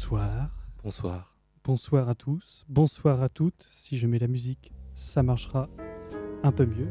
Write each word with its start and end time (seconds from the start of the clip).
Bonsoir, 0.00 0.50
Bonsoir. 0.84 1.34
bonsoir 1.64 2.08
à 2.08 2.14
tous, 2.14 2.64
bonsoir 2.68 3.20
à 3.20 3.28
toutes. 3.28 3.66
Si 3.68 3.98
je 3.98 4.06
mets 4.06 4.20
la 4.20 4.28
musique, 4.28 4.72
ça 4.94 5.24
marchera 5.24 5.68
un 6.44 6.52
peu 6.52 6.66
mieux. 6.66 6.86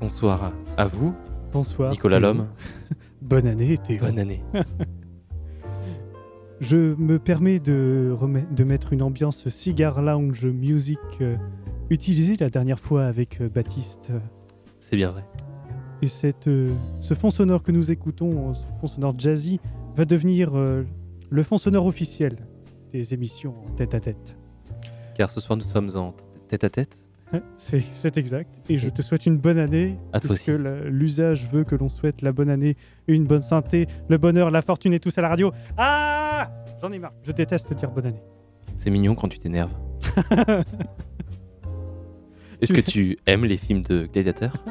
Bonsoir 0.00 0.52
à, 0.76 0.86
vous, 0.86 1.12
Bonsoir. 1.52 1.90
Nicolas. 1.90 2.20
Lhomme. 2.20 2.46
Bonne 3.22 3.48
année, 3.48 3.76
Théo. 3.76 4.02
Bonne 4.02 4.20
année. 4.20 4.44
Je 6.60 6.94
me 6.94 7.18
permets 7.18 7.58
de, 7.58 8.16
mettre 8.64 8.92
une 8.92 9.02
ambiance 9.02 9.48
cigar 9.48 10.00
lounge 10.00 10.46
music 10.46 11.00
euh, 11.22 11.36
utilisée 11.90 12.36
la 12.36 12.50
dernière 12.50 12.78
fois 12.78 13.06
avec 13.06 13.40
euh, 13.40 13.48
Baptiste. 13.48 14.12
C'est 14.78 14.94
bien 14.94 15.10
vrai. 15.10 15.26
Et 16.02 16.06
cette, 16.06 16.46
euh, 16.46 16.72
ce 17.00 17.14
fond 17.14 17.30
sonore 17.30 17.64
que 17.64 17.72
nous 17.72 17.90
écoutons, 17.90 18.54
ce 18.54 18.62
fond 18.80 18.86
sonore 18.86 19.18
jazzy, 19.18 19.58
va 19.96 20.04
devenir 20.04 20.52
le 21.30 21.42
fond 21.42 21.58
sonore 21.58 21.86
officiel 21.86 22.36
des 22.92 23.14
émissions 23.14 23.54
en 23.66 23.70
tête 23.74 23.94
à 23.94 24.00
tête. 24.00 24.36
Car 25.14 25.30
ce 25.30 25.40
soir, 25.40 25.56
nous 25.56 25.64
sommes 25.64 25.90
en 25.96 26.14
tête 26.48 26.64
à 26.64 26.70
tête. 26.70 27.04
C'est 27.56 27.80
c'est 27.80 28.16
exact. 28.16 28.54
Et 28.68 28.78
je 28.78 28.88
te 28.88 29.02
souhaite 29.02 29.26
une 29.26 29.38
bonne 29.38 29.58
année. 29.58 29.98
À 30.12 30.20
toi 30.20 30.30
puisque 30.36 30.52
l'usage 30.84 31.48
veut 31.50 31.64
que 31.64 31.74
l'on 31.74 31.88
souhaite 31.88 32.22
la 32.22 32.30
bonne 32.32 32.48
année, 32.50 32.76
une 33.08 33.24
bonne 33.24 33.42
santé, 33.42 33.88
le 34.08 34.18
bonheur, 34.18 34.52
la 34.52 34.62
fortune 34.62 34.92
et 34.92 35.00
tous 35.00 35.18
à 35.18 35.22
la 35.22 35.28
radio. 35.28 35.52
Ah 35.76 36.52
J'en 36.80 36.92
ai 36.92 36.98
marre. 36.98 37.12
Je 37.24 37.32
déteste 37.32 37.72
dire 37.74 37.90
bonne 37.90 38.06
année. 38.06 38.22
C'est 38.76 38.90
mignon 38.90 39.14
quand 39.14 39.28
tu 39.28 39.38
t'énerves. 39.38 39.74
Est-ce 42.60 42.72
que 42.72 42.80
tu 42.80 43.18
aimes 43.26 43.44
les 43.44 43.56
films 43.56 43.82
de 43.82 44.06
gladiateurs? 44.06 44.54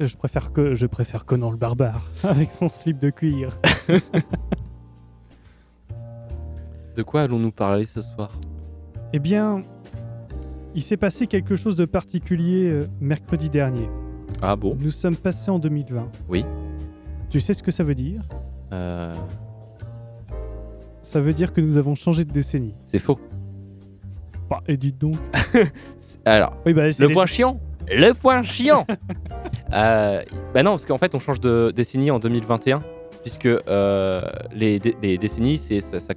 Je 0.00 0.16
préfère 0.16 0.52
que 0.52 0.74
je 0.74 0.86
préfère 0.86 1.24
Conan 1.24 1.50
le 1.50 1.56
barbare 1.56 2.06
avec 2.22 2.50
son 2.50 2.68
slip 2.68 2.98
de 3.00 3.10
cuir. 3.10 3.58
De 6.96 7.02
quoi 7.04 7.22
allons-nous 7.22 7.52
parler 7.52 7.84
ce 7.84 8.00
soir? 8.00 8.30
Eh 9.12 9.20
bien, 9.20 9.62
il 10.74 10.82
s'est 10.82 10.96
passé 10.96 11.28
quelque 11.28 11.54
chose 11.54 11.76
de 11.76 11.84
particulier 11.84 12.64
euh, 12.68 12.88
mercredi 13.00 13.48
dernier. 13.48 13.88
Ah 14.42 14.56
bon? 14.56 14.76
Nous 14.80 14.90
sommes 14.90 15.14
passés 15.16 15.50
en 15.50 15.60
2020. 15.60 16.08
Oui. 16.28 16.44
Tu 17.30 17.38
sais 17.40 17.52
ce 17.52 17.62
que 17.62 17.70
ça 17.70 17.84
veut 17.84 17.94
dire? 17.94 18.22
Euh, 18.72 19.14
Ça 21.02 21.20
veut 21.20 21.32
dire 21.32 21.52
que 21.52 21.60
nous 21.60 21.76
avons 21.78 21.94
changé 21.94 22.24
de 22.24 22.32
décennie. 22.32 22.74
C'est 22.84 22.98
faux. 22.98 23.20
Bah, 24.50 24.60
et 24.66 24.76
dites 24.76 24.98
donc. 24.98 25.14
C'est- 26.00 26.18
Alors, 26.26 26.56
Oui, 26.66 26.72
bah, 26.74 26.90
c'est 26.90 27.02
le 27.02 27.08
les- 27.08 27.14
point 27.14 27.26
chiant? 27.26 27.60
Le 27.90 28.12
point 28.12 28.42
chiant 28.42 28.84
euh, 29.72 30.22
Bah 30.54 30.62
non, 30.62 30.70
parce 30.72 30.86
qu'en 30.86 30.98
fait, 30.98 31.14
on 31.14 31.20
change 31.20 31.40
de 31.40 31.72
décennie 31.74 32.10
en 32.10 32.18
2021, 32.18 32.80
puisque 33.22 33.46
euh, 33.46 34.22
les, 34.52 34.78
dé- 34.78 34.96
les 35.02 35.18
décennies, 35.18 35.58
c'est- 35.58 35.80
ça- 35.80 36.00
ça- 36.00 36.14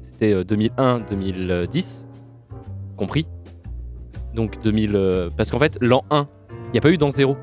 c'était 0.00 0.32
euh, 0.32 0.44
2001-2010, 0.44 2.06
compris. 2.96 3.26
Donc 4.34 4.62
2000... 4.62 4.94
euh, 4.94 5.30
parce 5.36 5.50
qu'en 5.50 5.58
fait, 5.58 5.78
l'an 5.80 6.04
1, 6.10 6.26
il 6.68 6.72
n'y 6.72 6.78
a 6.78 6.80
pas 6.82 6.90
eu 6.90 6.96
d'an 6.98 7.10
0. 7.10 7.36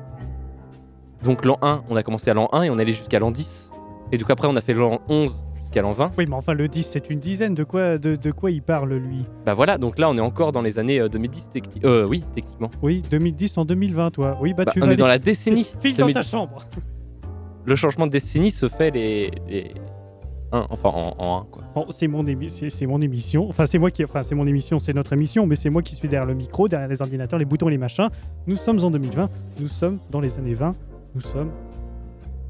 Donc 1.24 1.44
l'an 1.44 1.58
1, 1.62 1.82
on 1.90 1.96
a 1.96 2.02
commencé 2.02 2.30
à 2.30 2.34
l'an 2.34 2.48
1 2.52 2.62
et 2.62 2.70
on 2.70 2.78
allé 2.78 2.92
jusqu'à 2.92 3.18
l'an 3.18 3.30
10. 3.30 3.70
Et 4.12 4.18
donc 4.18 4.30
après, 4.30 4.48
on 4.48 4.56
a 4.56 4.60
fait 4.60 4.74
l'an 4.74 5.00
11 5.08 5.44
jusqu'à 5.70 5.82
l'an 5.82 5.92
20. 5.92 6.12
Oui, 6.18 6.26
mais 6.28 6.34
enfin, 6.34 6.52
le 6.52 6.66
10, 6.68 6.82
c'est 6.82 7.10
une 7.10 7.20
dizaine. 7.20 7.54
De 7.54 7.62
quoi, 7.64 7.96
de, 7.98 8.16
de 8.16 8.30
quoi 8.32 8.50
il 8.50 8.62
parle, 8.62 8.92
lui? 8.94 9.24
Bah 9.46 9.54
voilà, 9.54 9.78
donc 9.78 9.98
là, 9.98 10.10
on 10.10 10.16
est 10.16 10.20
encore 10.20 10.50
dans 10.52 10.62
les 10.62 10.78
années 10.78 11.00
euh, 11.00 11.08
2010, 11.08 11.48
techni- 11.54 11.84
euh, 11.84 12.06
oui, 12.06 12.24
techniquement. 12.34 12.70
Oui, 12.82 13.02
2010 13.10 13.58
en 13.58 13.64
2020, 13.64 14.10
toi. 14.10 14.36
Oui, 14.40 14.52
bah, 14.52 14.64
Bah, 14.64 14.72
tu 14.72 14.82
on 14.82 14.86
vas 14.86 14.92
est 14.92 14.96
dans 14.96 15.06
la 15.06 15.18
décennie. 15.18 15.70
File 15.80 15.96
dans 15.96 16.06
ta 16.06 16.12
2010. 16.14 16.30
chambre. 16.30 16.66
le 17.64 17.76
changement 17.76 18.06
de 18.06 18.12
décennie 18.12 18.50
se 18.50 18.68
fait 18.68 18.90
les, 18.90 19.30
les... 19.48 19.74
un, 20.52 20.66
enfin 20.70 20.88
en, 20.88 21.14
en 21.18 21.40
un 21.40 21.44
quoi. 21.50 21.62
Bon, 21.74 21.86
c'est 21.90 22.08
mon, 22.08 22.24
émi- 22.24 22.48
c'est- 22.48 22.70
c'est 22.70 22.86
mon 22.86 23.00
émission. 23.00 23.48
Enfin, 23.48 23.64
c'est 23.66 23.78
moi 23.78 23.90
qui. 23.92 24.04
Enfin, 24.04 24.22
c'est 24.24 24.34
mon 24.34 24.46
émission, 24.46 24.78
c'est 24.80 24.92
notre 24.94 25.12
émission, 25.12 25.46
mais 25.46 25.54
c'est 25.54 25.70
moi 25.70 25.82
qui 25.82 25.94
suis 25.94 26.08
derrière 26.08 26.26
le 26.26 26.34
micro, 26.34 26.66
derrière 26.68 26.88
les 26.88 27.00
ordinateurs, 27.00 27.38
les 27.38 27.44
boutons, 27.44 27.68
les 27.68 27.78
machins. 27.78 28.08
Nous 28.48 28.56
sommes 28.56 28.82
en 28.84 28.90
2020. 28.90 29.28
Nous 29.60 29.68
sommes 29.68 29.98
dans 30.10 30.20
les 30.20 30.36
années 30.38 30.54
20. 30.54 30.72
Nous 31.14 31.20
sommes 31.20 31.50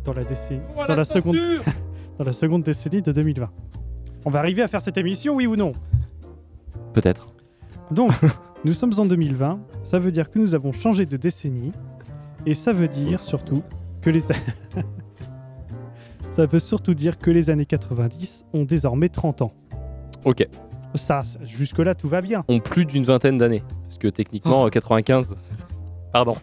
dans 0.05 0.15
la 0.15 0.25
décennie. 0.25 0.61
dans, 0.89 0.95
la 0.95 1.05
seconde, 1.05 1.37
dans 2.21 2.27
la 2.27 2.33
seconde 2.33 2.63
décennie 2.63 3.01
de 3.01 3.13
2020. 3.13 3.49
On 4.27 4.31
va 4.31 4.41
arriver 4.41 4.61
à 4.61 4.69
faire 4.69 4.83
cette 4.83 4.99
émission, 4.99 5.37
oui 5.37 5.47
ou 5.47 5.57
non? 5.57 5.73
Peut-être. 6.93 7.29
Donc, 7.91 8.13
nous 8.67 8.75
sommes 8.75 8.93
en 8.99 9.07
2020. 9.07 9.59
Ça 9.83 9.99
veut 9.99 10.13
dire 10.13 10.31
que 10.31 10.39
nous 10.39 10.55
avons 10.55 10.71
changé 10.71 11.07
de 11.07 11.17
décennie. 11.17 11.73
Et 12.45 12.53
ça 12.53 12.75
veut 12.75 12.89
dire 12.89 13.25
surtout 13.25 13.63
que 14.03 14.11
les. 14.11 14.21
ça 16.31 16.45
veut 16.45 16.59
surtout 16.59 16.93
dire 16.93 17.19
que 17.19 17.31
les 17.31 17.49
années 17.49 17.65
90 17.65 18.45
ont 18.53 18.65
désormais 18.65 19.09
30 19.09 19.41
ans. 19.41 19.53
Ok. 20.27 20.47
Ça, 20.97 21.23
jusque-là, 21.45 21.95
tout 21.95 22.09
va 22.09 22.21
bien. 22.21 22.45
Ont 22.49 22.61
plus 22.61 22.85
d'une 22.85 23.05
vingtaine 23.05 23.39
d'années, 23.39 23.63
parce 23.85 23.97
que 23.97 24.09
techniquement 24.09 24.67
euh, 24.67 24.69
95. 24.69 25.35
c'est- 25.39 25.55
Pardon. 26.13 26.35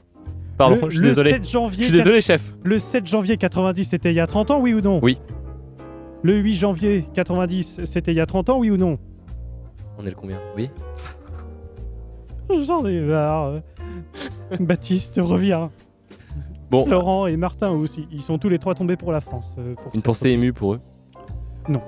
Pardon, 0.57 0.85
le, 0.85 0.89
je 0.89 0.95
suis 0.95 1.01
le 1.03 1.09
désolé. 1.09 1.31
7 1.33 1.43
Je 1.43 1.73
suis 1.83 1.91
désolé, 1.91 2.21
chef. 2.21 2.55
le 2.63 2.79
7 2.79 3.05
janvier 3.05 3.37
90, 3.37 3.85
c'était 3.85 4.11
il 4.11 4.15
y 4.15 4.19
a 4.19 4.25
30 4.25 4.49
ans, 4.49 4.59
oui 4.59 4.73
ou 4.73 4.81
non? 4.81 4.99
Oui. 5.03 5.19
Le 6.23 6.35
8 6.37 6.53
janvier 6.55 7.05
90, 7.13 7.81
c'était 7.85 8.11
il 8.11 8.15
y 8.17 8.21
a 8.21 8.25
30 8.25 8.49
ans, 8.49 8.59
oui 8.59 8.69
ou 8.71 8.77
non? 8.77 8.97
On 9.97 10.05
est 10.05 10.09
le 10.09 10.15
combien? 10.15 10.39
Oui. 10.55 10.69
J'en 12.61 12.85
ai 12.85 12.99
marre. 13.01 13.61
Baptiste, 14.59 15.19
reviens. 15.21 15.69
Bon, 16.69 16.87
Laurent 16.87 17.27
et 17.27 17.37
Martin 17.37 17.69
aussi. 17.71 18.07
Ils 18.11 18.21
sont 18.21 18.37
tous 18.37 18.49
les 18.49 18.59
trois 18.59 18.73
tombés 18.75 18.97
pour 18.97 19.11
la 19.11 19.21
France. 19.21 19.55
euh, 19.57 19.73
pour 19.75 19.85
une 19.87 19.91
cette 19.95 20.05
pensée 20.05 20.29
reprise. 20.29 20.43
émue 20.43 20.53
pour 20.53 20.73
eux? 20.73 20.79
Non. 21.69 21.79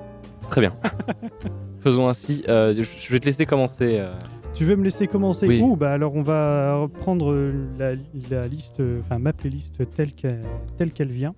Très 0.48 0.60
bien. 0.62 0.74
Faisons 1.80 2.08
ainsi. 2.08 2.44
Euh, 2.48 2.74
je 2.74 2.82
je 2.82 3.12
vais 3.12 3.20
te 3.20 3.26
laisser 3.26 3.46
commencer. 3.46 3.98
euh. 3.98 4.12
Tu 4.54 4.64
veux 4.64 4.76
me 4.76 4.84
laisser 4.84 5.06
commencer 5.06 5.46
Oui. 5.46 5.60
Ouh, 5.62 5.76
bah 5.76 5.92
alors 5.92 6.14
on 6.16 6.22
va 6.22 6.74
reprendre 6.76 7.34
la, 7.78 7.92
la 8.30 8.48
liste, 8.48 8.80
euh, 8.80 9.00
enfin 9.00 9.18
ma 9.18 9.32
playlist 9.32 9.88
telle 9.94 10.12
qu'elle 10.12 10.42
telle 10.76 10.90
qu'elle 10.92 11.10
vient. 11.12 11.34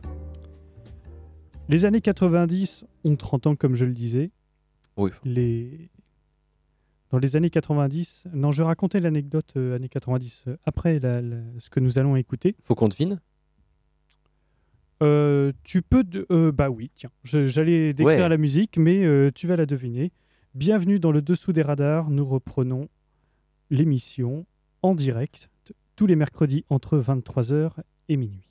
Les 1.68 1.84
années 1.84 2.00
90 2.00 2.84
ont 3.04 3.16
30 3.16 3.46
ans, 3.46 3.56
comme 3.56 3.74
je 3.74 3.84
le 3.84 3.92
disais. 3.94 4.30
Oui. 4.96 5.10
Les... 5.24 5.90
Dans 7.10 7.18
les 7.18 7.36
années 7.36 7.50
90, 7.50 8.24
non, 8.32 8.52
je 8.52 8.62
racontais 8.62 8.98
l'anecdote 8.98 9.52
euh, 9.56 9.76
années 9.76 9.88
90 9.88 10.44
euh, 10.48 10.56
après 10.64 10.98
la- 10.98 11.20
la- 11.20 11.36
ce 11.59 11.68
que 11.70 11.78
nous 11.80 11.98
allons 11.98 12.16
écouter. 12.16 12.56
Faut 12.64 12.74
qu'on 12.74 12.88
devine? 12.88 13.20
Euh, 15.03 15.53
tu 15.62 15.82
peux. 15.82 16.04
de- 16.04 16.26
euh, 16.30 16.53
bah 16.53 16.70
oui, 16.70 16.91
tiens. 16.94 17.10
J'allais 17.24 17.92
décrire 17.92 18.18
Ouais. 18.18 18.28
la 18.28 18.36
musique, 18.38 18.78
mais 18.78 19.30
tu 19.32 19.47
vas 19.47 19.56
la 19.56 19.66
deviner. 19.66 20.12
Bienvenue 20.54 20.98
dans 20.98 21.12
le 21.12 21.22
dessous 21.22 21.53
des 21.53 21.62
radars. 21.62 22.08
Nous 22.10 22.24
reprenons 22.24 22.88
l'émission 23.70 24.47
en 24.82 24.94
direct 24.94 25.48
tous 25.97 26.06
les 26.06 26.16
mercredis 26.16 26.65
entre 26.70 26.98
23h 26.98 27.72
et 28.08 28.16
minuit. 28.16 28.48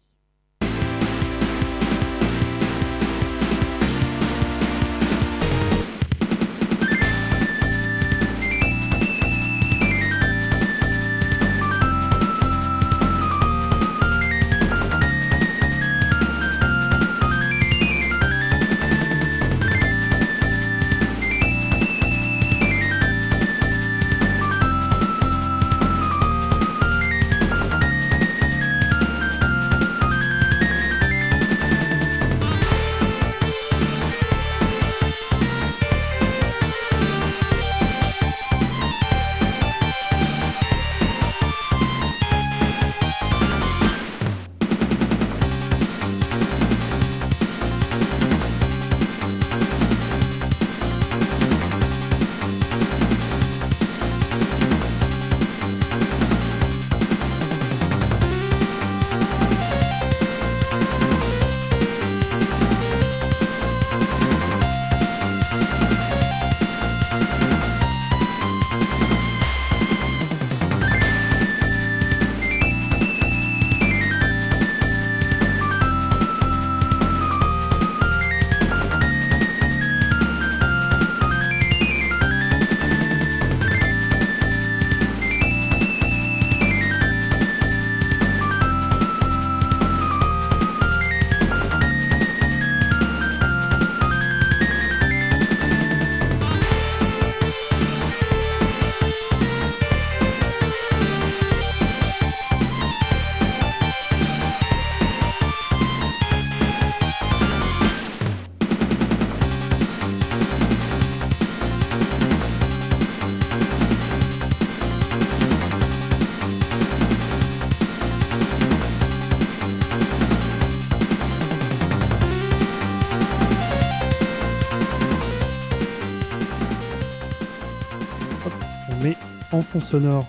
Fond 129.71 129.79
sonore 129.79 130.27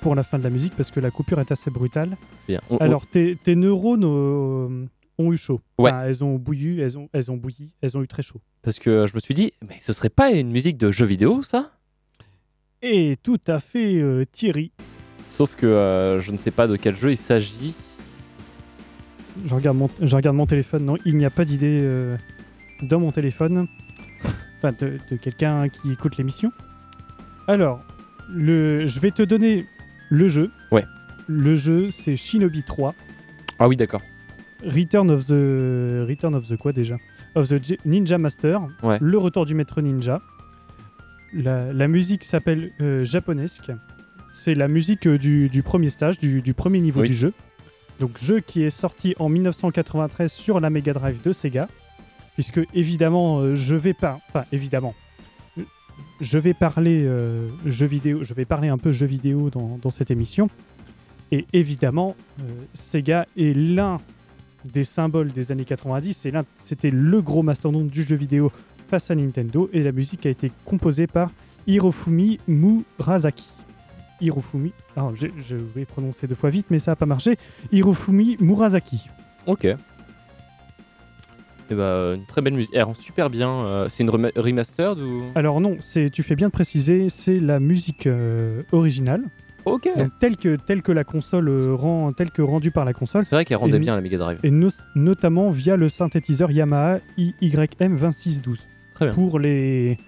pour 0.00 0.14
la 0.14 0.22
fin 0.22 0.38
de 0.38 0.44
la 0.44 0.50
musique 0.50 0.74
parce 0.76 0.90
que 0.90 1.00
la 1.00 1.10
coupure 1.10 1.40
est 1.40 1.50
assez 1.52 1.70
brutale. 1.70 2.16
Bien. 2.48 2.60
On- 2.70 2.74
on- 2.76 2.78
Alors, 2.78 3.06
tes, 3.06 3.36
tes 3.36 3.54
neurones 3.56 4.04
euh, 4.04 4.86
ont 5.18 5.32
eu 5.32 5.36
chaud. 5.36 5.60
Ouais. 5.78 5.90
Enfin, 5.90 6.04
elles 6.04 6.24
ont 6.24 6.36
bouilli, 6.36 6.80
elles 6.80 6.98
ont, 6.98 7.08
elles 7.12 7.30
ont 7.30 7.36
bouilli, 7.36 7.70
elles 7.80 7.96
ont 7.96 8.02
eu 8.02 8.08
très 8.08 8.22
chaud. 8.22 8.40
parce 8.62 8.78
que 8.78 9.06
je 9.06 9.14
me 9.14 9.20
suis 9.20 9.34
dit, 9.34 9.52
mais 9.66 9.76
ce 9.80 9.92
serait 9.92 10.08
pas 10.10 10.30
une 10.32 10.50
musique 10.50 10.76
de 10.78 10.90
jeu 10.90 11.06
vidéo, 11.06 11.42
ça? 11.42 11.72
Et 12.82 13.16
tout 13.22 13.38
à 13.46 13.58
fait, 13.60 13.96
euh, 14.00 14.24
Thierry. 14.30 14.72
Sauf 15.22 15.54
que 15.56 15.66
euh, 15.66 16.20
je 16.20 16.32
ne 16.32 16.36
sais 16.36 16.50
pas 16.50 16.66
de 16.66 16.76
quel 16.76 16.96
jeu 16.96 17.12
il 17.12 17.16
s'agit. 17.16 17.74
Je 19.46 19.54
regarde 19.54 19.76
mon, 19.78 19.88
je 20.00 20.14
regarde 20.16 20.36
mon 20.36 20.46
téléphone. 20.46 20.84
Non, 20.84 20.96
il 21.06 21.16
n'y 21.16 21.24
a 21.24 21.30
pas 21.30 21.44
d'idée 21.44 21.80
dans 22.82 22.98
mon 23.00 23.12
téléphone. 23.12 23.66
Enfin, 24.58 24.72
de, 24.78 24.98
de 25.10 25.16
quelqu'un 25.16 25.68
qui 25.68 25.92
écoute 25.92 26.16
l'émission. 26.18 26.52
Alors, 27.48 27.80
le, 28.34 28.86
je 28.86 29.00
vais 29.00 29.10
te 29.10 29.22
donner 29.22 29.66
le 30.10 30.28
jeu. 30.28 30.50
Ouais. 30.70 30.84
Le 31.26 31.54
jeu, 31.54 31.90
c'est 31.90 32.16
Shinobi 32.16 32.62
3. 32.62 32.94
Ah 33.58 33.68
oui, 33.68 33.76
d'accord. 33.76 34.02
Return 34.64 35.10
of 35.10 35.26
the 35.26 36.06
Return 36.08 36.34
of 36.34 36.48
the 36.48 36.56
quoi 36.56 36.72
déjà? 36.72 36.96
Of 37.34 37.48
the 37.48 37.76
Ninja 37.84 38.18
Master. 38.18 38.60
Ouais. 38.82 38.98
Le 39.00 39.18
retour 39.18 39.44
du 39.46 39.54
maître 39.54 39.80
ninja. 39.80 40.20
La, 41.34 41.72
la 41.72 41.88
musique 41.88 42.24
s'appelle 42.24 42.72
euh, 42.80 43.04
japonesque. 43.04 43.72
C'est 44.32 44.54
la 44.54 44.68
musique 44.68 45.06
euh, 45.06 45.18
du, 45.18 45.48
du 45.48 45.62
premier 45.62 45.90
stage, 45.90 46.18
du, 46.18 46.42
du 46.42 46.54
premier 46.54 46.80
niveau 46.80 47.00
Oui. 47.00 47.08
du 47.08 47.14
jeu. 47.14 47.32
Donc 48.00 48.18
jeu 48.22 48.40
qui 48.40 48.62
est 48.62 48.70
sorti 48.70 49.14
en 49.18 49.28
1993 49.28 50.30
sur 50.30 50.60
la 50.60 50.68
Mega 50.70 50.92
Drive 50.92 51.22
de 51.22 51.32
Sega. 51.32 51.68
Puisque 52.34 52.60
évidemment, 52.74 53.40
euh, 53.40 53.54
je 53.54 53.74
vais 53.74 53.92
pas, 53.94 54.18
enfin 54.28 54.44
évidemment, 54.52 54.94
je 56.22 56.38
vais 56.38 56.54
parler 56.54 57.04
euh, 57.04 57.48
je 57.66 58.34
vais 58.34 58.44
parler 58.44 58.68
un 58.68 58.78
peu 58.78 58.92
jeux 58.92 59.06
vidéo 59.06 59.50
dans, 59.50 59.90
cette 59.90 60.10
émission. 60.10 60.48
Et 61.32 61.46
évidemment, 61.52 62.14
euh, 62.40 62.42
Sega 62.72 63.26
est 63.36 63.56
l'un 63.56 63.98
des 64.64 64.84
symboles 64.84 65.32
des 65.32 65.50
années 65.50 65.64
90. 65.64 66.14
C'est 66.14 66.30
l'un- 66.30 66.44
C'était 66.58 66.90
le 66.90 67.20
gros 67.20 67.42
mastodonte 67.42 67.88
du 67.88 68.02
jeu 68.02 68.16
vidéo 68.16 68.52
face 68.88 69.10
à 69.10 69.14
Nintendo. 69.14 69.68
Et 69.72 69.82
la 69.82 69.92
musique 69.92 70.24
a 70.26 70.30
été 70.30 70.52
composée 70.64 71.06
par 71.06 71.30
Hirofumi 71.66 72.38
Murasaki. 72.46 73.48
Hirofumi, 74.20 74.72
alors 74.96 75.16
je, 75.16 75.26
je 75.40 75.56
vais 75.56 75.84
prononcer 75.84 76.28
deux 76.28 76.36
fois 76.36 76.50
vite, 76.50 76.66
mais 76.70 76.78
ça 76.78 76.92
n'a 76.92 76.96
pas 76.96 77.06
marché. 77.06 77.36
Hirofumi 77.72 78.36
Murasaki. 78.38 79.08
Ok. 79.46 79.66
Et 81.70 81.74
bah, 81.74 82.12
une 82.14 82.24
très 82.26 82.42
belle 82.42 82.54
musique. 82.54 82.72
Elle 82.74 82.82
rend 82.82 82.94
super 82.94 83.30
bien. 83.30 83.48
euh, 83.50 83.86
c'est 83.88 84.02
une 84.02 84.10
rema- 84.10 84.32
remastered 84.38 84.98
ou? 84.98 85.24
Alors 85.34 85.60
non, 85.60 85.76
c'est, 85.80 86.10
tu 86.10 86.22
fais 86.22 86.34
bien 86.36 86.48
de 86.48 86.52
préciser, 86.52 87.08
c'est 87.08 87.36
la 87.40 87.60
musique 87.60 88.06
euh, 88.06 88.62
originale, 88.72 89.22
Ok. 89.64 89.88
donc 89.96 90.10
telle 90.18 90.36
que, 90.36 90.56
telle 90.56 90.82
que 90.82 90.92
la 90.92 91.04
console 91.04 91.48
euh, 91.48 91.74
rend, 91.74 92.12
telle 92.12 92.30
que 92.30 92.42
rendue 92.42 92.70
par 92.72 92.84
la 92.84 92.92
console, 92.92 93.22
C'est 93.24 93.34
vrai 93.36 93.44
qu'elle 93.44 93.56
rendait 93.58 93.76
Et- 93.76 93.80
bien 93.80 93.94
la 93.94 94.00
Mega 94.02 94.18
Drive. 94.18 94.38
et 94.42 94.50
no- 94.50 94.68
notamment 94.94 95.50
via 95.50 95.76
le 95.76 95.88
synthétiseur 95.88 96.50
Yamaha 96.50 96.98
IYM2612. 97.16 98.66
Très 98.94 99.06
bien. 99.06 99.14
Pour 99.14 99.38
les, 99.38 99.98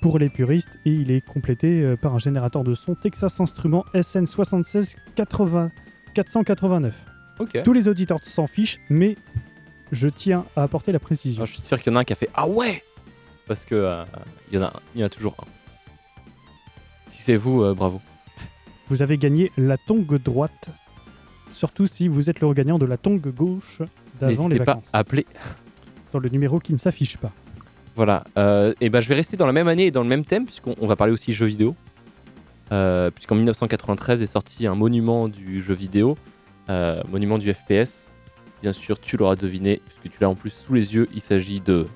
pour 0.00 0.18
les 0.18 0.28
puristes, 0.28 0.78
et 0.86 0.90
il 0.92 1.10
est 1.10 1.20
complété 1.26 1.82
euh, 1.82 1.96
par 1.96 2.14
un 2.14 2.18
générateur 2.18 2.64
de 2.64 2.74
son 2.74 2.94
Texas 2.94 3.40
Instruments 3.40 3.84
SN76 3.94 4.96
80 5.16 5.70
489. 6.14 6.94
Ok. 7.40 7.60
Tous 7.64 7.72
les 7.72 7.88
auditeurs 7.88 8.18
s'en 8.22 8.46
fichent, 8.46 8.78
mais 8.90 9.16
je 9.92 10.08
tiens 10.08 10.44
à 10.56 10.62
apporter 10.62 10.92
la 10.92 10.98
précision. 10.98 11.40
Alors, 11.40 11.46
je 11.46 11.54
suis 11.54 11.62
sûr 11.62 11.80
qu'il 11.80 11.92
y 11.92 11.94
en 11.94 11.98
a 11.98 12.00
un 12.00 12.04
qui 12.04 12.12
a 12.12 12.16
fait 12.16 12.30
Ah 12.34 12.46
ouais 12.48 12.82
Parce 13.46 13.64
que 13.64 13.74
euh, 13.74 14.04
il 14.50 14.58
y 14.58 14.62
en 14.62 14.64
a, 14.66 14.72
il 14.94 15.00
y 15.00 15.04
en 15.04 15.06
a 15.06 15.10
toujours 15.10 15.34
un. 15.40 15.44
Si 17.06 17.22
c'est 17.22 17.36
vous, 17.36 17.62
euh, 17.62 17.74
bravo. 17.74 18.00
Vous 18.88 19.02
avez 19.02 19.18
gagné 19.18 19.50
la 19.56 19.76
tongue 19.76 20.18
droite, 20.22 20.68
surtout 21.52 21.86
si 21.86 22.08
vous 22.08 22.28
êtes 22.30 22.40
le 22.40 22.46
regagnant 22.46 22.78
de 22.78 22.86
la 22.86 22.96
tongue 22.96 23.20
gauche 23.32 23.82
d'avant 24.20 24.48
les 24.48 24.54
N'hésitez 24.56 24.58
pas 24.64 24.74
vacances, 24.74 24.90
à 24.92 24.98
appeler. 24.98 25.26
dans 26.12 26.18
le 26.18 26.28
numéro 26.28 26.58
qui 26.60 26.72
ne 26.72 26.78
s'affiche 26.78 27.16
pas. 27.16 27.30
Voilà. 27.96 28.24
Euh, 28.38 28.72
et 28.80 28.88
ben 28.90 29.00
je 29.00 29.08
vais 29.08 29.14
rester 29.14 29.36
dans 29.36 29.46
la 29.46 29.52
même 29.52 29.68
année 29.68 29.86
et 29.86 29.90
dans 29.90 30.02
le 30.02 30.08
même 30.08 30.24
thème, 30.24 30.44
puisqu'on 30.46 30.74
on 30.80 30.86
va 30.86 30.96
parler 30.96 31.12
aussi 31.12 31.32
jeux 31.32 31.46
vidéo. 31.46 31.74
Euh, 32.72 33.10
Puisqu'en 33.10 33.34
1993 33.34 34.22
est 34.22 34.26
sorti 34.26 34.66
un 34.68 34.76
monument 34.76 35.26
du 35.28 35.60
jeu 35.60 35.74
vidéo, 35.74 36.16
euh, 36.68 37.02
monument 37.10 37.36
du 37.38 37.52
FPS. 37.52 38.14
Bien 38.62 38.72
sûr, 38.72 39.00
tu 39.00 39.16
l'auras 39.16 39.36
deviné, 39.36 39.80
puisque 39.86 40.14
tu 40.14 40.22
l'as 40.22 40.28
en 40.28 40.34
plus 40.34 40.50
sous 40.50 40.74
les 40.74 40.94
yeux. 40.94 41.08
Il 41.14 41.20
s'agit 41.20 41.60
de. 41.60 41.86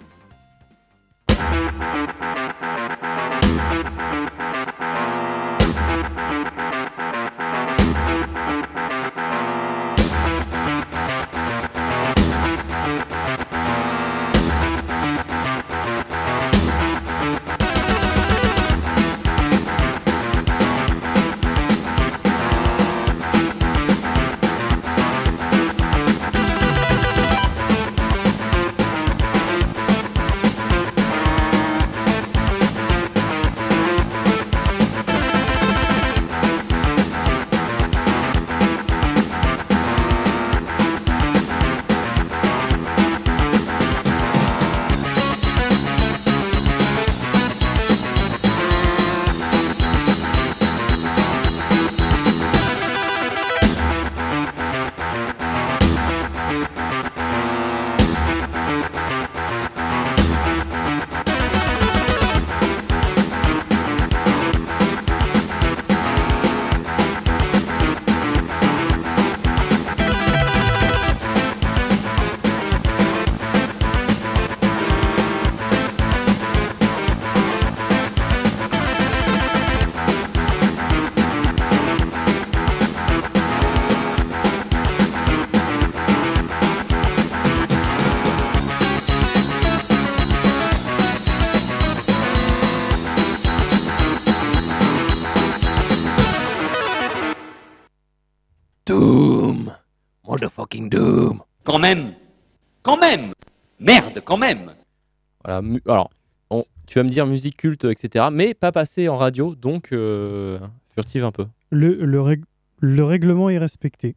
Alors, 105.87 106.11
on- 106.51 106.63
tu 106.87 106.99
vas 106.99 107.03
me 107.05 107.09
dire 107.11 107.27
musique 107.27 107.57
culte, 107.57 107.85
etc. 107.85 108.27
Mais 108.33 108.55
pas 108.55 108.73
passé 108.73 109.09
en 109.09 109.17
radio, 109.17 109.55
donc 109.55 109.93
euh, 109.93 110.59
furtive 110.95 111.25
un 111.25 111.33
peu. 111.33 111.47
Le, 111.71 112.05
le, 112.05 112.21
règ- 112.21 112.45
le 112.81 113.03
règlement 113.05 113.49
est 113.51 113.59
respecté. 113.59 114.17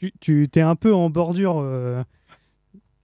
tu 0.00 0.12
tu 0.20 0.48
es 0.54 0.60
un 0.60 0.76
peu 0.76 0.92
en 0.94 1.10
bordure. 1.10 1.58
euh, 1.62 2.02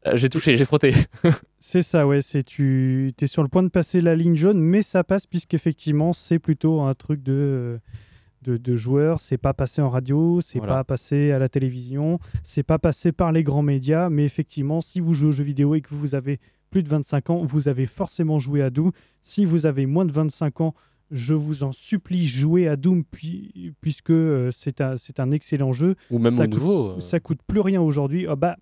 Euh, 0.07 0.17
j'ai 0.17 0.29
touché, 0.29 0.57
j'ai 0.57 0.65
frotté. 0.65 0.93
c'est 1.59 1.83
ça, 1.83 2.07
ouais. 2.07 2.21
C'est 2.21 2.43
tu 2.45 3.13
es 3.21 3.27
sur 3.27 3.43
le 3.43 3.49
point 3.49 3.63
de 3.65 3.69
passer 3.71 4.01
la 4.01 4.15
ligne 4.15 4.37
jaune, 4.37 4.61
mais 4.61 4.83
ça 4.83 5.03
passe 5.05 5.27
puisqu'effectivement 5.27 6.13
c'est 6.13 6.39
plutôt 6.39 6.81
un 6.83 6.95
truc 6.95 7.23
de 7.23 7.81
de, 8.43 8.57
de 8.57 8.77
joueurs. 8.77 9.19
C'est 9.19 9.39
pas 9.39 9.53
passé 9.55 9.83
en 9.83 9.89
radio, 9.89 10.41
c'est 10.41 10.59
Voilà. 10.59 10.75
pas 10.77 10.85
passé 10.85 11.33
à 11.33 11.39
la 11.41 11.49
télévision, 11.49 12.21
c'est 12.45 12.63
pas 12.63 12.79
passé 12.79 13.11
par 13.11 13.33
les 13.33 13.43
grands 13.43 13.63
médias. 13.63 14.09
Mais 14.09 14.25
effectivement, 14.25 14.81
si 14.81 15.01
vous 15.01 15.15
jouez 15.15 15.29
aux 15.29 15.33
jeux 15.33 15.43
vidéo 15.45 15.75
et 15.75 15.81
que 15.81 15.93
vous 15.95 16.15
avez 16.15 16.39
plus 16.71 16.83
de 16.83 16.89
25 16.89 17.31
ans, 17.31 17.43
vous 17.45 17.69
avez 17.69 17.87
forcément 17.87 18.39
joué 18.39 18.63
à 18.63 18.71
Doom. 18.71 18.93
Si 19.23 19.45
vous 19.45 19.67
avez 19.67 19.87
moins 19.87 20.05
de 20.05 20.13
25 20.13 20.61
ans, 20.61 20.75
je 21.11 21.35
vous 21.35 21.63
en 21.63 21.73
supplie, 21.73 22.27
jouez 22.27 22.67
à 22.69 22.77
Doom 22.77 23.05
puis- 23.05 23.73
puisque 23.81 24.11
euh, 24.11 24.51
c'est 24.53 24.81
un, 24.81 24.95
un 25.19 25.31
excellent 25.31 25.73
jeu. 25.73 25.95
Ou 26.11 26.19
même 26.19 26.33
Ça 26.33 26.45
au 26.45 26.47
coûte- 26.47 26.55
nouveau. 26.55 26.89
euh. 26.97 27.01
Ça 27.01 27.21
coûte 27.21 27.39
plus 27.47 27.61
rien 27.61 27.81
aujourd'hui. 27.81 28.27
Ah 28.29 28.35
bah 28.37 28.57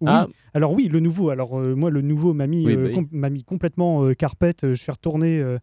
oui. 0.00 0.08
Ah, 0.10 0.26
Alors 0.54 0.72
oui, 0.72 0.88
le 0.88 1.00
nouveau. 1.00 1.30
Alors 1.30 1.58
euh, 1.58 1.74
moi, 1.74 1.90
le 1.90 2.00
nouveau 2.00 2.32
m'a 2.32 2.46
mis, 2.46 2.64
Oui, 2.64 2.76
bah 2.76 2.82
oui. 2.86 2.94
com- 2.94 3.08
m'a 3.12 3.30
mis 3.30 3.44
complètement 3.44 4.06
carpette. 4.16 4.66
Je 4.68 4.74
suis 4.74 4.92
retourné. 4.92 5.38
euh, 5.38 5.58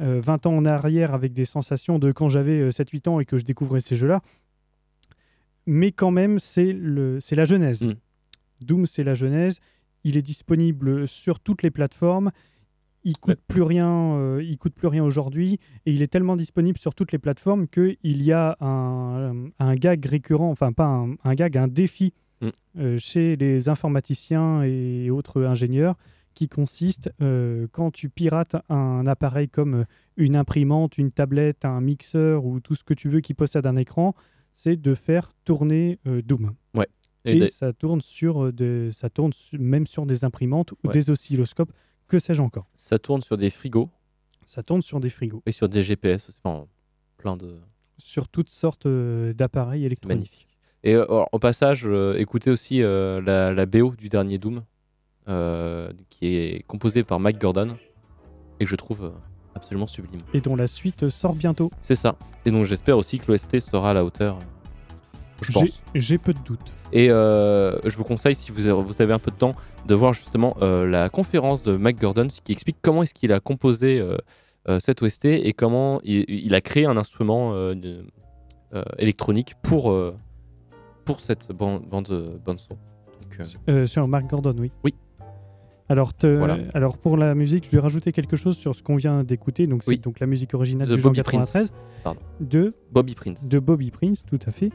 euh, 0.00 0.20
20 0.20 0.46
ans 0.46 0.56
en 0.56 0.64
arrière 0.64 1.14
avec 1.14 1.32
des 1.32 1.44
sensations 1.44 2.00
de 2.00 2.10
quand 2.10 2.28
j'avais 2.28 2.58
euh, 2.58 2.70
7-8 2.70 3.08
ans 3.08 3.20
et 3.20 3.24
que 3.24 3.38
je 3.38 3.44
découvrais 3.44 3.78
ces 3.78 3.94
jeux-là. 3.94 4.22
Mais 5.66 5.92
quand 5.92 6.10
même, 6.10 6.38
c'est 6.40 6.72
la 6.72 7.44
genèse. 7.44 7.82
Mm. 7.84 7.92
Doom, 8.60 8.86
c'est 8.86 9.04
la 9.04 9.14
genèse. 9.14 9.60
Il 10.04 10.16
est 10.16 10.22
disponible 10.22 11.08
sur 11.08 11.40
toutes 11.40 11.62
les 11.62 11.70
plateformes. 11.70 12.30
Il 13.06 13.18
coûte 13.18 13.36
Ouais. 13.36 13.42
plus 13.48 13.62
rien. 13.62 14.14
euh, 14.16 14.42
il 14.42 14.56
coûte 14.56 14.74
plus 14.74 14.88
rien 14.88 15.04
aujourd'hui 15.04 15.58
et 15.84 15.92
il 15.92 16.00
est 16.02 16.06
tellement 16.06 16.36
disponible 16.36 16.78
sur 16.78 16.94
toutes 16.94 17.12
les 17.12 17.18
plateformes 17.18 17.66
que 17.68 17.96
il 18.02 18.22
y 18.22 18.32
a 18.32 18.56
un, 18.60 19.50
un 19.58 19.74
gag 19.74 20.04
récurrent, 20.06 20.50
enfin 20.50 20.72
pas 20.72 20.86
un, 20.86 21.14
un 21.24 21.34
gag, 21.34 21.56
un 21.58 21.68
défi 21.68 22.12
Mm. 22.40 22.48
euh, 22.78 22.98
chez 22.98 23.36
les 23.36 23.68
informaticiens 23.68 24.62
et 24.64 25.08
autres 25.08 25.44
ingénieurs 25.44 25.96
qui 26.34 26.48
consiste 26.48 27.08
euh, 27.22 27.68
quand 27.70 27.92
tu 27.92 28.08
pirates 28.10 28.56
un 28.68 29.06
appareil 29.06 29.48
comme 29.48 29.74
euh, 29.74 29.84
une 30.16 30.34
imprimante, 30.34 30.98
une 30.98 31.12
tablette, 31.12 31.64
un 31.64 31.80
mixeur 31.80 32.44
ou 32.44 32.58
tout 32.58 32.74
ce 32.74 32.82
que 32.82 32.92
tu 32.92 33.08
veux 33.08 33.20
qui 33.20 33.34
possède 33.34 33.66
un 33.66 33.76
écran, 33.76 34.14
c'est 34.52 34.76
de 34.76 34.94
faire 34.94 35.32
tourner 35.44 36.00
euh, 36.08 36.22
Doom. 36.22 36.54
Et 37.24 37.46
ça 37.46 37.72
tourne 37.72 38.00
sur 38.00 38.44
euh, 38.46 38.52
de, 38.52 38.90
ça 38.92 39.08
tourne 39.10 39.32
su- 39.32 39.58
même 39.58 39.86
sur 39.86 40.04
des 40.06 40.24
imprimantes 40.24 40.72
ou 40.72 40.76
Ouais. 40.88 40.92
des 40.92 41.10
oscilloscopes, 41.10 41.72
que 42.08 42.18
sais-je 42.18 42.42
encore? 42.42 42.66
ça 42.74 42.98
tourne 42.98 43.22
sur 43.22 43.36
des 43.36 43.48
frigos 43.50 43.88
Ça 44.46 44.62
tourne 44.62 44.82
sur 44.82 45.00
des 45.00 45.08
frigos, 45.10 45.42
et 45.46 45.52
sur 45.52 45.68
des 45.68 45.82
GPS, 45.82 46.28
enfin 46.42 46.66
plein 47.16 47.36
de. 47.36 47.56
sur 47.98 48.28
toutes 48.28 48.50
sortes 48.50 48.86
euh, 48.86 49.32
d'appareils 49.32 49.84
électroniques. 49.86 50.16
magnifique. 50.18 50.48
Et 50.82 50.94
euh, 50.94 51.04
alors, 51.04 51.28
au 51.32 51.38
passage, 51.38 51.84
euh, 51.86 52.14
écoutez 52.18 52.50
aussi 52.50 52.82
euh, 52.82 53.22
la, 53.22 53.54
la 53.54 53.64
BO 53.66 53.94
du 53.96 54.10
dernier 54.10 54.36
Doom, 54.36 54.62
euh, 55.28 55.90
qui 56.10 56.26
est 56.26 56.62
composée 56.66 57.04
par 57.04 57.18
Mike 57.20 57.38
Gordon, 57.40 57.78
et 58.60 58.64
que 58.64 58.70
je 58.70 58.76
trouve 58.76 59.04
euh, 59.04 59.10
absolument 59.54 59.86
sublime. 59.86 60.20
Et 60.34 60.40
dont 60.42 60.56
la 60.56 60.66
suite 60.66 61.08
sort 61.08 61.34
bientôt. 61.34 61.70
C'est 61.80 61.94
ça. 61.94 62.18
Et 62.44 62.50
donc 62.50 62.66
j'espère 62.66 62.98
aussi 62.98 63.18
que 63.18 63.32
l'OST 63.32 63.60
sera 63.60 63.90
à 63.90 63.94
la 63.94 64.04
hauteur. 64.04 64.38
Je 65.42 65.52
J'ai- 65.52 65.60
pense. 65.60 65.82
J'ai 65.94 66.18
peu 66.18 66.32
de 66.32 66.38
doutes. 66.44 66.72
Et 66.92 67.10
euh, 67.10 67.76
je 67.88 67.96
vous 67.96 68.04
conseille, 68.04 68.34
si 68.34 68.50
vous 68.52 68.66
avez, 68.68 68.80
vous 68.82 69.02
avez 69.02 69.12
un 69.12 69.18
peu 69.18 69.30
de 69.30 69.36
temps, 69.36 69.54
de 69.86 69.94
voir 69.94 70.12
justement 70.14 70.56
euh, 70.62 70.86
la 70.86 71.08
conférence 71.08 71.62
de 71.62 71.76
Mike 71.76 72.00
Gordon 72.00 72.28
qui 72.28 72.52
explique 72.52 72.76
comment 72.82 73.02
est-ce 73.02 73.14
qu'il 73.14 73.32
a 73.32 73.40
composé 73.40 73.98
euh, 74.00 74.16
euh, 74.68 74.78
cette 74.80 75.02
OST 75.02 75.24
et 75.26 75.52
comment 75.52 76.00
il, 76.04 76.24
il 76.28 76.54
a 76.54 76.60
créé 76.60 76.86
un 76.86 76.96
instrument 76.96 77.52
électronique 78.98 79.54
pour, 79.62 79.94
pour 81.04 81.20
cette 81.20 81.52
ban- 81.52 81.80
bande, 81.80 82.40
bande 82.44 82.58
son. 82.60 82.76
Donc, 83.68 83.86
sur 83.86 84.08
Mark 84.08 84.26
Gordon, 84.28 84.54
oui. 84.58 84.72
Oui. 84.84 84.94
Alors, 85.88 86.14
te- 86.14 86.26
Voilà. 86.26 86.58
alors 86.72 86.96
pour 86.96 87.16
la 87.18 87.34
musique, 87.34 87.66
je 87.66 87.70
vais 87.72 87.78
rajouter 87.80 88.10
quelque 88.12 88.36
chose 88.36 88.56
sur 88.56 88.74
ce 88.74 88.82
qu'on 88.82 88.96
vient 88.96 89.22
d'écouter. 89.22 89.66
Donc 89.66 89.82
c'est 89.82 89.90
Oui. 89.90 89.98
donc 89.98 90.18
la 90.18 90.26
musique 90.26 90.54
originale 90.54 90.88
De 90.88 90.96
du 90.96 91.02
Bobby 91.02 91.16
93 91.18 91.68
Prince. 91.68 91.72
Pardon. 92.02 92.20
de 92.40 92.74
Bobby 92.90 93.14
Prince. 93.14 93.46
de 93.46 93.58
Bobby 93.58 93.90
Prince, 93.90 94.24
tout 94.26 94.38
à 94.46 94.50
fait. 94.50 94.70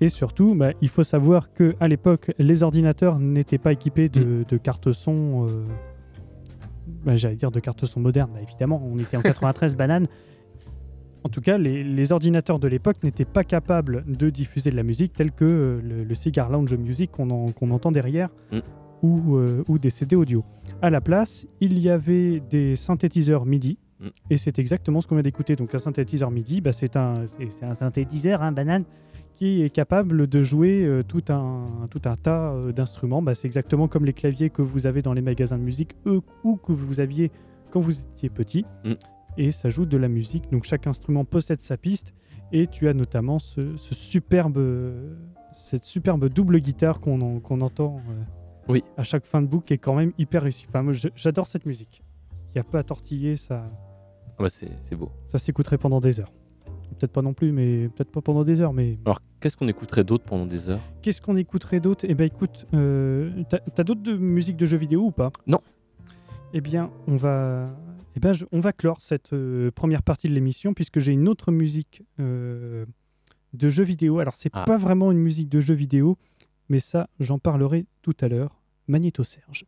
Et 0.00 0.08
surtout, 0.08 0.54
bah, 0.54 0.72
il 0.80 0.88
faut 0.88 1.02
savoir 1.02 1.52
que 1.52 1.74
à 1.80 1.86
l'époque, 1.88 2.32
les 2.38 2.62
ordinateurs 2.62 3.18
n'étaient 3.18 3.58
pas 3.58 3.72
équipés 3.72 4.06
Mm. 4.06 4.12
de, 4.12 4.44
de 4.48 4.56
cartes 4.56 4.92
son. 4.92 5.46
euh, 5.48 5.64
bah, 7.04 7.16
J'allais 7.16 7.36
dire 7.36 7.50
de 7.50 7.60
cartes 7.60 7.84
son 7.84 8.00
modernes, 8.00 8.30
bah, 8.32 8.40
évidemment. 8.42 8.82
On 8.84 8.98
était 8.98 9.16
en 9.16 9.22
93, 9.22 9.76
banane. 9.76 10.06
En 11.22 11.28
tout 11.28 11.42
cas, 11.42 11.58
les, 11.58 11.84
les 11.84 12.12
ordinateurs 12.12 12.58
de 12.58 12.66
l'époque 12.66 12.96
n'étaient 13.02 13.26
pas 13.26 13.44
capables 13.44 14.04
de 14.06 14.30
diffuser 14.30 14.70
de 14.70 14.76
la 14.76 14.82
musique 14.82 15.12
telle 15.12 15.32
que 15.32 15.44
euh, 15.44 15.80
le, 15.82 16.04
le 16.04 16.14
Cigar 16.14 16.48
Lounge 16.48 16.72
Music 16.74 17.10
qu'on 17.10 17.28
en- 17.30 17.52
qu'on 17.52 17.70
entend 17.70 17.92
derrière 17.92 18.30
Mm. 18.52 18.58
ou, 19.02 19.36
euh, 19.36 19.62
ou 19.68 19.78
des 19.78 19.90
CD 19.90 20.16
audio. 20.16 20.44
À 20.80 20.88
la 20.88 21.02
place, 21.02 21.46
il 21.60 21.78
y 21.78 21.90
avait 21.90 22.40
des 22.40 22.74
synthétiseurs 22.74 23.44
MIDI. 23.44 23.76
Mm. 24.00 24.08
Et 24.30 24.36
c'est 24.36 24.58
exactement 24.58 25.00
ce 25.00 25.06
qu'on 25.06 25.14
vient 25.16 25.22
d'écouter. 25.22 25.56
Donc 25.56 25.74
un 25.74 25.78
synthétiseur 25.78 26.30
MIDI, 26.30 26.60
bah, 26.60 26.72
c'est 26.72 26.96
un, 26.96 27.14
c'est- 27.50 27.64
un 27.64 27.74
synthétiseur, 27.74 28.42
un 28.42 28.52
banane, 28.52 28.84
qui 29.36 29.62
est 29.62 29.70
capable 29.70 30.26
de 30.26 30.42
jouer 30.42 30.84
euh, 30.84 31.02
tout, 31.02 31.24
un, 31.30 31.66
tout 31.90 32.02
un 32.04 32.16
tas 32.16 32.52
euh, 32.52 32.72
d'instruments. 32.72 33.22
Bah, 33.22 33.34
c'est 33.34 33.46
exactement 33.46 33.88
comme 33.88 34.04
les 34.04 34.12
claviers 34.12 34.50
que 34.50 34.62
vous 34.62 34.86
avez 34.86 35.00
dans 35.02 35.12
les 35.14 35.22
magasins 35.22 35.56
de 35.58 35.62
musique, 35.62 35.96
eux, 36.06 36.20
ou 36.44 36.56
que 36.56 36.72
vous 36.72 37.00
aviez 37.00 37.30
quand 37.70 37.80
vous 37.80 37.98
étiez 37.98 38.28
petit. 38.30 38.64
Mm. 38.84 38.92
Et 39.38 39.50
ça 39.50 39.68
joue 39.68 39.86
de 39.86 39.96
la 39.96 40.08
musique. 40.08 40.50
Donc 40.50 40.64
chaque 40.64 40.86
instrument 40.86 41.24
possède 41.24 41.60
sa 41.60 41.76
piste. 41.76 42.12
Et 42.52 42.66
tu 42.66 42.88
as 42.88 42.94
notamment 42.94 43.38
ce, 43.38 43.76
ce 43.76 43.94
superbe, 43.94 44.58
cette 45.54 45.84
superbe 45.84 46.28
double 46.28 46.58
guitare 46.58 47.00
qu'on 47.00 47.20
en- 47.20 47.40
qu'on 47.40 47.60
entend 47.60 48.00
euh, 48.08 48.22
Oui. 48.68 48.82
à 48.96 49.02
chaque 49.04 49.24
fin 49.24 49.40
de 49.40 49.46
boucle, 49.46 49.66
qui 49.66 49.74
est 49.74 49.78
quand 49.78 49.94
même 49.94 50.12
hyper 50.18 50.42
réussi. 50.42 50.66
Enfin, 50.68 50.82
moi, 50.82 50.92
j'adore 51.14 51.46
cette 51.46 51.64
musique. 51.66 52.02
Il 52.48 52.58
n'y 52.58 52.60
a 52.60 52.64
pas 52.64 52.80
à 52.80 52.82
tortiller, 52.82 53.36
ça, 53.36 53.70
Ah 54.40 54.44
bah, 54.44 54.48
c'est 54.48 54.96
beau. 54.96 55.10
ça 55.26 55.36
s'écouterait 55.36 55.76
pendant 55.76 56.00
des 56.00 56.18
heures. 56.18 56.32
Peut-être 56.98 57.12
pas 57.12 57.20
non 57.22 57.34
plus, 57.34 57.52
mais 57.52 57.88
peut-être 57.88 58.10
pas 58.10 58.20
pendant 58.22 58.42
des 58.42 58.60
heures. 58.62 58.72
Mais 58.72 58.98
Alors 59.04 59.20
qu'est-ce 59.38 59.56
qu'on 59.56 59.68
écouterait 59.68 60.02
d'autre 60.04 60.24
pendant 60.24 60.46
des 60.46 60.68
heures? 60.70 60.80
Qu'est-ce 61.02 61.20
qu'on 61.22 61.36
écouterait 61.36 61.78
d'autre? 61.80 62.06
Eh 62.08 62.14
ben 62.14 62.24
écoute, 62.24 62.66
euh, 62.74 63.42
t'as 63.50 63.58
t'as 63.58 63.84
d'autres 63.84 64.02
de 64.02 64.16
musique 64.16 64.56
de 64.56 64.64
jeux 64.66 64.78
vidéo 64.78 65.02
ou 65.02 65.10
pas? 65.10 65.30
Non. 65.46 65.60
Eh 66.54 66.60
bien, 66.62 66.90
on 67.06 67.16
va, 67.16 67.70
eh 68.16 68.20
ben, 68.20 68.32
je- 68.32 68.44
on 68.50 68.60
va 68.60 68.72
clore 68.72 69.02
cette 69.02 69.32
euh, 69.34 69.70
première 69.70 70.02
partie 70.02 70.28
de 70.28 70.32
l'émission 70.34 70.72
puisque 70.74 70.98
j'ai 71.00 71.12
une 71.12 71.28
autre 71.28 71.52
musique 71.52 72.02
euh, 72.18 72.86
de 73.52 73.68
jeux 73.68 73.84
vidéo. 73.84 74.18
Alors 74.20 74.34
c'est 74.36 74.50
Ah. 74.54 74.64
pas 74.64 74.76
vraiment 74.78 75.12
une 75.12 75.18
musique 75.18 75.48
de 75.50 75.60
jeux 75.60 75.74
vidéo, 75.74 76.16
mais 76.70 76.80
ça, 76.80 77.08
j'en 77.20 77.38
parlerai 77.38 77.84
tout 78.02 78.16
à 78.22 78.28
l'heure. 78.28 78.60
Magnéto 78.88 79.22
Serge. 79.22 79.64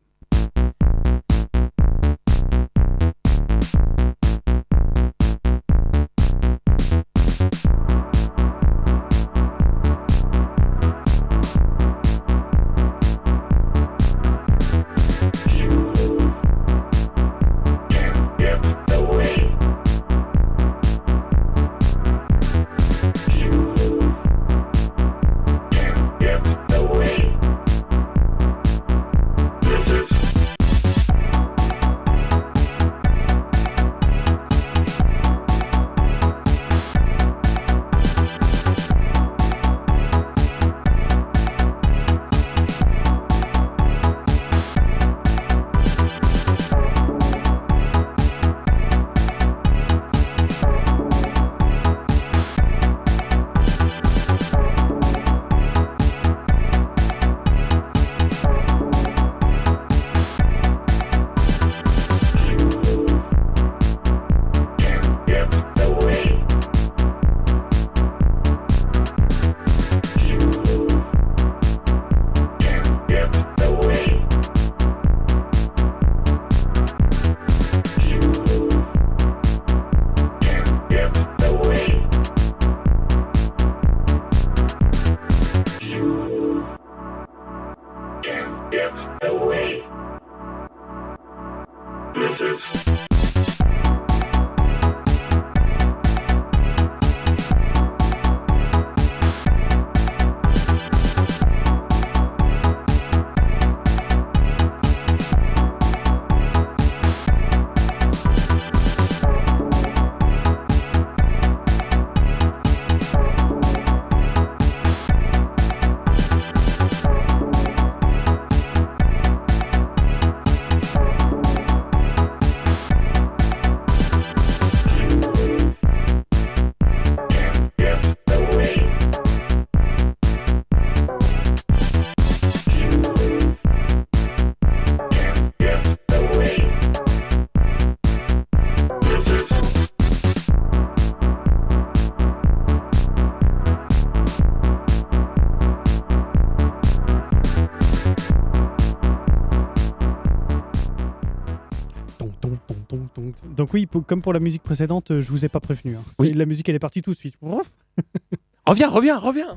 Donc, 153.57 153.73
oui, 153.75 153.87
pour- 153.87 154.05
comme 154.07 154.23
pour 154.23 154.33
la 154.33 154.41
musique 154.41 154.63
précédente, 154.63 155.11
euh, 155.11 155.21
je 155.21 155.31
vous 155.31 155.45
ai 155.45 155.49
pas 155.49 155.61
prévenu. 155.61 155.97
hein. 155.97 156.03
Oui. 156.19 156.33
La 156.33 156.47
musique, 156.47 156.69
elle 156.69 156.75
est 156.77 156.79
partie 156.81 157.03
tout 157.03 157.11
de 157.13 157.17
suite. 157.17 157.35
Reviens, 158.67 158.89
reviens, 158.89 159.19
reviens 159.19 159.57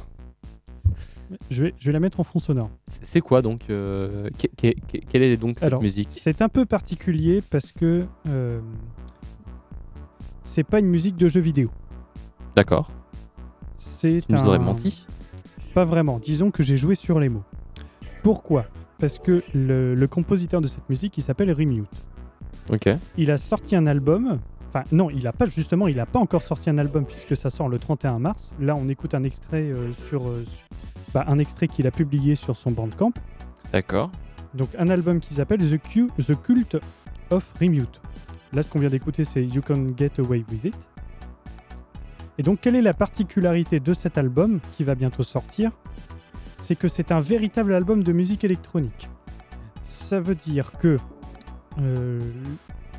Je 1.52 1.65
vais, 1.65 1.74
je 1.80 1.86
vais 1.86 1.91
la 1.93 2.00
mettre 2.00 2.19
en 2.19 2.24
fond 2.24 2.39
sonore. 2.39 2.69
C'est 2.88 3.21
quoi 3.21 3.41
donc 3.43 3.62
euh, 3.69 4.30
que- 4.38 4.48
que- 4.48 4.80
que- 4.80 5.06
Quelle 5.08 5.21
est 5.21 5.38
donc 5.38 5.60
cette 5.60 5.67
Alors, 5.67 5.82
musique? 5.82 6.08
C'est 6.12 6.41
un 6.41 6.50
peu 6.50 6.65
particulier 6.65 7.43
parce 7.48 7.71
que 7.71 8.06
euh, 8.28 8.60
c'est 10.43 10.63
pas 10.63 10.80
une 10.80 10.88
musique 10.88 11.15
de 11.17 11.28
jeu 11.28 11.39
vidéo. 11.41 11.69
D'accord. 12.56 12.91
C'est 13.78 14.21
Tu 14.26 14.32
nous 14.32 14.39
un- 14.39 14.48
aurais 14.48 14.60
menti? 14.60 15.06
Pas 15.76 15.86
vraiment. 15.86 16.19
Disons 16.19 16.50
que 16.52 16.63
j'ai 16.63 16.78
joué 16.78 16.95
sur 16.95 17.19
les 17.19 17.30
mots. 17.30 17.43
Pourquoi? 18.24 18.65
Parce 19.00 19.19
que 19.19 19.43
le, 19.54 19.93
le 19.93 20.08
compositeur 20.08 20.62
de 20.62 20.67
cette 20.67 20.88
musique, 20.89 21.17
il 21.17 21.21
s'appelle 21.21 21.52
Remute. 21.52 21.89
Il 23.17 23.32
a 23.32 23.38
sorti 23.38 23.75
un 23.75 23.86
album. 23.88 24.39
Enfin, 24.67 24.84
non, 24.91 25.10
il 25.10 25.25
a 25.28 25.32
pas 25.34 25.45
justement, 25.45 25.88
il 25.88 25.99
a 25.99 26.06
pas 26.06 26.19
encore 26.19 26.41
sorti 26.41 26.69
un 26.69 26.78
album 26.78 27.06
puisque 27.06 27.36
ça 27.36 27.49
sort 27.49 27.69
le 27.69 27.80
31 27.80 28.19
mars. 28.19 28.51
Là, 28.60 28.75
on 28.75 28.89
écoute 28.89 29.13
un 29.15 29.23
extrait 29.23 29.63
euh, 29.63 29.91
sur, 29.93 30.28
euh, 30.28 30.43
sur- 30.45 30.67
bah, 31.13 31.23
un 31.28 31.39
extrait 31.39 31.67
qu'il 31.67 31.88
a 31.88 31.91
publié 31.91 32.36
sur 32.36 32.56
son 32.56 32.71
Bandcamp. 32.71 33.13
D'accord. 33.71 34.12
Donc 34.54 34.69
un 34.78 34.89
album 34.89 35.19
qui 35.19 35.34
s'appelle 35.34 35.60
The, 35.60 35.80
The 36.25 36.41
Cult 36.41 36.78
of 37.30 37.45
Remute. 37.62 38.01
Là, 38.54 38.62
ce 38.63 38.69
qu'on 38.69 38.80
vient 38.80 38.89
d'écouter, 38.89 39.23
c'est 39.23 39.43
You 39.43 39.62
Can 39.62 39.88
Get 39.97 40.12
Away 40.19 40.43
With 40.51 40.65
It. 40.65 40.75
Et 42.38 42.43
donc, 42.43 42.60
quelle 42.62 42.75
est 42.75 42.82
la 42.82 42.93
particularité 42.93 43.80
de 43.80 43.93
cet 43.93 44.17
album 44.17 44.60
qui 44.75 44.84
va 44.84 44.95
bientôt 44.95 45.23
sortir? 45.23 45.71
C'est 46.60 46.75
que 46.75 46.88
c'est 46.88 47.12
un 47.12 47.19
véritable 47.21 47.73
album 47.73 48.04
de 48.04 48.12
musique 48.12 48.43
électronique. 48.43 49.10
Ça 49.84 50.19
veut 50.19 50.36
dire 50.36 50.71
que 50.80 50.97
euh, 51.81 52.21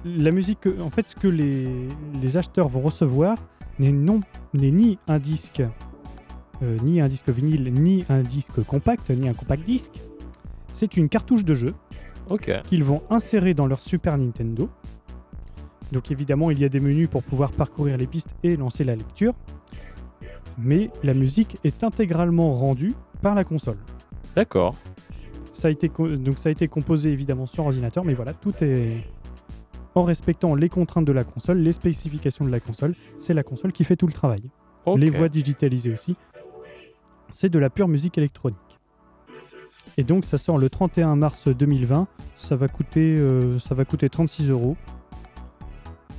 la 0.05 0.31
musique, 0.31 0.61
que- 0.61 0.81
en 0.81 0.91
fait, 0.91 1.09
ce 1.09 1.17
que 1.17 1.29
les, 1.29 1.89
les 2.21 2.37
acheteurs 2.37 2.69
vont 2.69 2.81
recevoir 2.81 3.37
n'est 3.79 3.93
ni 4.55 4.99
un 5.09 5.19
disque, 5.19 5.63
euh, 6.63 6.77
ni 6.83 7.01
un 7.01 7.09
disque 7.09 7.29
vinyle, 7.29 7.73
ni 7.73 8.05
un 8.09 8.23
disque 8.23 8.63
compact, 8.65 9.11
ni 9.11 9.29
un 9.29 9.35
compact 9.35 9.65
disque. 9.65 10.01
C'est 10.73 10.97
une 10.97 11.09
cartouche 11.09 11.45
de 11.45 11.55
jeu 11.55 11.75
qu'ils 12.63 12.85
vont 12.85 13.03
insérer 13.11 13.55
dans 13.55 13.67
leur 13.67 13.81
Super 13.81 14.17
Nintendo. 14.19 14.69
Donc 15.93 16.11
évidemment, 16.11 16.51
il 16.51 16.59
y 16.59 16.65
a 16.65 16.69
des 16.69 16.81
menus 16.81 17.09
pour 17.09 17.23
pouvoir 17.23 17.53
parcourir 17.53 17.97
les 17.97 18.07
pistes 18.07 18.31
et 18.43 18.57
lancer 18.57 18.83
la 18.85 18.97
lecture. 18.97 19.35
Mais 20.59 20.91
la 21.03 21.15
musique 21.15 21.59
est 21.65 21.85
intégralement 21.85 22.53
rendue 22.55 22.95
par 23.23 23.35
la 23.35 23.45
console. 23.45 23.77
D'accord. 24.35 24.75
Ça 25.57 25.69
a 25.69 25.71
été, 25.71 25.89
donc 25.89 26.39
ça 26.39 26.51
a 26.51 26.53
été 26.53 26.69
composé 26.69 27.11
évidemment 27.11 27.47
sur 27.47 27.65
ordinateur, 27.65 28.05
mais 28.05 28.15
voilà, 28.15 28.35
tout 28.35 28.53
est 28.63 29.05
en 29.95 30.05
respectant 30.05 30.55
les 30.55 30.69
contraintes 30.69 31.07
de 31.07 31.13
la 31.13 31.25
console, 31.25 31.59
les 31.59 31.73
spécifications 31.73 32.45
de 32.45 32.51
la 32.51 32.61
console. 32.61 32.95
C'est 33.19 33.33
la 33.33 33.43
console 33.43 33.73
qui 33.73 33.83
fait 33.85 33.97
tout 33.97 34.07
le 34.07 34.13
travail. 34.13 34.43
Les 34.97 35.09
voix 35.19 35.29
digitalisées 35.31 35.91
aussi. 35.93 36.17
C'est 37.33 37.49
de 37.49 37.59
la 37.59 37.71
pure 37.71 37.89
musique 37.89 38.19
électronique. 38.19 38.59
Et 39.97 40.05
donc 40.05 40.27
ça 40.27 40.37
sort 40.37 40.59
le 40.59 40.69
31 40.69 41.17
mars 41.17 41.49
2020. 41.49 42.07
Ça 42.37 42.55
va 42.55 42.69
coûter, 42.69 43.17
euh, 43.19 43.59
ça 43.59 43.75
va 43.75 43.87
coûter 43.87 44.11
36 44.11 44.51
euros 44.51 44.77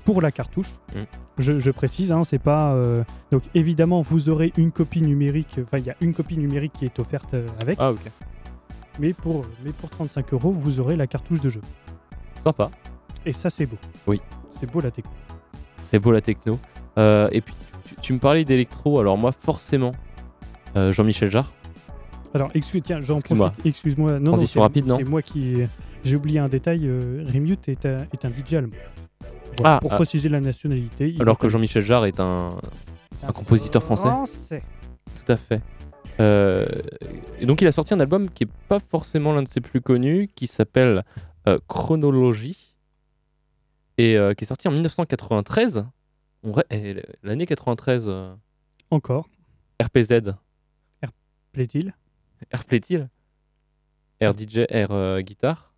pour 0.03 0.21
la 0.21 0.31
cartouche. 0.31 0.71
Mm. 0.95 0.99
Je, 1.37 1.59
je 1.59 1.69
précise, 1.71 2.11
hein, 2.11 2.23
c'est 2.23 2.39
pas. 2.41 2.73
euh, 2.73 3.03
Donc 3.31 3.43
évidemment, 3.53 4.01
vous 4.01 4.29
aurez 4.29 4.51
une 4.57 4.71
copie 4.71 5.03
numérique. 5.03 5.59
Enfin, 5.61 5.77
il 5.77 5.85
y 5.85 5.91
a 5.91 5.95
une 6.01 6.15
copie 6.15 6.37
numérique 6.37 6.73
qui 6.73 6.85
est 6.85 6.97
offerte 6.99 7.35
euh, 7.35 7.47
avec. 7.61 7.77
Ah 7.79 7.91
ok. 7.91 7.99
Mais 8.99 9.13
pour, 9.13 9.45
mais 9.63 9.71
pour 9.71 9.89
35 9.89 10.33
euros, 10.33 10.51
vous 10.51 10.79
aurez 10.79 10.95
la 10.95 11.07
cartouche 11.07 11.39
de 11.41 11.49
jeu. 11.49 11.61
Sympa. 12.43 12.71
Et 13.25 13.31
ça, 13.31 13.49
c'est 13.49 13.65
beau. 13.65 13.77
Oui. 14.07 14.21
C'est 14.51 14.69
beau 14.71 14.81
la 14.81 14.91
techno. 14.91 15.11
C'est 15.83 15.99
beau 15.99 16.11
la 16.11 16.21
techno. 16.21 16.59
Euh, 16.97 17.29
et 17.31 17.41
puis 17.41 17.53
tu, 17.85 17.95
tu 18.01 18.13
me 18.13 18.19
parlais 18.19 18.43
d'électro. 18.45 18.99
Alors 18.99 19.17
moi 19.17 19.31
forcément, 19.31 19.91
euh, 20.75 20.91
Jean-Michel 20.91 21.29
Jarre. 21.29 21.51
Alors, 22.33 22.49
excuse, 22.53 22.81
tiens, 22.83 22.99
j'en 23.01 23.17
Excuse-moi. 23.17 23.49
profite. 23.51 23.65
Excuse-moi. 23.67 24.19
Non, 24.19 24.31
Transition 24.33 24.61
rapide, 24.61 24.85
non 24.85 24.97
C'est 24.97 25.03
moi 25.05 25.21
qui. 25.21 25.57
J'ai 26.03 26.15
oublié 26.15 26.39
un 26.39 26.49
détail. 26.49 26.81
euh, 26.87 27.23
Remute 27.31 27.67
est 27.69 27.85
un, 27.85 28.05
est 28.13 28.25
un 28.25 28.29
DJ 28.29 28.55
allemand. 28.55 28.73
Voilà, 29.57 29.75
Ah, 29.75 29.79
pour 29.81 29.93
ah. 29.93 29.95
préciser 29.95 30.29
la 30.29 30.39
nationalité. 30.39 31.15
Alors 31.19 31.37
que 31.37 31.49
Jean-Michel 31.49 31.83
Jarre 31.83 32.05
est 32.05 32.19
un, 32.19 32.51
un 33.23 33.31
compositeur 33.31 33.81
français. 33.83 34.03
Français. 34.09 34.63
Tout 35.25 35.31
à 35.31 35.37
fait. 35.37 35.61
Euh, 36.19 36.65
et 37.39 37.45
donc 37.45 37.61
il 37.61 37.67
a 37.67 37.71
sorti 37.71 37.93
un 37.93 37.99
album 37.99 38.29
qui 38.29 38.43
est 38.45 38.51
pas 38.67 38.79
forcément 38.79 39.33
l'un 39.33 39.43
de 39.43 39.47
ses 39.47 39.61
plus 39.61 39.81
connus, 39.81 40.29
qui 40.35 40.47
s'appelle 40.47 41.03
euh, 41.47 41.59
Chronologie, 41.67 42.75
et 43.97 44.17
euh, 44.17 44.33
qui 44.33 44.43
est 44.43 44.47
sorti 44.47 44.67
en 44.67 44.71
1993. 44.71 45.85
On 46.43 46.51
ré- 46.53 46.63
et 46.71 47.01
L'année 47.23 47.45
93, 47.45 48.05
euh, 48.07 48.33
Encore, 48.91 49.27
RPZ, 49.81 50.31
plaît-il? 51.53 51.93
R 52.53 52.63
plaît-il? 52.65 53.09
R 54.21 54.33
DJ, 54.37 54.59
R 54.71 55.21
guitare. 55.21 55.73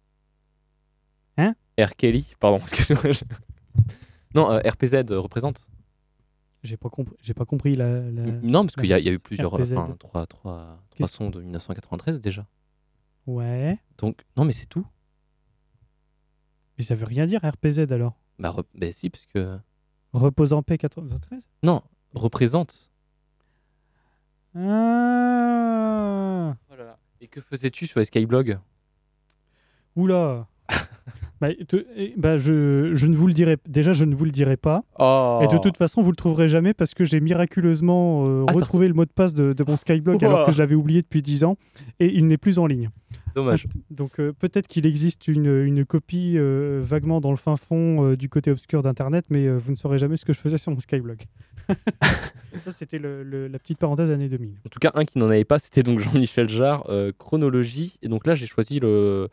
Hein? 1.37 1.55
R 1.79 1.95
Kelly, 1.95 2.33
pardon, 2.39 2.57
excuse-moi. 2.61 3.13
je- 3.13 3.23
Non, 4.35 4.47
RPZ 4.59 4.95
représente. 5.11 5.68
J'ai 6.63 6.77
pas, 6.77 6.89
compris- 6.89 7.15
j'ai 7.21 7.33
pas 7.33 7.45
compris 7.45 7.75
la. 7.75 8.01
la- 8.11 8.25
Non, 8.41 8.63
parce 8.65 8.75
qu'il 8.75 8.85
y, 8.85 8.89
y 8.89 8.93
a 8.93 9.11
eu 9.11 9.19
plusieurs, 9.19 9.53
enfin, 9.53 9.95
trois, 9.97 10.25
trois, 10.27 10.79
trois 10.89 11.07
sons 11.07 11.29
de 11.29 11.41
1993 11.41 12.19
déjà. 12.19 12.45
Ouais. 13.27 13.79
Donc, 13.97 14.25
non, 14.35 14.43
mais 14.45 14.51
c'est 14.51 14.65
tout. 14.65 14.85
Mais 16.77 16.83
ça 16.83 16.95
veut 16.95 17.05
rien 17.05 17.25
dire 17.25 17.41
RPZ 17.43 17.91
alors. 17.91 18.15
Bah, 18.39 18.49
rep- 18.51 18.67
bah 18.75 18.91
si, 18.91 19.09
parce 19.09 19.25
que. 19.25 19.57
Repose 20.13 20.53
en 20.53 20.63
paix 20.63 20.77
93 20.77 21.47
Non, 21.63 21.81
représente. 22.13 22.91
Ah 24.55 26.55
Et 27.21 27.27
que 27.27 27.41
faisais-tu 27.41 27.85
sur 27.87 27.99
les 27.99 28.05
Skyblog? 28.05 28.59
Oula 29.95 30.47
bah, 31.41 31.49
te- 31.67 31.85
eh, 31.95 32.13
bah, 32.17 32.37
je, 32.37 32.91
je 32.93 33.07
ne 33.07 33.15
vous 33.15 33.27
le 33.27 33.33
dirai 33.33 33.57
déjà 33.67 33.91
je 33.93 34.03
ne 34.05 34.13
vous 34.15 34.25
le 34.25 34.31
dirai 34.31 34.57
pas 34.57 34.83
Oh 34.99 35.39
et 35.41 35.47
de 35.47 35.57
toute 35.57 35.77
façon 35.77 36.01
vous 36.01 36.11
le 36.11 36.15
trouverez 36.17 36.47
jamais 36.47 36.73
parce 36.73 36.93
que 36.93 37.05
j'ai 37.05 37.19
miraculeusement 37.21 38.25
euh, 38.27 38.43
retrouvé 38.53 38.87
le 38.87 38.93
mot 38.93 39.05
de 39.05 39.11
passe 39.11 39.33
de, 39.33 39.53
de 39.53 39.63
mon 39.65 39.75
Skyblog 39.75 40.23
alors 40.23 40.39
Ouah. 40.41 40.45
que 40.45 40.51
je 40.51 40.57
l'avais 40.57 40.75
oublié 40.75 41.01
depuis 41.01 41.21
10 41.21 41.43
ans 41.45 41.57
et 41.99 42.13
il 42.13 42.27
n'est 42.27 42.37
plus 42.37 42.59
en 42.59 42.65
ligne 42.67 42.89
Dommage. 43.35 43.67
donc 43.91 44.19
euh, 44.19 44.33
peut-être 44.33 44.67
qu'il 44.67 44.85
existe 44.87 45.27
une, 45.27 45.45
une 45.63 45.85
copie 45.85 46.33
euh, 46.37 46.79
vaguement 46.81 47.21
dans 47.21 47.31
le 47.31 47.37
fin 47.37 47.55
fond 47.55 48.13
du 48.15 48.27
côté 48.27 48.51
obscur 48.51 48.81
d'internet 48.81 49.25
mais 49.29 49.47
vous 49.49 49.71
ne 49.71 49.75
saurez 49.77 49.97
jamais 49.97 50.17
ce 50.17 50.25
que 50.25 50.33
je 50.33 50.39
faisais 50.39 50.57
sur 50.57 50.71
mon 50.71 50.79
Skyblog 50.79 51.21
ça 52.63 52.71
c'était 52.71 52.99
la 52.99 53.59
petite 53.59 53.77
parenthèse 53.77 54.09
année 54.11 54.27
2000 54.27 54.49
En 54.65 54.69
tout 54.69 54.79
cas, 54.79 54.91
un 54.95 55.05
qui 55.05 55.19
n'en 55.19 55.27
avait 55.27 55.45
pas, 55.45 55.59
c'était 55.59 55.83
donc 55.83 55.99
Jean-Michel 55.99 56.49
Jarre, 56.49 56.89
Chronologie. 57.19 57.97
Et 58.01 58.07
donc 58.07 58.25
là, 58.25 58.33
j'ai 58.33 58.47
choisi 58.47 58.79
le, 58.79 59.29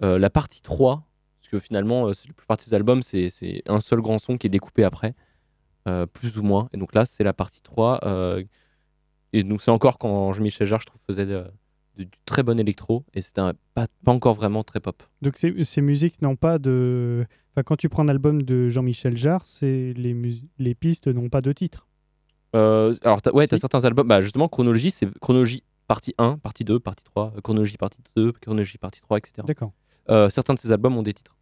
la 0.00 0.30
partie 0.30 0.62
3. 0.62 1.02
Parce 1.52 1.60
que 1.62 1.66
finalement, 1.66 2.08
euh, 2.08 2.12
la 2.26 2.32
plupart 2.32 2.56
de 2.56 2.62
ces 2.62 2.72
albums, 2.72 3.02
c'est 3.02 3.28
un 3.66 3.80
seul 3.80 4.00
grand 4.00 4.18
son 4.18 4.38
qui 4.38 4.46
est 4.46 4.50
découpé 4.50 4.84
après, 4.84 5.14
euh, 5.86 6.06
plus 6.06 6.38
ou 6.38 6.42
moins. 6.42 6.68
Et 6.72 6.78
donc 6.78 6.94
là, 6.94 7.04
c'est 7.04 7.24
la 7.24 7.34
partie 7.34 7.60
3. 7.62 8.00
euh, 8.04 8.42
et 9.34 9.42
donc 9.44 9.60
c'est 9.62 9.70
encore 9.70 9.98
quand 9.98 10.32
Jean-Michel 10.32 10.66
Jarre, 10.66 10.80
je 10.80 10.86
trouve, 10.86 11.00
faisait 11.06 11.26
de- 11.26 11.44
de- 11.98 12.04
du 12.04 12.10
très 12.24 12.42
bon 12.42 12.58
électro. 12.58 13.04
Et 13.12 13.20
c'était 13.20 13.42
pas, 13.74 13.86
pas 14.04 14.12
encore 14.12 14.32
vraiment 14.34 14.62
très 14.64 14.80
pop. 14.80 15.02
Donc 15.20 15.36
ces, 15.36 15.62
ces 15.64 15.80
musiques 15.82 16.22
n'ont 16.22 16.36
pas 16.36 16.58
de... 16.58 17.26
Enfin, 17.54 17.62
quand 17.64 17.76
tu 17.76 17.88
prends 17.90 18.02
un 18.04 18.08
album 18.08 18.42
de 18.42 18.68
Jean-Michel 18.70 19.14
Jarre, 19.16 19.44
c'est 19.44 19.92
les, 19.94 20.16
les 20.58 20.74
pistes 20.74 21.06
n'ont 21.08 21.28
pas 21.28 21.42
de 21.42 21.52
titre. 21.52 21.86
Euh, 22.56 22.94
alors, 23.02 23.20
t'as- 23.20 23.32
ouais, 23.32 23.46
tu 23.46 23.54
as 23.54 23.58
Si. 23.58 23.60
certains 23.60 23.84
albums. 23.84 24.06
Bah, 24.08 24.20
justement, 24.22 24.48
Chronologie, 24.48 24.90
c'est 24.90 25.06
Chronologie 25.20 25.62
partie 25.86 26.14
1, 26.18 26.38
partie 26.38 26.64
2, 26.64 26.78
partie 26.80 27.04
3, 27.04 27.32
euh, 27.36 27.40
Chronologie 27.42 27.76
partie 27.76 27.98
2, 28.16 28.32
Chronologie 28.32 28.78
partie 28.78 29.00
3, 29.02 29.18
etc. 29.18 29.34
D'accord. 29.46 29.72
Euh, 30.10 30.28
certains 30.30 30.54
de 30.54 30.58
ces 30.58 30.72
albums 30.72 30.96
ont 30.96 31.02
des 31.02 31.12
titres. 31.14 31.36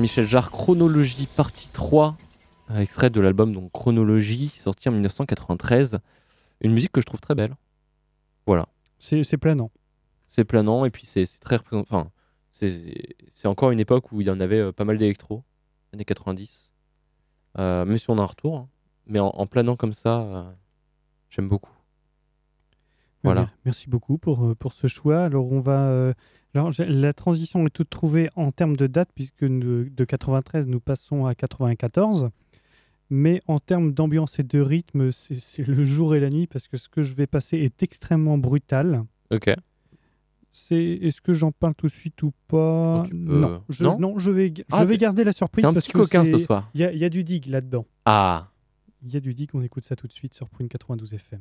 Jean-Michel 0.00 0.26
Jarre, 0.26 0.50
Chronologie, 0.50 1.26
partie 1.26 1.68
3, 1.68 2.16
euh, 2.70 2.78
extrait 2.78 3.10
de 3.10 3.20
l'album 3.20 3.52
donc 3.52 3.70
Chronologie, 3.70 4.48
sorti 4.48 4.88
en 4.88 4.92
1993. 4.92 5.98
Une 6.62 6.72
musique 6.72 6.90
que 6.90 7.02
je 7.02 7.06
trouve 7.06 7.20
très 7.20 7.34
belle. 7.34 7.54
Voilà. 8.46 8.66
C'est 8.98 9.36
planant. 9.36 9.70
C'est 10.26 10.46
planant 10.46 10.86
et 10.86 10.90
puis 10.90 11.04
c'est 11.04 11.26
très 11.40 11.58
Enfin, 11.72 12.10
c'est 12.50 13.14
c'est 13.34 13.46
encore 13.46 13.72
une 13.72 13.80
époque 13.80 14.10
où 14.10 14.22
il 14.22 14.28
y 14.28 14.30
en 14.30 14.40
avait 14.40 14.60
euh, 14.60 14.72
pas 14.72 14.86
mal 14.86 14.96
d'électro, 14.96 15.44
années 15.92 16.06
90. 16.06 16.72
Euh, 17.58 17.84
même 17.84 17.98
si 17.98 18.08
on 18.08 18.16
a 18.16 18.22
un 18.22 18.26
retour, 18.26 18.56
hein. 18.56 18.68
mais 19.04 19.18
en, 19.18 19.28
en 19.28 19.46
planant 19.46 19.76
comme 19.76 19.92
ça, 19.92 20.22
euh, 20.22 20.50
j'aime 21.28 21.50
beaucoup. 21.50 21.74
Voilà. 23.22 23.42
Mer- 23.42 23.54
Merci 23.66 23.88
beaucoup 23.90 24.18
pour, 24.18 24.44
euh, 24.46 24.54
pour 24.54 24.72
ce 24.72 24.86
choix. 24.86 25.24
Alors, 25.24 25.50
on 25.52 25.60
va. 25.60 25.86
euh, 25.88 26.14
alors, 26.54 26.70
la 26.78 27.12
transition 27.12 27.66
est 27.66 27.70
toute 27.70 27.90
trouvée 27.90 28.28
en 28.36 28.50
termes 28.52 28.76
de 28.76 28.86
date, 28.86 29.10
puisque 29.14 29.42
nous- 29.42 29.88
de 29.88 30.04
93, 30.04 30.66
nous 30.66 30.80
passons 30.80 31.26
à 31.26 31.34
94. 31.34 32.30
Mais 33.12 33.42
en 33.48 33.58
termes 33.58 33.92
d'ambiance 33.92 34.38
et 34.38 34.44
de 34.44 34.60
rythme, 34.60 35.10
c'est 35.10 35.66
le 35.66 35.84
jour 35.84 36.14
et 36.14 36.20
la 36.20 36.30
nuit, 36.30 36.46
parce 36.46 36.68
que 36.68 36.76
ce 36.76 36.88
que 36.88 37.02
je 37.02 37.14
vais 37.14 37.26
passer 37.26 37.58
est 37.58 37.82
extrêmement 37.82 38.38
brutal. 38.38 39.04
Ok. 39.32 39.52
C'est 40.52 40.82
Est-ce 40.82 41.20
que 41.20 41.32
j'en 41.32 41.52
parle 41.52 41.74
tout 41.76 41.86
de 41.86 41.92
suite 41.92 42.20
ou 42.24 42.32
pas? 42.48 43.02
Oh, 43.04 43.08
peux- 43.08 43.16
Non, 43.16 43.62
je, 43.68 43.84
non 43.84 43.98
non, 44.00 44.18
je 44.18 44.30
vais, 44.32 44.48
je 44.48 44.62
Ah, 44.72 44.84
vais 44.84 44.94
t'es- 44.94 44.98
garder 45.02 45.22
la 45.24 45.32
surprise 45.32 45.64
un 45.64 45.72
parce 45.72 45.86
petit 45.86 45.92
que 45.92 45.98
coquin 45.98 46.24
ce 46.24 46.38
c'est- 46.38 46.44
soir. 46.44 46.68
Il 46.74 46.80
y 46.80 46.84
a, 46.84 46.92
il 46.92 46.98
y 46.98 47.04
a 47.04 47.08
du 47.08 47.22
dig 47.22 47.46
là-dedans. 47.46 47.86
Ah, 48.04 48.48
Il 49.02 49.12
y 49.12 49.16
a 49.16 49.20
du 49.20 49.32
dig, 49.32 49.50
on 49.54 49.62
écoute 49.62 49.84
ça 49.84 49.96
tout 49.96 50.06
de 50.08 50.12
suite 50.12 50.34
sur 50.34 50.48
Prune 50.48 50.68
92 50.68 51.14
FM. 51.14 51.40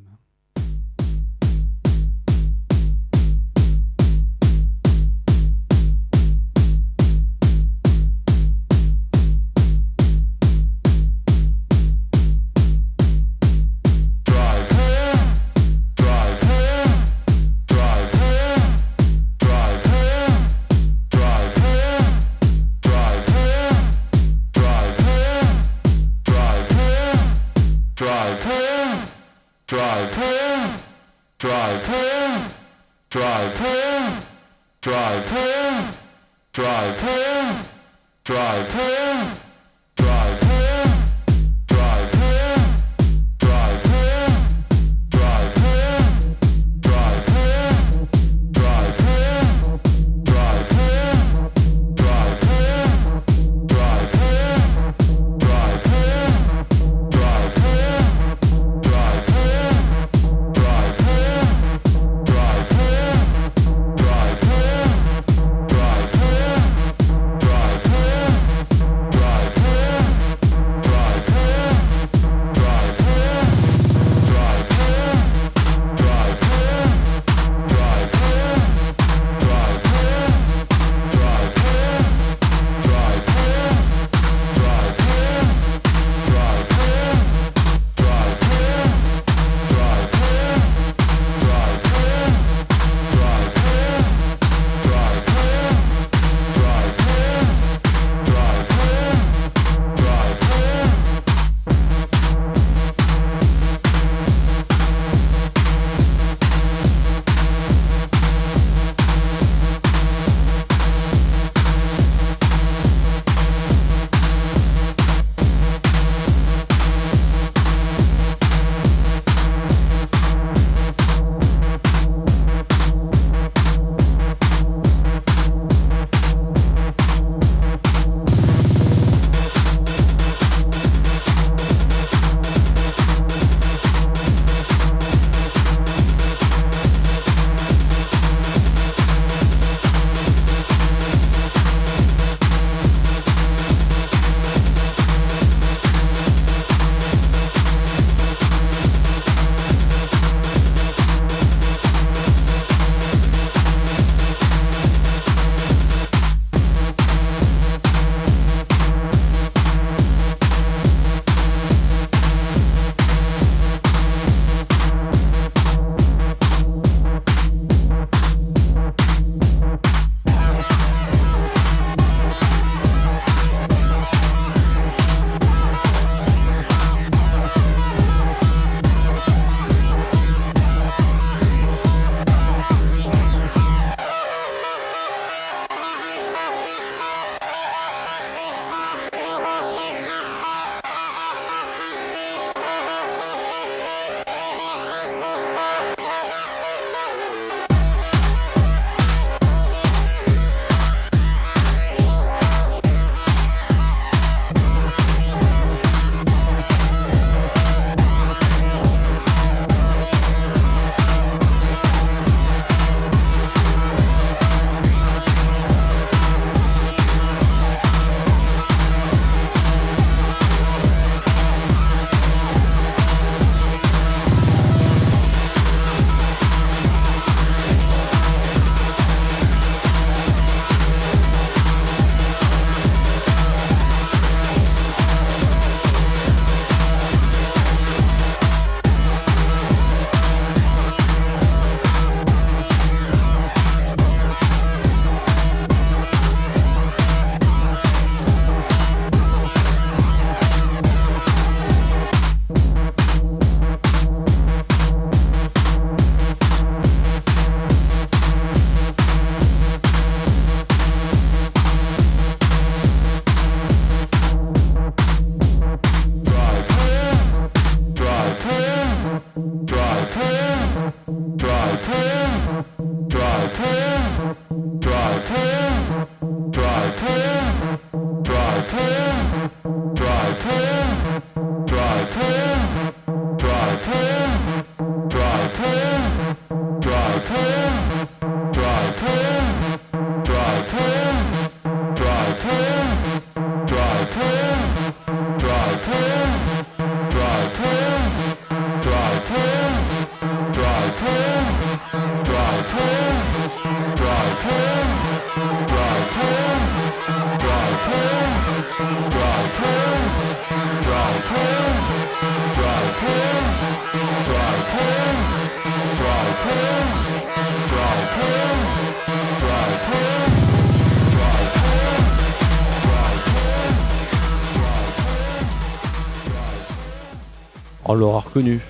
On 327.92 327.96
l'aura 327.96 328.20
reconnu. 328.20 328.62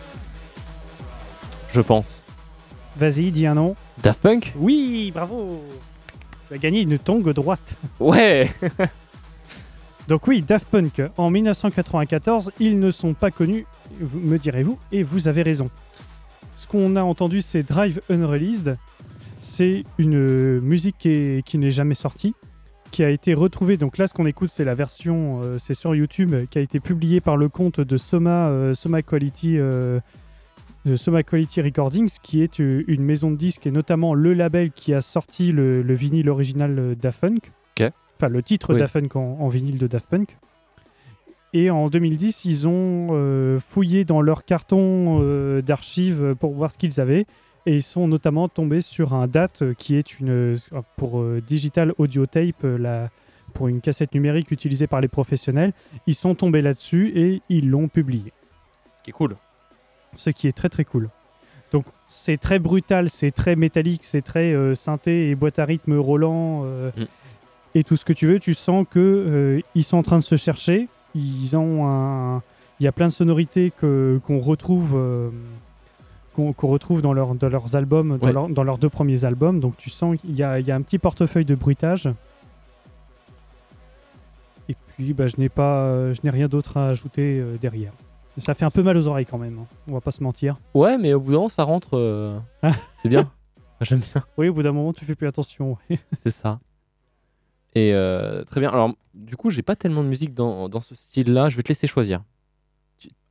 Je 1.71 1.81
pense. 1.81 2.23
Vas-y, 2.95 3.31
dis 3.31 3.45
un 3.45 3.53
nom. 3.53 3.75
Daft 4.01 4.21
Punk? 4.21 4.53
Oui, 4.55 5.11
bravo 5.13 5.61
Tu 6.47 6.55
as 6.55 6.57
gagné 6.57 6.81
une 6.81 6.97
tongue 6.97 7.31
droite. 7.31 7.75
Ouais 7.99 8.49
Donc 10.09 10.27
oui, 10.27 10.41
Daft 10.41 10.65
Punk, 10.71 11.01
en 11.17 11.29
1994, 11.29 12.51
ils 12.59 12.79
ne 12.79 12.89
sont 12.89 13.13
pas 13.13 13.29
connus, 13.31 13.65
me 14.15 14.37
direz-vous, 14.37 14.77
et 14.91 15.03
vous 15.03 15.27
avez 15.27 15.43
raison. 15.43 15.69
Ce 16.55 16.67
qu'on 16.67 16.95
a 16.95 17.03
entendu, 17.03 17.41
c'est 17.41 17.61
Drive 17.63 18.01
Unreleased. 18.09 18.77
C'est 19.39 19.83
une 19.99 20.15
euh, 20.15 20.59
musique 20.61 20.95
qui, 20.97 21.09
est- 21.09 21.45
qui 21.45 21.57
n'est 21.59 21.69
jamais 21.71 21.93
sortie, 21.93 22.33
qui 22.91 23.03
a 23.03 23.09
été 23.11 23.33
retrouvée. 23.35 23.77
Donc 23.77 23.97
là, 23.99 24.07
ce 24.07 24.13
qu'on 24.15 24.25
écoute, 24.25 24.49
c'est 24.51 24.63
la 24.65 24.73
version, 24.73 25.41
euh, 25.43 25.57
c'est 25.59 25.75
sur 25.75 25.95
YouTube, 25.95 26.35
qui 26.49 26.57
a 26.57 26.61
été 26.61 26.79
publiée 26.79 27.21
par 27.21 27.37
le 27.37 27.47
compte 27.47 27.79
de 27.79 27.95
Soma, 27.97 28.49
euh, 28.49 28.73
Quality. 29.05 29.57
de 30.85 30.95
Soma 30.95 31.21
Quality 31.23 31.61
Recordings, 31.61 32.09
qui 32.23 32.41
est 32.41 32.57
une 32.57 33.03
maison 33.03 33.29
de 33.31 33.35
disques 33.35 33.67
et 33.67 33.71
notamment 33.71 34.13
le 34.15 34.33
label 34.33 34.71
qui 34.71 34.93
a 34.93 35.01
sorti 35.01 35.51
le, 35.51 35.83
le 35.83 35.93
vinyle 35.93 36.29
original 36.31 36.95
Daft 36.99 37.19
Punk. 37.21 37.43
Ok. 37.43 37.51
Enfin, 38.19 38.29
le 38.29 38.43
titre 38.43 38.73
Oui. 38.73 38.79
Daft 38.79 38.93
Punk 38.93 39.15
en, 39.15 39.37
en 39.39 39.47
vinyle 39.47 39.77
de 39.77 39.87
Daft 39.87 40.07
Punk. 40.07 40.37
Et 41.53 41.69
en 41.71 41.89
2010, 41.89 42.45
ils 42.45 42.67
ont 42.67 43.07
euh, 43.11 43.59
fouillé 43.59 44.05
dans 44.05 44.21
leur 44.21 44.45
carton 44.45 45.19
euh, 45.21 45.61
d'archives 45.61 46.35
pour 46.39 46.53
voir 46.53 46.71
ce 46.71 46.77
qu'ils 46.77 46.99
avaient. 46.99 47.25
Et 47.65 47.75
ils 47.75 47.83
sont 47.83 48.07
notamment 48.07 48.47
tombés 48.49 48.81
sur 48.81 49.13
un 49.13 49.27
DAT 49.27 49.73
qui 49.77 49.95
est 49.95 50.19
une, 50.19 50.29
euh, 50.29 50.55
pour 50.97 51.21
euh, 51.21 51.41
Digital 51.45 51.93
Audio 51.97 52.25
Tape, 52.25 52.63
la, 52.63 53.09
pour 53.53 53.67
une 53.67 53.81
cassette 53.81 54.13
numérique 54.13 54.51
utilisée 54.51 54.85
par 54.87 55.01
les 55.01 55.07
professionnels. 55.07 55.73
Ils 56.05 56.15
sont 56.15 56.35
tombés 56.35 56.61
là-dessus 56.61 57.11
et 57.15 57.41
ils 57.49 57.69
l'ont 57.69 57.87
publié 57.87 58.31
Ce 58.95 59.01
qui 59.01 59.09
est 59.09 59.13
cool. 59.13 59.35
ce 60.15 60.29
qui 60.29 60.47
est 60.47 60.55
très 60.55 60.69
très 60.69 60.85
cool. 60.85 61.09
Donc 61.71 61.85
c'est 62.07 62.37
très 62.37 62.57
brutal, 62.59 63.09
c'est 63.09 63.31
très 63.31 63.55
métallique, 63.55 64.03
c'est 64.03 64.23
très 64.23 64.55
synthé 64.73 65.29
et 65.29 65.35
boîte 65.35 65.59
à 65.59 65.65
rythme 65.65 65.97
Roland 65.97 66.63
Mm. 66.63 67.05
Et 67.75 67.83
tout 67.83 67.95
ce 67.95 68.05
que 68.05 68.13
tu 68.13 68.27
veux. 68.27 68.39
Tu 68.39 68.53
sens 68.53 68.85
que 68.89 68.99
euh, 68.99 69.61
ils 69.75 69.83
sont 69.83 69.97
en 69.97 70.03
train 70.03 70.17
de 70.17 70.23
se 70.23 70.35
chercher. 70.37 70.87
Ils 71.15 71.55
ont 71.57 71.87
un, 71.87 72.41
il 72.79 72.83
y 72.83 72.87
a 72.87 72.91
plein 72.91 73.07
de 73.07 73.11
sonorités 73.11 73.71
que 73.71 74.19
qu'on 74.25 74.39
retrouve. 74.39 74.91
euh, 74.95 75.29
qu'on 76.35 76.53
retrouve 76.69 77.01
dans, 77.01 77.11
leur- 77.11 77.35
dans 77.35 77.49
leurs 77.49 77.75
albums, 77.75 78.17
dans, 78.17 78.27
Ouais. 78.27 78.31
leur- 78.31 78.47
dans 78.47 78.63
leurs 78.63 78.77
deux 78.77 78.87
premiers 78.87 79.25
albums. 79.25 79.59
Donc 79.59 79.75
tu 79.75 79.89
sens 79.89 80.17
qu'il 80.21 80.35
y 80.35 80.41
a, 80.43 80.59
il 80.61 80.65
y 80.65 80.71
a 80.71 80.75
un 80.75 80.81
petit 80.81 80.97
portefeuille 80.97 81.43
de 81.43 81.55
bruitage. 81.55 82.07
Et 84.69 84.75
puis 84.95 85.13
bah, 85.13 85.27
je 85.27 85.35
n'ai 85.37 85.49
pas, 85.49 85.81
euh, 85.83 86.13
je 86.13 86.21
n'ai 86.23 86.29
rien 86.29 86.47
d'autre 86.47 86.77
à 86.77 86.87
ajouter 86.89 87.43
derrière. 87.61 87.91
Ça 88.37 88.53
fait 88.53 88.63
un 88.63 88.69
peu 88.69 88.83
mal 88.83 88.95
aux 88.95 89.07
oreilles 89.07 89.25
quand 89.25 89.37
même, 89.37 89.57
hein. 89.59 89.65
on 89.89 89.93
va 89.95 89.99
pas 90.01 90.11
se 90.11 90.23
mentir. 90.23 90.55
Ouais, 90.73 90.97
mais 90.97 91.13
au 91.13 91.19
bout 91.19 91.31
d'un 91.31 91.37
moment, 91.39 91.49
ça 91.49 91.63
rentre. 91.63 92.41
Ah. 92.63 92.71
C'est 92.95 93.09
bien. 93.09 93.29
J'aime 93.81 93.99
bien. 93.99 94.23
Oui, 94.37 94.47
au 94.47 94.53
bout 94.53 94.63
d'un 94.63 94.71
moment, 94.71 94.93
tu 94.93 95.03
fais 95.03 95.15
plus 95.15 95.27
attention. 95.27 95.77
ouais. 95.89 95.99
C'est 96.23 96.29
ça. 96.31 96.59
Et 97.75 97.93
euh, 97.93 98.43
très 98.43 98.59
bien. 98.59 98.69
Alors, 98.71 98.95
du 99.13 99.35
coup, 99.37 99.49
j'ai 99.49 99.61
pas 99.61 99.75
tellement 99.75 100.03
de 100.03 100.07
musique 100.09 100.33
dans, 100.33 100.69
dans 100.69 100.81
ce 100.81 100.95
style-là. 100.95 101.49
Je 101.49 101.55
vais 101.57 101.63
te 101.63 101.67
laisser 101.69 101.87
choisir. 101.87 102.23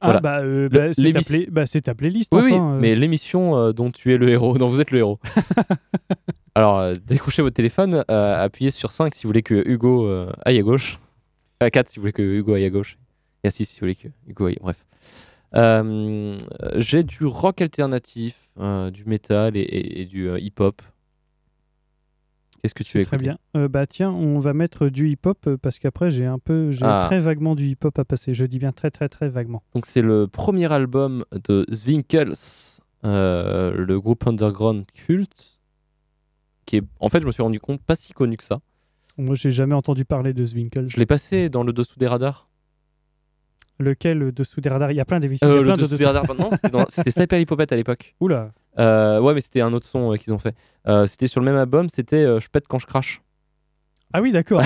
Voilà. 0.01 0.19
Ah 0.19 0.21
bah, 0.23 0.39
euh, 0.41 0.69
bah, 0.69 0.93
c'est 0.93 1.13
ta, 1.13 1.51
bah, 1.51 1.67
ta 1.67 1.95
playlist. 1.95 2.33
Oui, 2.33 2.43
oui, 2.45 2.53
euh. 2.55 2.79
mais 2.79 2.95
l'émission 2.95 3.73
dont 3.73 3.91
tu 3.91 4.13
es 4.15 4.17
le 4.17 4.29
héros, 4.29 4.57
dont 4.59 4.69
vous 4.69 4.81
êtes 4.81 4.93
le 4.93 5.01
héros. 5.01 5.19
Alors, 6.55 6.93
décrochez 7.07 7.43
votre 7.43 7.55
téléphone, 7.57 8.05
appuyez 8.09 8.71
sur 8.71 8.91
5 8.93 9.15
si 9.15 9.25
vous 9.25 9.29
voulez 9.29 9.43
que 9.43 9.63
Hugo 9.69 10.09
aille 10.45 10.59
à 10.59 10.63
gauche. 10.63 10.99
À 11.61 11.71
4 11.71 11.89
si 11.89 11.97
vous 11.97 12.03
voulez 12.03 12.13
que 12.13 12.23
Hugo 12.23 12.55
aille 12.55 12.65
à 12.65 12.71
gauche. 12.71 12.97
Et 13.45 13.49
à 13.49 13.51
6 13.51 13.65
si 13.65 13.81
vous 13.81 13.85
voulez 13.85 13.95
que 13.97 14.09
Hugo 14.29 14.47
aille. 14.47 14.59
Bref. 14.61 14.85
J'ai 16.77 17.03
du 17.03 17.25
rock 17.27 17.61
alternatif, 17.61 18.37
du 18.93 19.05
metal 19.05 19.57
et, 19.57 19.61
et- 19.61 20.01
et 20.03 20.05
du 20.05 20.29
hip-hop. 20.39 20.81
Qu'est-ce 22.63 22.75
que 22.75 22.83
tu 22.83 22.99
veux 22.99 23.05
C'est 23.05 23.09
très 23.09 23.17
bien. 23.19 23.39
Euh, 23.57 23.69
bah 23.69 23.87
tiens, 23.87 24.11
on 24.11 24.39
va 24.41 24.53
mettre 24.53 24.89
du 24.89 25.09
hip-hop 25.11 25.39
euh, 25.47 25.57
parce 25.57 25.79
qu'après 25.79 26.11
j'ai 26.11 26.27
un 26.27 26.39
peu, 26.39 26.71
j'ai 26.71 26.85
Ah. 26.85 27.05
très 27.07 27.19
vaguement 27.21 27.55
du 27.55 27.67
hip-hop 27.67 27.97
à 27.99 28.05
passer. 28.05 28.35
Je 28.35 28.45
dis 28.47 28.59
bien 28.59 28.73
très 28.73 28.91
très 28.91 29.09
très 29.09 29.29
vaguement. 29.29 29.63
Donc 29.75 29.87
c'est 29.87 30.03
le 30.03 30.27
premier 30.27 30.71
album 30.73 31.25
de 31.49 31.65
Zwinkels, 31.73 32.33
euh, 33.05 33.73
le 33.73 34.01
groupe 34.01 34.27
underground 34.27 34.85
culte, 34.93 35.61
qui 36.67 36.79
est, 36.79 36.83
en 37.01 37.09
fait, 37.09 37.21
je 37.21 37.27
me 37.27 37.31
suis 37.31 37.43
rendu 37.43 37.61
compte, 37.61 37.81
pas 37.81 37.95
si 37.95 38.13
connu 38.13 38.37
que 38.37 38.45
ça. 38.45 38.61
Moi, 39.17 39.35
j'ai 39.35 39.51
jamais 39.51 39.75
entendu 39.75 40.05
parler 40.05 40.33
de 40.33 40.45
Zwinkels. 40.45 40.89
Je 40.91 40.97
l'ai 40.97 41.07
passé 41.07 41.49
dans 41.49 41.63
le 41.65 41.73
dessous 41.73 41.99
des 41.99 42.07
radars. 42.07 42.49
Lequel 43.81 44.23
euh, 44.23 44.33
dessous 44.33 44.61
des 44.61 44.69
radars? 44.69 44.91
Il 44.91 44.97
y 44.97 45.01
a 45.01 45.05
plein 45.05 45.21
d'émissions. 45.21 45.47
Euh, 45.47 45.59
le 45.59 45.65
plein 45.65 45.77
de 45.77 45.83
dessous 45.83 45.97
des 45.97 46.05
radars, 46.05 46.25
non, 46.35 46.51
c'était 46.89 47.11
Cyper 47.11 47.39
Hippopète 47.41 47.71
à 47.73 47.77
l'époque. 47.77 48.15
Oula. 48.21 48.53
Euh, 48.79 49.21
ouais, 49.21 49.35
mais 49.35 49.41
c'était 49.41 49.61
un 49.61 49.73
autre 49.73 49.87
son 49.87 50.13
euh, 50.13 50.17
qu'ils 50.17 50.33
ont 50.33 50.39
fait. 50.39 50.55
Euh, 50.87 51.07
c'était 51.07 51.27
sur 51.27 51.41
le 51.41 51.47
même 51.47 51.57
album, 51.57 51.89
c'était 51.89 52.25
Je 52.41 52.49
pète 52.49 52.69
quand 52.69 52.79
je 52.79 52.87
crache. 52.87 53.23
Ah 54.13 54.23
oui, 54.23 54.33
d'accord. 54.33 54.63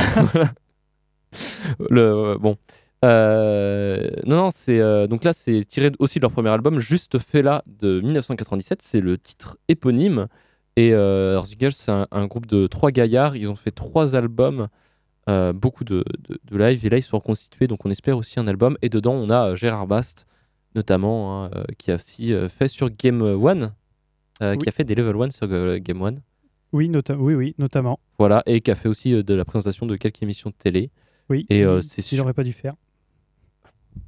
le, 1.90 2.36
bon. 2.38 2.56
Euh, 3.04 4.08
non, 4.26 4.36
non, 4.36 4.50
c'est 4.52 4.78
euh, 4.78 5.06
donc 5.06 5.24
là, 5.24 5.32
c'est 5.32 5.64
tiré 5.64 5.90
aussi 5.98 6.18
de 6.18 6.22
leur 6.22 6.30
premier 6.30 6.50
album, 6.50 6.78
Juste 6.78 7.18
fait 7.18 7.42
là 7.42 7.64
de 7.66 8.00
1997. 8.00 8.82
C'est 8.82 9.00
le 9.00 9.18
titre 9.18 9.56
éponyme. 9.68 10.28
Et 10.76 10.94
euh, 10.94 11.42
c'est 11.70 11.90
un, 11.90 12.06
un 12.10 12.26
groupe 12.26 12.46
de 12.46 12.66
trois 12.66 12.90
gaillards. 12.90 13.36
Ils 13.36 13.50
ont 13.50 13.56
fait 13.56 13.72
trois 13.72 14.16
albums, 14.16 14.68
euh, 15.28 15.52
beaucoup 15.52 15.84
de, 15.84 16.04
de, 16.28 16.38
de 16.44 16.56
live. 16.56 16.86
Et 16.86 16.88
là, 16.88 16.96
ils 16.98 17.02
sont 17.02 17.18
reconstitués. 17.18 17.66
Donc, 17.66 17.84
on 17.84 17.90
espère 17.90 18.16
aussi 18.16 18.40
un 18.40 18.46
album. 18.46 18.78
Et 18.80 18.88
dedans, 18.88 19.12
on 19.12 19.28
a 19.28 19.54
Gérard 19.54 19.86
Bast, 19.86 20.26
notamment, 20.74 21.44
hein, 21.44 21.50
qui 21.76 21.90
a 21.90 21.96
aussi 21.96 22.32
fait 22.56 22.68
sur 22.68 22.88
Game 22.88 23.20
One, 23.20 23.74
euh, 24.40 24.52
Oui. 24.52 24.58
qui 24.58 24.68
a 24.68 24.72
fait 24.72 24.84
des 24.84 24.94
level 24.94 25.16
1 25.20 25.30
sur 25.30 25.46
euh, 25.50 25.78
Game 25.78 26.00
One. 26.00 26.20
oui, 26.72 26.90
oui, 27.18 27.34
oui, 27.34 27.54
notamment. 27.58 27.98
Voilà, 28.18 28.42
et 28.46 28.60
qui 28.60 28.70
a 28.70 28.74
fait 28.74 28.88
aussi 28.88 29.12
euh, 29.14 29.22
de 29.22 29.34
la 29.34 29.44
présentation 29.44 29.84
de 29.86 29.96
quelques 29.96 30.22
émissions 30.22 30.50
de 30.50 30.54
télé. 30.54 30.90
Oui. 31.28 31.46
Et, 31.50 31.64
euh, 31.64 31.80
c'est 31.80 32.02
qu'il 32.02 32.16
sûr- 32.16 32.24
aurait 32.24 32.32
pas 32.34 32.44
dû 32.44 32.52
faire. 32.52 32.74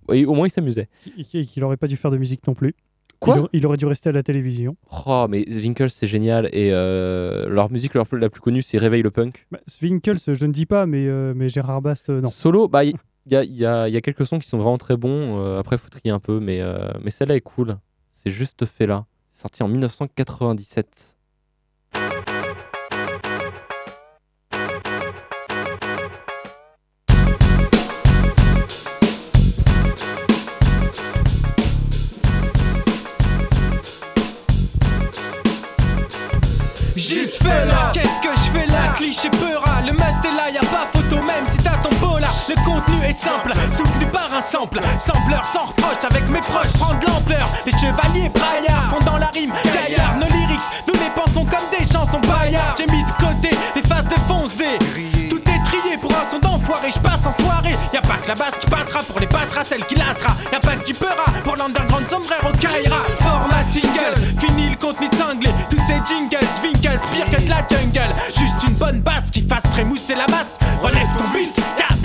Oui, 0.08 0.24
au 0.24 0.34
moins, 0.34 0.46
il 0.46 0.50
s'amusait. 0.50 0.88
Qu'il 1.24 1.46
qu'il 1.46 1.64
aurait 1.64 1.76
pas 1.76 1.86
dû 1.86 1.96
faire 1.96 2.10
de 2.10 2.16
musique 2.16 2.46
non 2.46 2.54
plus. 2.54 2.74
Quoi 3.20 3.36
il, 3.36 3.38
aurait- 3.40 3.48
il 3.52 3.66
aurait 3.66 3.76
dû 3.76 3.86
rester 3.86 4.08
à 4.08 4.12
la 4.12 4.22
télévision. 4.22 4.76
Oh, 5.06 5.26
mais 5.28 5.44
Zwinkels, 5.50 5.90
c'est 5.90 6.06
génial. 6.06 6.46
Et 6.52 6.70
euh, 6.72 7.48
leur 7.48 7.70
musique 7.70 7.94
leur, 7.94 8.06
la 8.12 8.28
plus 8.28 8.40
connue, 8.40 8.62
c'est 8.62 8.78
Réveille 8.78 9.02
le 9.02 9.10
punk. 9.10 9.46
Bah, 9.50 9.60
Zwinkels, 9.70 10.18
je 10.34 10.46
ne 10.46 10.52
dis 10.52 10.66
pas, 10.66 10.86
mais, 10.86 11.06
euh, 11.06 11.32
mais 11.34 11.48
Gérard 11.48 11.80
Bast, 11.82 12.08
non. 12.10 12.28
Solo, 12.28 12.68
bah, 12.68 12.84
il 12.84 12.94
y, 13.30 13.36
a- 13.36 13.44
il 13.44 13.54
y 13.56 13.64
a, 13.64 13.88
il 13.88 13.94
y 13.94 13.96
a 13.96 14.00
quelques 14.00 14.26
sons 14.26 14.38
qui 14.38 14.48
sont 14.48 14.58
vraiment 14.58 14.78
très 14.78 14.96
bons. 14.96 15.38
Euh, 15.38 15.58
après, 15.58 15.78
faut 15.78 15.88
trier 15.88 16.10
un 16.12 16.20
peu, 16.20 16.40
mais, 16.40 16.60
mais 17.02 17.10
celle-là 17.10 17.36
est 17.36 17.40
cool. 17.40 17.78
C'est 18.10 18.30
juste 18.30 18.64
fait 18.66 18.86
là. 18.86 19.06
Sorti 19.36 19.64
en 19.64 19.68
1997. 19.68 21.16
Juste 36.96 37.42
fais 37.42 37.66
là, 37.66 37.90
qu'est-ce 37.92 38.06
que 38.20 38.28
je 38.36 38.50
fais 38.52 38.66
là? 38.66 38.92
Cliché 38.96 39.30
peura, 39.30 39.82
le 39.82 39.92
must 39.94 40.24
est 40.24 40.36
là, 40.36 40.50
y 40.50 40.58
a 40.58 40.60
pas 40.60 40.86
photo 40.92 41.16
même 41.16 41.44
si 41.50 41.56
t'as 41.58 41.76
ton 41.78 42.18
là 42.20 42.28
Le 42.48 42.54
contenu 42.64 43.04
est 43.04 43.16
simple, 43.16 43.52
un 44.34 44.42
sample 44.42 44.80
Sampleur 44.98 45.46
sans 45.46 45.66
reproche, 45.66 46.04
avec 46.10 46.28
mes 46.28 46.40
proches, 46.40 46.72
prendre 46.78 46.98
de 47.00 47.06
l'ampleur 47.06 47.48
Les 47.66 47.72
chevaliers 47.72 48.28
braillards 48.30 48.90
font 48.90 49.04
dans 49.04 49.18
la 49.18 49.28
rime 49.28 49.52
gaillard 49.64 50.16
Nos 50.18 50.26
lyrics, 50.26 50.68
nous 50.88 50.94
les 50.94 51.10
pensons 51.14 51.44
comme 51.44 51.68
des 51.70 51.86
chansons 51.86 52.20
paillards 52.20 52.74
J'ai 52.76 52.86
mis 52.86 53.04
de 53.04 53.12
côté 53.12 53.56
les 53.76 53.82
phases 53.82 54.08
de 54.08 54.16
fonce 54.26 54.56
D 54.56 54.64
Tout 55.30 55.40
est 55.40 55.64
trié 55.64 55.96
pour 55.98 56.10
un 56.12 56.30
son 56.30 56.38
d'enfer 56.38 56.54
enfoiré, 56.64 56.90
je 56.90 56.98
passe 56.98 57.26
en 57.26 57.42
soirée. 57.42 57.76
Y 57.92 57.96
a 57.96 58.02
pas 58.02 58.16
que 58.16 58.28
la 58.28 58.34
basse 58.34 58.54
qui 58.60 58.66
passera 58.66 59.00
pour 59.02 59.20
les 59.20 59.26
passera, 59.26 59.64
celle 59.64 59.84
qui 59.84 59.94
lassera. 59.94 60.34
Y 60.52 60.56
a 60.56 60.60
pas 60.60 60.76
que 60.76 60.84
du 60.84 60.94
peura 60.94 61.24
pour 61.44 61.56
l'underground 61.56 62.08
sombrero 62.08 62.50
Kaira. 62.60 63.02
Format 63.20 63.64
single, 63.70 64.14
fini 64.40 64.70
le 64.70 64.76
contenu 64.76 65.08
cinglé. 65.16 65.50
Tous 65.68 65.80
ces 65.86 66.00
jingles, 66.06 66.48
Winkles, 66.62 67.00
pire 67.12 67.30
que 67.30 67.42
de 67.42 67.48
la 67.48 67.62
jungle. 67.68 68.08
Juste 68.36 68.62
une 68.66 68.74
bonne 68.74 69.00
basse 69.00 69.30
qui 69.30 69.42
fasse 69.42 69.64
trémousser 69.72 70.14
la 70.14 70.26
masse. 70.28 70.58
Relève 70.82 71.08
ton 71.18 71.28
bus, 71.30 71.54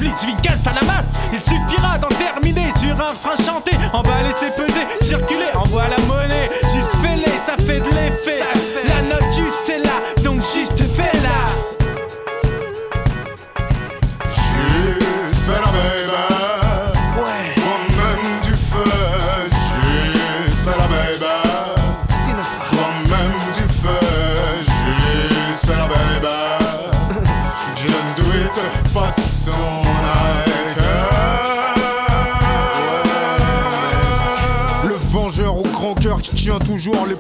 Blitz, 0.09 0.23
Winkles 0.23 0.67
à 0.67 0.73
la 0.73 0.81
masse. 0.83 1.13
Il 1.31 1.41
suffira 1.41 1.97
d'en 1.97 2.07
terminer 2.07 2.71
sur 2.77 2.95
un 2.99 3.13
frein 3.13 3.35
chanté. 3.43 3.71
On 3.93 4.01
va 4.01 4.23
laisser 4.23 4.51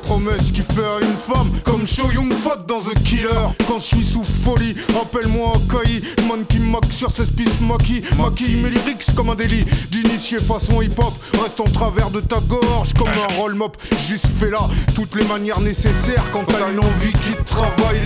promesses 0.01 0.51
qui 0.51 0.61
fait 0.61 0.85
à 0.85 0.99
une 1.01 1.15
femme 1.15 1.49
Comme 1.63 1.85
Cho 1.85 2.11
Young 2.11 2.33
Fat 2.33 2.63
dans 2.67 2.79
The 2.79 2.93
Killer. 3.03 3.27
Quand 3.67 3.79
je 3.79 3.85
suis 3.85 4.03
sous 4.03 4.23
folie, 4.23 4.75
appelle-moi 5.01 5.53
Akai 5.55 6.01
Le 6.17 6.27
man 6.27 6.45
qui 6.47 6.59
moque 6.59 6.91
sur 6.91 7.11
ses 7.11 7.25
pistes 7.25 7.61
maquis 7.61 8.01
Maquille 8.17 8.55
mes 8.57 8.69
lyrics 8.69 9.05
comme 9.15 9.29
un 9.29 9.35
délit. 9.35 9.65
D'initié 9.91 10.39
façon 10.39 10.81
hip-hop 10.81 11.13
Reste 11.41 11.59
en 11.59 11.65
travers 11.65 12.09
de 12.09 12.19
ta 12.19 12.39
gorge 12.39 12.93
comme 12.93 13.07
un 13.07 13.35
roll-mop. 13.37 13.77
Juste 14.07 14.27
fais 14.39 14.49
là 14.49 14.67
toutes 14.95 15.15
les 15.15 15.25
manières 15.25 15.61
nécessaires 15.61 16.23
Quand 16.31 16.43
t'as 16.45 16.71
une 16.71 16.79
envie 16.79 17.13
qui 17.13 17.35
travaille 17.45 17.98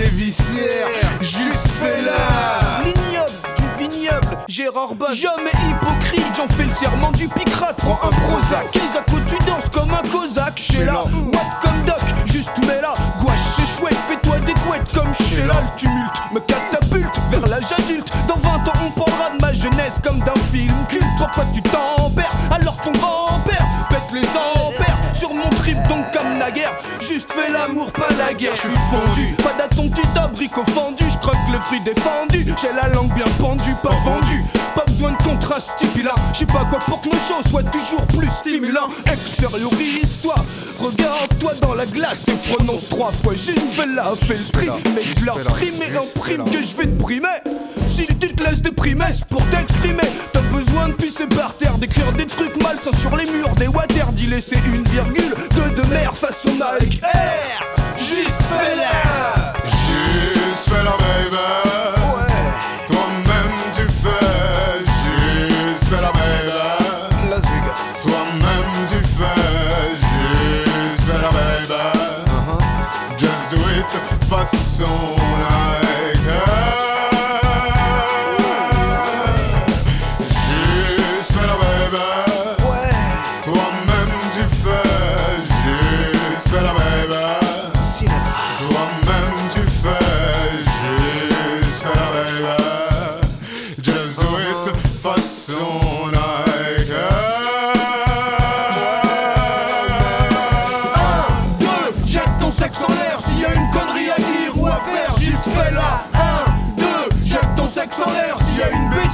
Gérard 4.53 4.93
Bach. 4.93 5.13
Jamais 5.13 5.49
hypocrite, 5.67 6.27
j'en 6.37 6.47
fais 6.47 6.65
le 6.65 6.69
serment 6.69 7.11
du 7.13 7.27
picrate. 7.27 7.75
Prends 7.77 7.99
un 8.03 8.11
Prozac, 8.11 8.75
Isako, 8.75 9.17
tu 9.25 9.35
danses 9.45 9.67
comme 9.67 9.89
un 9.89 10.07
Cosaque. 10.11 10.59
Chez 10.59 10.85
là, 10.85 11.05
what 11.33 11.41
comme 11.63 11.83
Doc, 11.87 11.97
juste 12.31 12.51
mets 12.67 12.79
là. 12.79 12.93
Gouache, 13.19 13.39
c'est 13.55 13.65
chouette, 13.65 13.97
fais-toi 14.07 14.37
des 14.45 14.53
couettes 14.53 14.93
comme 14.93 15.11
chez 15.11 15.47
là. 15.47 15.55
Le 15.59 15.79
tumulte 15.79 16.21
me 16.31 16.39
catapulte 16.41 17.19
vers 17.31 17.47
l'âge 17.47 17.73
adulte. 17.75 18.13
Dans 18.27 18.35
20 18.35 18.49
ans, 18.49 18.73
on 18.85 18.91
parlera 18.91 19.31
de 19.35 19.41
ma 19.41 19.53
jeunesse 19.53 19.99
comme 20.03 20.19
d'un 20.19 20.39
film 20.51 20.75
culte. 20.87 21.03
Pourquoi 21.17 21.45
tu 21.51 21.63
t'en 21.63 22.11
perds 22.11 22.37
alors 22.51 22.77
ton 22.83 22.91
grand-père 22.91 23.65
pète 23.89 24.03
les 24.13 24.27
ampères 24.37 24.99
sur 25.13 25.33
mon 25.33 25.49
trip, 25.63 25.77
donc 25.87 26.03
comme 26.11 26.37
naguère. 26.37 26.73
Juste 26.99 27.31
fais 27.31 27.49
l'amour, 27.49 27.91
pas 27.93 28.09
la 28.17 28.33
guerre. 28.33 28.55
Je 28.55 28.61
suis 28.61 28.77
fondu, 28.91 29.33
pas 29.37 29.53
son 29.75 29.89
petit 29.89 30.07
abricot 30.15 30.63
fendu. 30.65 31.03
Je 31.09 31.17
croque 31.17 31.35
le 31.51 31.59
fruit 31.59 31.79
défendu. 31.81 32.45
J'ai 32.61 32.73
la 32.75 32.89
langue 32.89 33.13
bien 33.13 33.25
pendue, 33.39 33.75
pas 33.81 33.95
vendue. 34.03 34.43
Pas 34.75 34.85
besoin 34.85 35.11
de 35.11 35.23
contraste 35.23 35.71
stipulant. 35.77 36.15
Je 36.33 36.39
sais 36.39 36.45
pas 36.45 36.65
quoi 36.69 36.79
pour 36.79 37.01
que 37.01 37.09
nos 37.09 37.13
shows 37.13 37.47
soient 37.47 37.63
toujours 37.63 38.05
plus 38.07 38.29
stimulants. 38.29 38.89
Extériorise-toi, 39.05 40.35
regarde-toi 40.81 41.53
dans 41.61 41.73
la 41.73 41.85
glace 41.85 42.25
et 42.27 42.53
prononce 42.53 42.89
trois 42.89 43.11
fois. 43.11 43.33
Juste 43.33 43.59
fais 43.71 43.87
la, 43.87 44.13
fais 44.15 44.35
le 44.35 44.51
tri. 44.51 44.67
Mais 44.95 45.01
tu 45.15 45.25
leur 45.25 45.37
prime 45.37 45.81
et 45.81 45.97
imprime 45.97 46.45
que 46.45 46.61
je 46.61 46.75
vais 46.75 46.87
te 46.87 47.01
primer. 47.01 47.39
Si 47.87 48.07
tu 48.07 48.33
te 48.33 48.43
laisses 48.43 48.61
déprimer, 48.61 49.05
c'est 49.13 49.27
pour 49.27 49.43
t'exprimer. 49.49 50.03
T'as 50.31 50.41
besoin 50.41 50.89
de 50.89 50.93
pisser 50.93 51.27
par 51.27 51.55
terre, 51.55 51.77
d'écrire 51.77 52.11
des 52.13 52.25
trucs 52.25 52.55
malsains 52.61 52.91
sur 52.91 53.15
les 53.15 53.25
murs, 53.25 53.53
des 53.59 53.67
water, 53.67 54.11
d'y 54.13 54.27
laisser 54.27 54.57
une 54.73 54.83
virgule, 54.83 55.35
de 55.61 55.81
mer 55.89 56.13
façon 56.15 56.51
Nike 56.51 56.99
Air. 57.03 57.63
Juste 57.97 58.41
fais-la. 58.41 58.83
Juste 59.11 59.22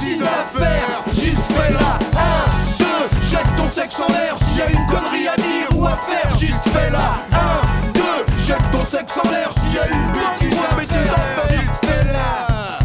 y 0.02 0.06
a 0.06 0.12
une 0.12 0.18
bêtise 0.18 0.22
à 0.22 0.44
faire, 0.44 1.04
juste 1.14 1.52
fais-la. 1.52 1.98
Un, 2.18 2.78
deux, 2.78 3.20
jette 3.28 3.56
ton 3.56 3.66
sexe 3.66 4.00
en 4.00 4.08
l'air 4.12 4.38
s'il 4.38 4.56
y 4.56 4.62
a 4.62 4.70
une 4.70 4.86
connerie 4.86 5.28
à 5.28 5.36
dire 5.36 5.68
ou 5.78 5.86
à 5.86 5.96
faire, 5.96 6.38
juste 6.38 6.64
fais-la. 6.68 7.14
Un, 7.32 7.92
deux, 7.92 8.24
jette 8.46 8.70
ton 8.72 8.82
sexe 8.84 9.18
en 9.18 9.30
l'air 9.30 9.52
s'il 9.52 9.74
y 9.74 9.78
a 9.78 9.88
une 9.88 10.12
bêtise 10.12 10.58
à 10.58 10.76
faire, 10.76 11.58
juste 11.58 11.84
fais-la. 11.84 12.78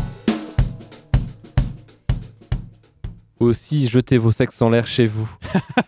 Aussi, 3.40 3.88
jetez 3.88 4.18
vos 4.18 4.32
sexes 4.32 4.62
en 4.62 4.70
l'air 4.70 4.88
chez 4.88 5.06
vous. 5.06 5.30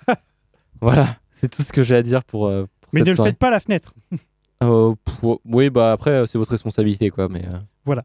voilà, 0.81 1.15
c'est 1.33 1.49
tout 1.49 1.63
ce 1.63 1.71
que 1.73 1.83
j'ai 1.83 1.95
à 1.95 2.03
dire 2.03 2.23
pour, 2.23 2.47
euh, 2.47 2.65
pour 2.81 2.89
Mais 2.93 2.99
cette 2.99 3.07
ne 3.07 3.11
le 3.11 3.15
soirée. 3.15 3.29
faites 3.31 3.39
pas 3.39 3.47
à 3.47 3.51
la 3.51 3.59
fenêtre. 3.59 3.93
Euh, 4.63 4.93
oui, 5.45 5.69
bah 5.69 5.91
après, 5.91 6.11
euh, 6.11 6.25
c'est 6.25 6.37
votre 6.39 6.51
responsabilité, 6.51 7.09
quoi. 7.11 7.27
Mais 7.29 7.45
euh, 7.45 7.57
Voilà. 7.85 8.03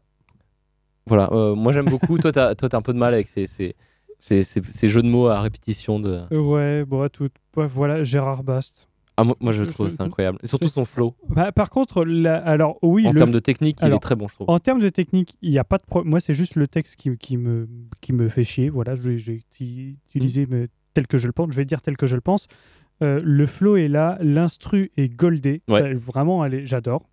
Voilà. 1.07 1.29
euh, 1.31 1.55
moi, 1.55 1.71
j'aime 1.73 1.85
beaucoup. 1.89 2.17
toi, 2.17 2.31
t'as, 2.31 2.55
toi, 2.55 2.69
t'as 2.69 2.77
un 2.77 2.81
peu 2.81 2.93
de 2.93 2.97
mal 2.99 3.13
avec 3.13 3.27
ces, 3.27 3.45
ces, 3.45 3.75
ces, 4.19 4.87
jeux 4.87 5.01
de 5.01 5.07
mots 5.07 5.27
à 5.27 5.41
répétition 5.41 5.99
de. 5.99 6.21
Ouais, 6.35 6.85
bon, 6.85 7.07
tout. 7.09 7.29
ouais, 7.57 7.67
voilà, 7.67 8.03
Gérard 8.03 8.43
Bast. 8.43 8.87
Ah, 9.17 9.23
moi, 9.23 9.51
je 9.51 9.63
trouve 9.63 9.89
c'est 9.89 10.01
incroyable. 10.01 10.39
Et 10.43 10.47
surtout 10.47 10.69
son 10.69 10.85
flow. 10.85 11.13
Bah, 11.29 11.51
par 11.51 11.69
contre, 11.69 12.03
la- 12.03 12.37
alors 12.37 12.77
oui, 12.81 13.05
En 13.05 13.11
le 13.11 13.17
termes 13.17 13.31
de 13.31 13.39
technique, 13.39 13.77
il 13.83 13.93
est 13.93 13.99
très 13.99 14.15
bon, 14.15 14.27
je 14.27 14.33
trouve. 14.35 14.49
En 14.49 14.59
termes 14.59 14.79
de 14.79 14.89
technique, 14.89 15.35
il 15.41 15.51
n'y 15.51 15.59
a 15.59 15.63
pas 15.63 15.77
de 15.77 15.83
problème. 15.83 16.09
Moi, 16.09 16.19
c'est 16.19 16.33
juste 16.33 16.55
le 16.55 16.67
texte 16.67 16.95
qui, 16.95 17.15
qui, 17.17 17.37
me, 17.37 17.67
qui 18.01 18.13
me 18.13 18.27
fait 18.29 18.43
chier. 18.43 18.69
Voilà, 18.69 18.95
je 18.95 19.01
vais 19.01 19.17
je 19.17 19.31
vais 19.33 19.37
uti- 19.39 19.95
utiliser 20.07 20.47
mais 20.49 20.67
tel 20.93 21.05
que 21.07 21.17
je 21.17 21.27
le 21.27 21.33
pense. 21.33 21.51
Je 21.51 21.57
vais 21.57 21.65
dire 21.65 21.81
tel 21.81 21.95
que 21.97 22.07
je 22.07 22.15
le 22.15 22.21
pense. 22.21 22.47
Euh, 23.03 23.19
le 23.23 23.45
flow 23.45 23.75
est 23.75 23.87
là, 23.87 24.17
l'instru 24.21 24.91
est 24.97 25.09
goldé. 25.09 25.61
Ouais. 25.67 25.81
Euh, 25.93 25.97
vraiment, 25.97 26.47
j'adore. 26.63 27.03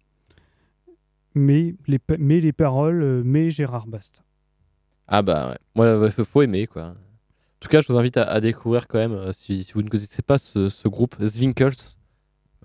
Mais 1.35 1.75
les, 1.87 1.99
mais 2.19 2.41
les 2.41 2.53
paroles, 2.53 3.03
euh, 3.03 3.23
mais 3.25 3.51
Gérard 3.51 3.87
Bast. 3.87 4.23
Ah, 5.07 5.23
bah, 5.23 5.57
ouais. 5.77 6.09
Il 6.19 6.25
faut 6.25 6.43
aimer, 6.43 6.67
quoi. 6.67 6.89
En 6.89 6.95
tout 7.61 7.69
cas, 7.69 7.81
je 7.81 7.89
vous 7.89 7.99
invite 7.99 8.17
à, 8.17 8.25
à 8.25 8.41
découvrir 8.41 8.89
quand 8.89 8.99
même, 8.99 9.13
euh, 9.13 9.33
si, 9.33 9.65
si 9.65 9.73
vous 9.73 9.83
ne 9.83 9.89
connaissez 9.89 10.23
pas 10.23 10.39
ce, 10.39 10.69
ce 10.69 10.89
groupe, 10.89 11.17
Zwinkels. 11.23 11.73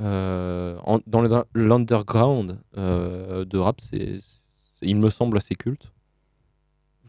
euh, 0.02 0.78
en- 0.84 1.00
dans 1.08 1.22
l'underground 1.54 2.60
euh, 2.78 3.46
de 3.46 3.58
rap, 3.58 3.80
c'est, 3.82 4.18
il 4.82 4.98
me 4.98 5.10
semble 5.10 5.38
assez 5.38 5.56
culte. 5.56 5.92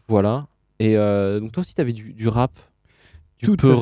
Voilà. 0.07 0.47
Et 0.79 0.97
euh, 0.97 1.39
donc, 1.39 1.51
toi 1.51 1.61
aussi, 1.61 1.75
tu 1.75 1.81
avais 1.81 1.93
du, 1.93 2.13
du 2.13 2.27
rap, 2.27 2.51
du 3.39 3.45
Tout 3.47 3.53
à 3.67 3.75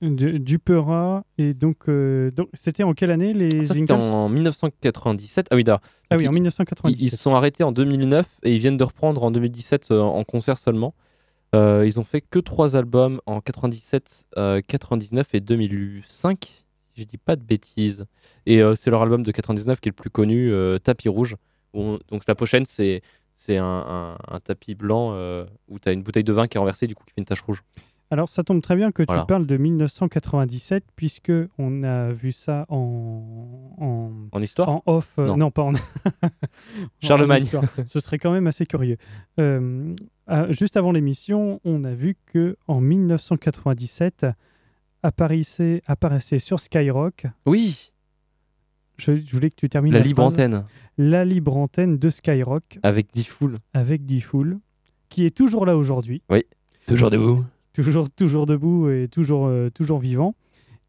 peura. 0.00 0.08
fait. 0.10 0.14
Du, 0.16 0.40
du 0.40 0.58
Peura. 0.58 1.24
Et 1.38 1.54
donc, 1.54 1.88
euh, 1.88 2.30
donc 2.30 2.48
c'était 2.54 2.82
en 2.82 2.92
quelle 2.94 3.10
année 3.10 3.32
les 3.32 3.64
Ça, 3.64 3.74
c'était 3.74 3.92
en 3.92 4.28
1997. 4.28 5.48
Ah 5.50 5.56
oui, 5.56 5.64
d'accord. 5.64 5.80
Ah 6.10 6.16
oui, 6.16 6.26
en 6.26 6.32
ils- 6.32 6.34
Ils, 6.36 6.40
1997. 6.40 7.00
ils 7.02 7.10
se 7.10 7.16
sont 7.16 7.34
arrêtés 7.34 7.64
en 7.64 7.72
2009 7.72 8.26
et 8.42 8.54
ils 8.54 8.58
viennent 8.60 8.76
de 8.76 8.84
reprendre 8.84 9.22
en 9.22 9.30
2017 9.30 9.90
euh, 9.90 10.00
en 10.00 10.24
concert 10.24 10.58
seulement. 10.58 10.94
Euh, 11.54 11.84
ils 11.84 11.98
ont 11.98 12.04
fait 12.04 12.20
que 12.20 12.38
trois 12.38 12.76
albums 12.76 13.20
en 13.26 13.40
97, 13.40 14.24
euh, 14.36 14.60
99 14.66 15.34
et 15.34 15.40
2005, 15.40 16.44
si 16.44 16.64
je 16.96 17.04
dis 17.04 17.18
pas 17.18 17.34
de 17.36 17.42
bêtises. 17.42 18.06
Et 18.46 18.60
c'est 18.76 18.90
leur 18.90 19.02
album 19.02 19.22
de 19.22 19.32
99 19.32 19.80
qui 19.80 19.88
est 19.88 19.90
le 19.90 19.94
plus 19.96 20.10
connu, 20.10 20.52
Tapis 20.82 21.08
Rouge. 21.08 21.36
on- 21.74 21.98
donc 22.10 22.22
la 22.26 22.34
pochette, 22.34 22.66
c'est 22.66 23.02
c'est 23.36 23.56
un, 23.56 23.64
un- 23.64 24.18
un 24.28 24.38
tapis 24.40 24.74
blanc 24.74 25.12
euh, 25.14 25.46
où 25.68 25.78
tu 25.78 25.88
as 25.88 25.92
une 25.92 26.02
bouteille 26.02 26.24
de 26.24 26.32
vin 26.32 26.46
qui 26.46 26.58
est 26.58 26.60
renversée, 26.60 26.86
du 26.86 26.94
coup 26.94 27.04
qui 27.06 27.12
fait 27.14 27.20
une 27.20 27.24
tache 27.24 27.40
rouge. 27.40 27.62
Alors, 28.12 28.28
ça 28.28 28.42
tombe 28.42 28.60
très 28.60 28.74
bien 28.74 28.90
que 28.90 29.04
Voilà. 29.06 29.22
tu 29.22 29.26
parles 29.28 29.46
de 29.46 29.56
1997, 29.56 30.84
puisque 30.96 31.32
on 31.58 31.84
a 31.84 32.10
vu 32.10 32.32
ça 32.32 32.66
en, 32.68 33.22
en, 33.78 34.10
En 34.32 34.40
histoire? 34.42 34.68
en 34.68 34.82
off. 34.86 35.08
euh, 35.18 35.26
Non. 35.26 35.36
non. 35.36 35.50
pas 35.52 35.62
en. 35.62 35.72
Charlemagne. 37.02 37.44
en. 37.54 37.84
Ce 37.86 38.00
serait 38.00 38.18
quand 38.18 38.32
même 38.32 38.46
assez 38.46 38.66
curieux. 38.66 38.96
Euh, 39.38 39.94
euh, 40.28 40.52
juste 40.52 40.76
avant 40.76 40.92
l'émission, 40.92 41.60
on 41.64 41.84
a 41.84 41.92
vu 41.92 42.16
que 42.26 42.56
en 42.66 42.80
1997 42.80 44.26
apparaissait, 45.02 45.82
apparaissait 45.86 46.38
sur 46.38 46.60
Skyrock. 46.60 47.26
Oui, 47.46 47.92
Je, 48.98 49.16
je 49.16 49.32
voulais 49.32 49.50
que 49.50 49.56
tu 49.56 49.68
termines 49.68 49.92
la 49.92 50.00
la 50.00 50.04
libre 50.04 50.22
phrase. 50.22 50.34
antenne 50.34 50.64
La 50.98 51.24
libre 51.24 51.56
antenne 51.56 51.96
de 51.98 52.08
Skyrock 52.10 52.78
avec 52.82 53.12
Diffoul. 53.12 53.54
avec 53.72 54.04
D-Fool, 54.04 54.58
qui 55.08 55.24
est 55.26 55.34
toujours 55.36 55.64
là 55.64 55.76
aujourd'hui, 55.76 56.22
Toujours 56.86 57.10
debout. 57.10 57.44
Toujours, 57.72 58.10
toujours 58.10 58.46
debout 58.46 58.90
et 58.90 59.08
toujours, 59.08 59.46
euh, 59.46 59.70
toujours 59.70 59.98
vivant, 60.00 60.34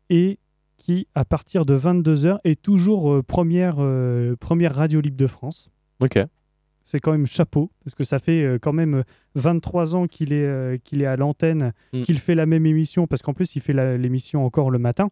et 0.09 0.39
qui, 0.77 1.07
à 1.15 1.25
partir 1.25 1.65
de 1.65 1.75
22h, 1.77 2.37
est 2.43 2.59
toujours 2.61 3.11
euh, 3.13 3.21
première, 3.23 3.75
euh, 3.79 4.35
première 4.39 4.73
radio 4.75 4.99
libre 4.99 5.17
de 5.17 5.27
France. 5.27 5.69
Ok. 5.99 6.19
C'est 6.83 6.99
quand 6.99 7.11
même 7.11 7.27
chapeau, 7.27 7.71
parce 7.83 7.93
que 7.93 8.03
ça 8.03 8.17
fait 8.17 8.57
quand 8.61 8.73
même 8.73 8.95
euh, 8.95 9.03
23 9.35 9.95
ans 9.95 10.07
qu'il 10.07 10.33
est, 10.33 10.81
qu'il 10.83 11.01
est 11.03 11.05
à 11.05 11.15
l'antenne, 11.15 11.73
Mm. 11.93 12.01
qu'il 12.03 12.17
fait 12.17 12.33
la 12.35 12.45
même 12.47 12.65
émission, 12.65 13.05
parce 13.05 13.21
qu'en 13.21 13.33
plus, 13.33 13.55
il 13.55 13.61
fait 13.61 13.73
l'émission 13.97 14.43
encore 14.43 14.71
le 14.71 14.79
matin. 14.79 15.09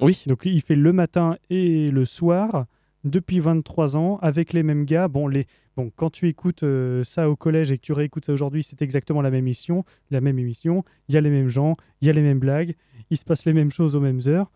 Oui. 0.00 0.24
Donc, 0.26 0.40
il 0.44 0.60
fait 0.60 0.74
le 0.74 0.92
matin 0.92 1.36
et 1.50 1.86
le 1.88 2.04
soir 2.04 2.66
depuis 3.04 3.40
23 3.40 3.96
ans 3.96 4.18
avec 4.22 4.52
les 4.52 4.62
mêmes 4.62 4.84
gars. 4.84 5.08
Bon, 5.08 5.28
les... 5.28 5.46
bon 5.76 5.90
quand 5.94 6.10
tu 6.10 6.28
écoutes 6.28 6.62
euh, 6.62 7.04
ça 7.04 7.28
au 7.28 7.36
collège 7.36 7.70
et 7.70 7.76
que 7.76 7.82
tu 7.82 7.92
réécoutes 7.92 8.24
ça 8.24 8.32
aujourd'hui, 8.32 8.62
c'est 8.62 8.82
exactement 8.82 9.22
la 9.22 9.30
même 9.30 9.44
émission. 9.44 9.84
La 10.10 10.20
même 10.20 10.38
émission. 10.38 10.84
Il 11.08 11.14
y 11.14 11.18
a 11.18 11.20
les 11.20 11.30
mêmes 11.30 11.48
gens, 11.48 11.76
il 12.00 12.06
y 12.06 12.10
a 12.10 12.12
les 12.12 12.22
mêmes 12.22 12.40
blagues, 12.40 12.74
il 13.10 13.16
se 13.16 13.24
passe 13.24 13.44
les 13.44 13.52
mêmes 13.52 13.70
choses 13.70 13.94
aux 13.94 14.00
mêmes 14.00 14.20
heures. 14.26 14.50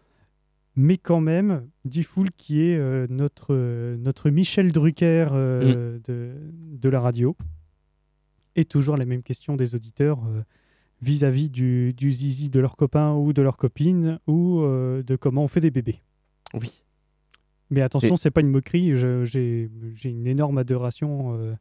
Mais 0.80 0.96
quand 0.96 1.20
même, 1.20 1.68
Diffoul 1.84 2.30
qui 2.36 2.60
est 2.60 2.76
euh, 2.76 3.08
notre, 3.10 3.48
euh, 3.50 3.96
notre 3.96 4.30
Michel 4.30 4.70
Drucker 4.70 5.26
euh, 5.32 5.98
de, 6.04 6.36
de 6.54 6.88
la 6.88 7.00
radio. 7.00 7.36
Et 8.54 8.64
toujours 8.64 8.96
la 8.96 9.04
même 9.04 9.24
question 9.24 9.56
des 9.56 9.74
auditeurs 9.74 10.20
vis-à-vis 11.02 11.50
du, 11.50 11.94
du 11.94 12.12
zizi 12.12 12.48
de 12.48 12.60
leurs 12.60 12.76
copains 12.76 13.12
ou 13.14 13.32
de 13.32 13.42
leurs 13.42 13.56
copines 13.56 14.20
ou 14.28 14.62
de 14.62 15.16
comment 15.16 15.44
on 15.44 15.48
fait 15.48 15.60
des 15.60 15.70
bébés. 15.70 16.00
Oui. 16.54 16.84
Mais 17.70 17.82
attention, 17.82 18.16
c'est 18.16 18.30
pas 18.30 18.40
une 18.40 18.48
moquerie, 18.50 18.96
j'ai 18.96 19.68
une 20.04 20.26
énorme 20.26 20.58
adoration 20.58 21.34
euh, 21.38 21.54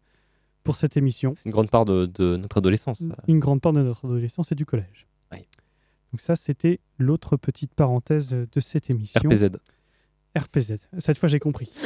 pour 0.64 0.76
cette 0.78 0.96
émission. 0.98 1.34
C'est 1.36 1.46
une 1.50 1.52
grande 1.52 1.70
part 1.70 1.86
de, 1.86 2.06
de 2.06 2.38
notre 2.38 2.58
adolescence. 2.58 3.00
ça. 3.00 3.16
Une 3.28 3.40
grande 3.40 3.62
part 3.62 3.74
de 3.74 3.82
notre 3.82 4.06
adolescence 4.06 4.52
et 4.52 4.56
du 4.56 4.66
collège. 4.66 5.06
Oui. 5.34 5.40
Donc 6.14 6.22
ça, 6.22 6.36
c'était 6.38 6.80
l'autre 6.98 7.36
petite 7.38 7.74
parenthèse 7.74 8.30
de 8.30 8.60
cette 8.60 8.90
émission. 8.90 9.22
RPZ. 9.30 9.50
RPZ. 10.38 10.76
Cette 11.00 11.18
fois, 11.18 11.28
j'ai 11.30 11.40
compris. 11.40 11.72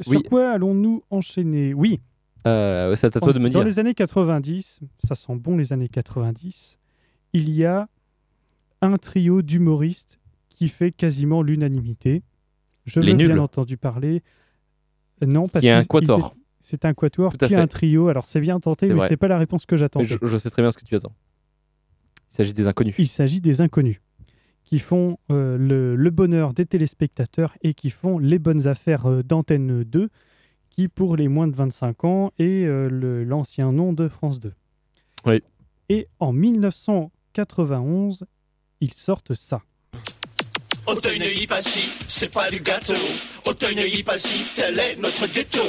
Sur 0.00 0.12
Oui. 0.12 0.22
quoi 0.22 0.50
allons-nous 0.50 1.02
enchaîner? 1.10 1.74
Oui, 1.74 2.00
Euh, 2.46 2.94
c'est 2.94 3.16
à 3.16 3.20
toi 3.20 3.32
de 3.32 3.38
me 3.40 3.44
dans 3.50 3.58
dire. 3.60 3.64
les 3.64 3.78
années 3.80 3.94
90, 3.94 4.80
ça 5.02 5.14
sent 5.16 5.34
bon 5.36 5.56
les 5.56 5.72
années 5.72 5.88
90, 5.88 6.78
il 7.32 7.50
y 7.50 7.64
a 7.64 7.88
un 8.80 8.96
trio 8.96 9.42
d'humoristes 9.42 10.17
qui 10.58 10.68
fait 10.68 10.90
quasiment 10.90 11.40
l'unanimité. 11.42 12.22
Je 12.84 12.98
Les 13.00 13.12
veux 13.12 13.16
bien 13.18 13.28
nuls. 13.28 13.38
entendu 13.38 13.76
parler. 13.76 14.22
Euh, 15.22 15.26
Non, 15.26 15.46
parce 15.48 15.62
Qui 15.62 15.68
est 15.68 15.72
un 15.72 15.78
qu'ils- 15.80 15.86
quatuor. 15.88 16.34
ils- 16.34 16.38
C'est 16.60 16.84
un 16.84 16.92
quatuor, 16.94 17.32
puis 17.38 17.54
un 17.54 17.66
trio. 17.68 18.08
Alors 18.08 18.26
c'est 18.26 18.40
bien 18.40 18.58
tenté, 18.58 18.92
mais 18.92 19.06
c'est 19.06 19.16
pas 19.16 19.28
la 19.28 19.38
réponse 19.38 19.64
que 19.66 19.76
j'attendais. 19.76 20.06
Je, 20.06 20.16
je 20.20 20.36
sais 20.36 20.50
très 20.50 20.60
bien 20.62 20.72
ce 20.72 20.76
que 20.78 20.84
tu 20.84 20.96
attends. 20.96 21.12
Il 22.30 22.34
s'agit 22.34 22.52
des 22.52 22.66
inconnus. 22.66 22.94
Il 22.98 23.06
s'agit 23.06 23.40
des 23.40 23.60
inconnus 23.60 24.00
qui 24.64 24.80
font 24.80 25.18
euh, 25.30 25.56
le, 25.56 25.94
le 25.94 26.10
bonheur 26.10 26.52
des 26.54 26.66
téléspectateurs 26.66 27.56
et 27.62 27.72
qui 27.74 27.90
font 27.90 28.18
les 28.18 28.38
bonnes 28.40 28.66
affaires 28.66 29.06
euh, 29.06 29.22
d'Antenne 29.22 29.84
2, 29.84 30.08
qui 30.70 30.88
pour 30.88 31.16
les 31.16 31.28
moins 31.28 31.46
de 31.46 31.54
25 31.54 32.04
ans 32.04 32.32
est 32.38 32.64
euh, 32.66 32.88
l'ancien 33.24 33.70
nom 33.72 33.92
de 33.92 34.08
France 34.08 34.40
2. 34.40 34.52
Oui. 35.26 35.40
Et 35.88 36.08
en 36.18 36.32
1991, 36.32 38.24
ils 38.80 38.92
sortent 38.94 39.34
ça. 39.34 39.62
Auteuil-Neuilly-Passy, 40.88 41.92
c'est 42.08 42.32
pas 42.32 42.50
du 42.50 42.60
gâteau. 42.60 42.94
Auteuil-Neuilly-Passy, 43.44 44.52
tel 44.56 44.78
est 44.78 44.96
notre 44.96 45.26
ghetto. 45.26 45.60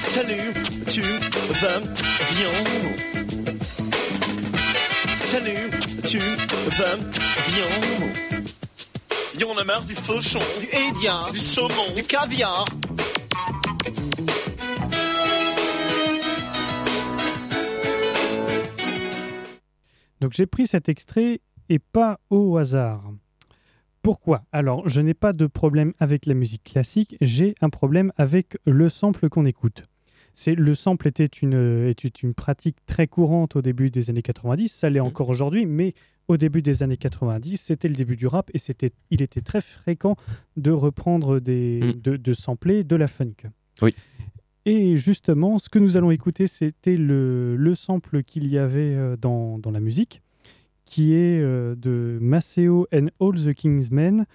Salut, 0.00 0.52
tu 0.90 1.00
vas 1.00 1.78
bien 1.78 2.50
Salut, 5.14 5.70
tu 6.08 6.18
vas 6.18 6.96
bien 6.96 7.68
Y'en 9.38 9.56
a 9.56 9.62
marre 9.62 9.84
du 9.84 9.94
fauchon, 9.94 10.40
du 10.58 10.66
hédien, 10.66 11.30
du 11.30 11.38
saumon, 11.38 11.94
du 11.94 12.02
caviar. 12.02 12.64
Donc 20.20 20.32
j'ai 20.32 20.46
pris 20.46 20.66
cet 20.66 20.88
extrait 20.88 21.40
et 21.68 21.78
pas 21.78 22.18
au 22.28 22.58
hasard. 22.58 23.04
Pourquoi? 24.02 24.42
Alors, 24.52 24.88
je 24.88 25.00
n'ai 25.00 25.14
pas 25.14 25.32
de 25.32 25.46
problème 25.46 25.92
avec 25.98 26.26
la 26.26 26.34
musique 26.34 26.64
classique, 26.64 27.16
j'ai 27.20 27.54
un 27.60 27.68
problème 27.68 28.12
avec 28.16 28.56
le 28.64 28.88
sample 28.88 29.28
qu'on 29.28 29.44
écoute. 29.44 29.84
C'est 30.32 30.54
le 30.54 30.74
sample 30.74 31.08
était 31.08 31.24
une, 31.24 31.86
était 31.88 32.08
une 32.08 32.34
pratique 32.34 32.76
très 32.86 33.06
courante 33.06 33.56
au 33.56 33.62
début 33.62 33.90
des 33.90 34.10
années 34.10 34.22
90, 34.22 34.68
ça 34.68 34.88
l'est 34.88 35.00
encore 35.00 35.28
aujourd'hui, 35.28 35.66
mais 35.66 35.92
au 36.28 36.36
début 36.36 36.62
des 36.62 36.82
années 36.84 36.96
90, 36.96 37.56
c'était 37.56 37.88
le 37.88 37.94
début 37.94 38.14
du 38.16 38.26
rap 38.28 38.50
et 38.54 38.58
c'était, 38.58 38.92
il 39.10 39.20
était 39.20 39.40
très 39.40 39.60
fréquent 39.60 40.14
de 40.56 40.70
reprendre 40.70 41.40
des, 41.40 41.80
Mm. 41.82 42.00
de, 42.00 42.16
de 42.16 42.32
sampler 42.32 42.84
de 42.84 42.96
la 42.96 43.08
funk. 43.08 43.34
Oui. 43.82 43.94
Et 44.66 44.96
justement, 44.96 45.58
ce 45.58 45.68
que 45.68 45.78
nous 45.78 45.96
allons 45.96 46.10
écouter, 46.10 46.46
c'était 46.46 46.96
le, 46.96 47.56
le 47.56 47.74
sample 47.74 48.22
qu'il 48.22 48.46
y 48.46 48.58
avait 48.58 48.94
euh, 48.94 49.16
dans, 49.16 49.58
dans 49.58 49.70
la 49.72 49.80
musique, 49.80 50.22
qui 50.90 51.14
est 51.14 51.40
euh, 51.40 51.76
de 51.76 52.18
Maceo 52.20 52.86
and 52.92 53.06
All 53.20 53.36
the 53.36 53.54
King's 53.54 53.92
Men 53.92 54.26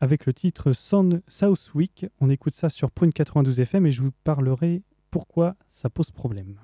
avec 0.00 0.24
le 0.24 0.32
titre 0.32 0.72
Sound 0.72 1.20
Southwick. 1.26 2.06
On 2.20 2.30
écoute 2.30 2.54
ça 2.54 2.68
sur 2.68 2.92
Prune 2.92 3.12
92 3.12 3.60
FM 3.60 3.86
et 3.86 3.90
je 3.90 4.02
vous 4.02 4.12
parlerai 4.22 4.82
pourquoi 5.10 5.56
ça 5.68 5.90
pose 5.90 6.12
problème. 6.12 6.60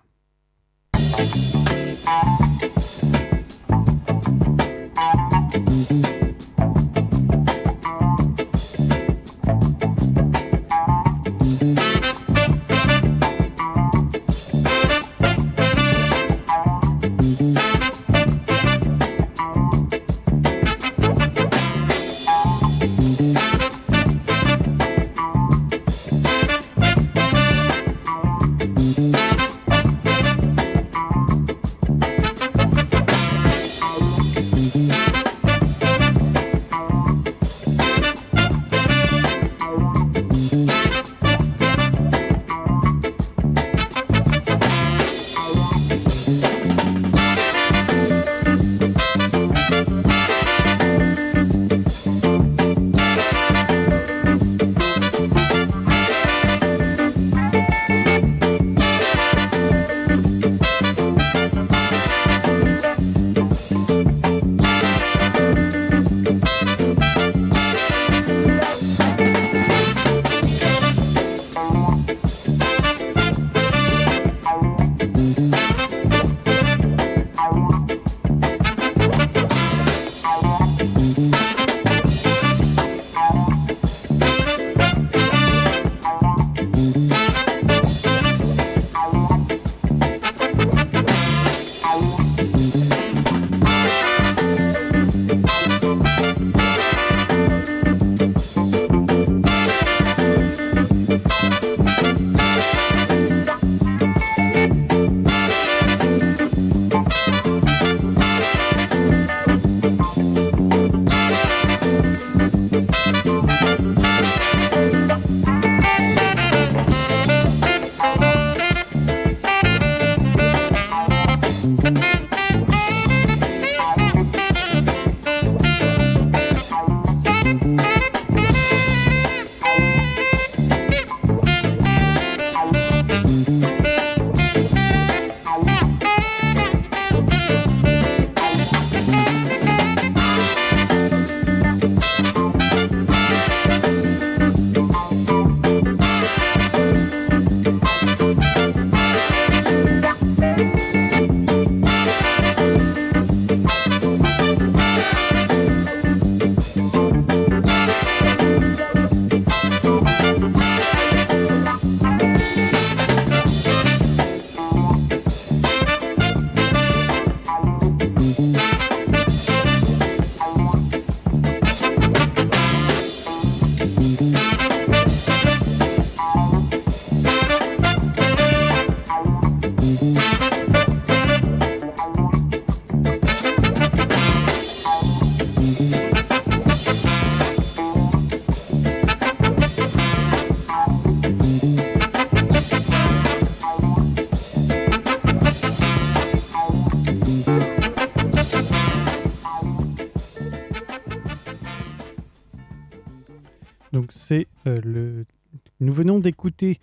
D'écouter 206.30 206.78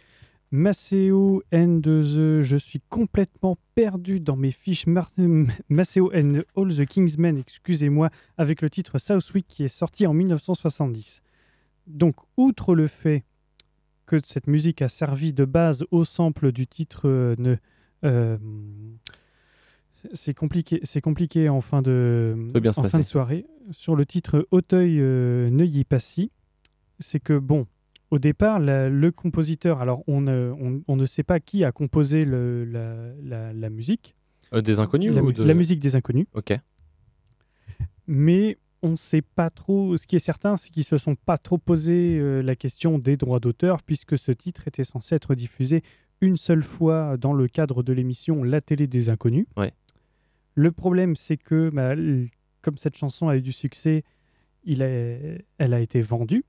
Maceo 0.51 1.43
and 1.53 1.81
the. 1.83 2.39
Je 2.41 2.55
suis 2.57 2.79
complètement 2.89 3.57
perdu 3.75 4.19
dans 4.21 4.37
mes 4.37 4.51
fiches. 4.51 4.87
Mar- 4.87 5.11
Maceo 5.69 6.11
and 6.15 6.43
All 6.55 6.73
the 6.73 6.85
Kingsmen, 6.85 7.37
excusez-moi, 7.37 8.09
avec 8.37 8.61
le 8.61 8.69
titre 8.69 8.97
Southwick 8.99 9.45
qui 9.47 9.63
est 9.65 9.67
sorti 9.67 10.07
en 10.07 10.13
1970. 10.13 11.21
Donc, 11.87 12.15
outre 12.37 12.73
le 12.75 12.87
fait 12.87 13.23
que 14.05 14.17
cette 14.23 14.47
musique 14.47 14.81
a 14.81 14.87
servi 14.87 15.33
de 15.33 15.43
base 15.45 15.83
au 15.91 16.05
sample 16.05 16.51
du 16.53 16.67
titre 16.67 17.01
euh, 17.09 17.35
ne. 17.37 17.55
euh, 18.05 18.37
c'est 20.13 20.33
compliqué, 20.33 20.79
c'est 20.83 21.01
compliqué 21.01 21.49
en 21.49 21.61
fin 21.61 21.81
de, 21.81 22.35
en 22.69 22.83
fin 22.89 22.97
soirée. 23.03 23.45
Sur 23.71 23.95
le 23.95 24.05
titre 24.05 24.47
Auteuil 24.51 24.99
euh, 24.99 25.49
Neuilly 25.49 25.83
Passy, 25.85 26.31
c'est 26.99 27.19
que 27.21 27.37
bon, 27.37 27.65
au 28.14 28.20
départ, 28.20 28.59
la- 28.59 28.89
le 28.89 29.11
compositeur, 29.11 29.82
alors 29.82 30.03
on, 30.07 30.22
ne- 30.22 30.53
on, 30.59 30.84
on 30.88 30.95
ne 30.95 31.05
sait 31.07 31.24
pas 31.24 31.39
qui 31.39 31.64
a 31.64 31.72
composé 31.72 32.26
le- 32.26 32.64
la, 32.64 33.07
la- 33.24 33.53
la 33.53 33.70
musique, 33.72 34.16
Euh, 34.53 34.61
des 34.61 34.80
inconnus 34.80 35.11
la, 35.14 35.24
ou 35.24 35.32
de... 35.32 35.43
la 35.43 35.53
musique 35.55 35.80
des 35.80 35.95
inconnus, 35.95 36.28
Ok. 36.34 36.53
mais 38.05 38.57
on 38.84 38.91
ne 38.91 38.95
sait 38.95 39.22
pas 39.24 39.49
trop. 39.49 39.97
Ce 39.97 40.05
qui 40.05 40.16
est 40.16 40.20
certain, 40.20 40.57
c'est 40.57 40.70
qu'ils 40.70 40.84
se 40.84 40.97
sont 40.97 41.16
pas 41.16 41.38
trop 41.39 41.57
posé 41.57 42.20
euh, 42.20 42.41
la 42.43 42.55
question 42.55 42.99
des 42.99 43.18
droits 43.18 43.39
d'auteur, 43.39 43.82
puisque 43.82 44.16
ce 44.18 44.32
titre 44.32 44.68
était 44.68 44.84
censé 44.84 45.16
être 45.16 45.34
diffusé 45.36 45.82
une 46.22 46.38
seule 46.38 46.64
fois 46.64 47.18
dans 47.18 47.34
le 47.34 47.47
cadre 47.47 47.82
de 47.82 47.93
l'émission 47.93 48.43
La 48.43 48.61
télé 48.61 48.86
des 48.88 49.09
inconnus. 49.09 49.47
Ouais. 49.57 49.72
Le 50.53 50.72
problème, 50.72 51.16
c'est 51.16 51.38
que 51.38 51.70
bah, 51.72 51.95
comme 52.61 52.78
cette 52.78 52.95
chanson 52.95 53.28
a 53.28 53.38
eu 53.38 53.41
du 53.41 53.51
succès, 53.51 54.03
il 54.66 54.82
elle 54.84 55.74
a 55.74 55.80
été 55.80 55.99
vendue. 56.01 56.45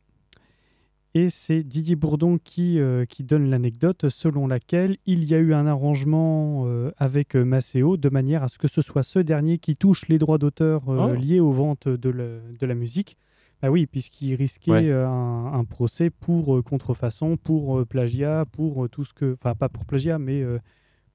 Et 1.17 1.31
c'est 1.31 1.63
Didier 1.63 1.95
Bourdon 1.95 2.39
qui, 2.39 2.81
euh, 2.81 3.05
qui 3.05 3.23
donne 3.23 3.49
l'anecdote 3.49 4.09
selon 4.09 4.49
laquelle 4.49 4.97
il 5.07 5.23
y 5.25 5.35
a 5.35 5.39
eu 5.39 5.55
un 5.55 5.65
arrangement 5.67 6.65
euh, 6.67 6.91
avec 6.97 7.37
euh, 7.37 7.45
Maceo 7.45 7.97
de 7.97 8.09
manière 8.09 8.43
à 8.43 8.49
ce 8.49 8.59
que 8.59 8.67
ce 8.67 8.83
soit 8.83 9.05
ce 9.05 9.21
dernier 9.21 9.59
qui 9.59 9.77
touche 9.77 10.09
les 10.09 10.19
droits 10.19 10.39
d'auteur 10.39 10.89
euh, 10.89 11.13
Oh. 11.13 11.15
liés 11.15 11.39
aux 11.39 11.53
ventes 11.53 11.87
de, 11.89 12.09
la- 12.11 12.41
de 12.59 12.67
la 12.67 12.75
musique. 12.75 13.17
Bah 13.63 13.71
oui, 13.71 13.87
puisqu'il 13.87 14.35
risquait 14.35 14.71
Ouais. 14.73 14.91
un, 14.93 15.53
un 15.55 15.65
procès 15.65 16.11
pour 16.11 16.63
contrefaçon, 16.65 17.37
pour 17.37 17.87
plagiat, 17.87 18.45
pour 18.51 18.89
tout 18.91 19.05
ce 19.05 19.15
que. 19.15 19.35
Enfin, 19.41 19.55
pas 19.55 19.69
pour 19.69 19.85
plagiat, 19.87 20.19
mais 20.19 20.45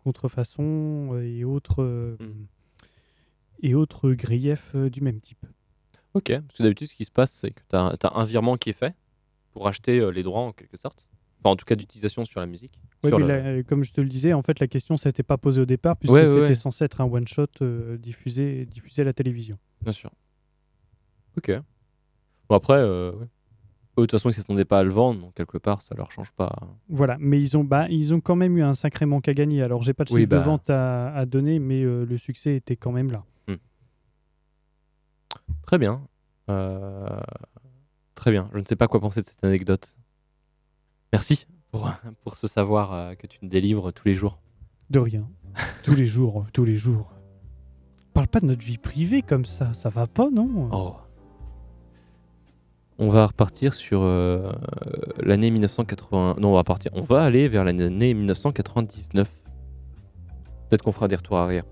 contrefaçon 0.03 1.19
et 1.21 1.43
autres, 1.43 1.83
euh, 1.83 2.15
Mm. 2.19 2.45
et 3.63 3.75
autres 3.75 4.11
griefs 4.13 4.75
du 4.75 5.01
même 5.01 5.19
type. 5.19 5.45
Ok. 6.13 6.31
Parce 6.31 6.57
que 6.57 6.63
d'habitude, 6.63 6.87
ce 6.87 6.95
qui 6.95 7.05
se 7.05 7.11
passe, 7.11 7.31
c'est 7.31 7.51
que 7.51 7.61
tu 7.69 7.75
as, 7.75 8.11
un 8.15 8.23
virement 8.23 8.55
qui 8.57 8.69
est 8.69 8.73
fait 8.73 8.95
pour 9.53 9.67
acheter 9.67 9.99
euh, 9.99 10.09
les 10.11 10.23
droits 10.23 10.41
en 10.41 10.51
quelque 10.51 10.77
sorte. 10.77 11.07
Enfin, 11.41 11.53
en 11.53 11.55
tout 11.55 11.65
cas, 11.65 11.75
d'utilisation 11.75 12.25
sur 12.25 12.39
la 12.41 12.45
musique. 12.45 12.77
Ouais, 13.03 13.09
Sur 13.11 13.19
là, 13.19 13.35
euh, 13.35 13.63
comme 13.63 13.83
je 13.83 13.93
te 13.93 14.01
le 14.01 14.07
disais, 14.09 14.33
en 14.33 14.41
fait, 14.41 14.59
la 14.59 14.67
question 14.67 14.97
s'était 14.97 15.23
pas 15.23 15.37
posée 15.37 15.61
au 15.61 15.65
départ, 15.65 15.95
puisque 15.95 16.13
Ouais, 16.13 16.25
c'était 16.25 16.55
censé 16.55 16.83
être 16.83 16.99
un 16.99 17.05
one-shot 17.05 17.45
euh, 17.61 17.97
diffusé, 17.97 18.65
diffusé 18.65 19.03
à 19.03 19.05
la 19.05 19.13
télévision. 19.13 19.57
Bien 19.81 19.93
sûr. 19.93 20.11
Ok. 21.37 21.51
Bon, 22.49 22.55
après, 22.55 22.73
euh, 22.77 23.11
ouais. 23.13 23.25
Eux, 23.97 24.01
de 24.03 24.05
toute 24.05 24.11
façon, 24.11 24.29
ils 24.29 24.33
ne 24.33 24.35
s'attendaient 24.35 24.65
pas 24.65 24.79
à 24.79 24.83
le 24.83 24.91
vendre, 24.91 25.21
donc 25.21 25.33
quelque 25.33 25.57
part, 25.57 25.81
ça 25.81 25.95
leur 25.95 26.11
change 26.11 26.31
pas. 26.31 26.53
Voilà, 26.89 27.17
mais 27.19 27.39
ils 27.39 27.57
ont, 27.57 27.63
bah, 27.63 27.85
ils 27.89 28.13
ont 28.13 28.19
quand 28.21 28.35
même 28.35 28.57
eu 28.57 28.61
un 28.63 28.73
sacré 28.73 29.05
manque 29.05 29.27
à 29.29 29.33
gagner. 29.33 29.61
Alors, 29.61 29.81
j'ai 29.81 29.93
pas 29.93 30.03
de 30.05 30.11
Oui, 30.13 30.21
chiffre 30.21 30.29
de 30.31 30.37
bah. 30.37 30.43
vente 30.43 30.69
à, 30.69 31.13
à 31.13 31.25
donner, 31.25 31.59
mais 31.59 31.83
euh, 31.83 32.05
le 32.05 32.17
succès 32.17 32.55
était 32.55 32.75
quand 32.75 32.91
même 32.91 33.11
là. 33.11 33.23
Très 35.65 35.77
bien. 35.77 36.01
Euh, 36.49 37.07
Très 38.19 38.31
bien. 38.31 38.49
Je 38.53 38.59
ne 38.59 38.65
sais 38.65 38.75
pas 38.75 38.89
quoi 38.89 38.99
penser 38.99 39.21
de 39.21 39.25
cette 39.25 39.45
anecdote. 39.45 39.95
Merci 41.13 41.47
pour, 41.71 41.89
pour 42.25 42.35
ce 42.35 42.47
savoir 42.47 42.91
euh, 42.91 43.15
que 43.15 43.27
tu 43.27 43.39
nous 43.41 43.47
délivres 43.47 43.93
tous 43.93 44.05
les 44.05 44.13
jours. 44.13 44.41
De 44.89 44.99
rien. 44.99 45.25
tous 45.85 45.95
les 45.95 46.05
jours, 46.05 46.45
tous 46.51 46.65
les 46.65 46.75
jours. 46.75 47.13
Parle 48.13 48.27
pas 48.27 48.41
de 48.41 48.45
notre 48.47 48.61
vie 48.61 48.77
privée 48.77 49.21
comme 49.21 49.45
ça, 49.45 49.71
ça 49.71 49.87
va 49.87 50.05
pas, 50.05 50.29
non? 50.29 50.67
Oh. 50.69 50.97
On 52.97 53.07
va 53.07 53.25
repartir 53.25 53.73
sur 53.73 54.01
euh, 54.01 54.51
l'année 55.21 55.49
1980. 55.49 56.35
Non, 56.39 56.49
on 56.49 56.55
va 56.55 56.65
partir. 56.65 56.91
On 56.95 57.01
va 57.01 57.23
aller 57.23 57.47
vers 57.47 57.63
l'année 57.63 58.13
1999. 58.13 59.29
Peut-être 60.67 60.81
qu'on 60.81 60.91
fera 60.91 61.07
des 61.07 61.15
retours 61.15 61.37
arrière. 61.37 61.63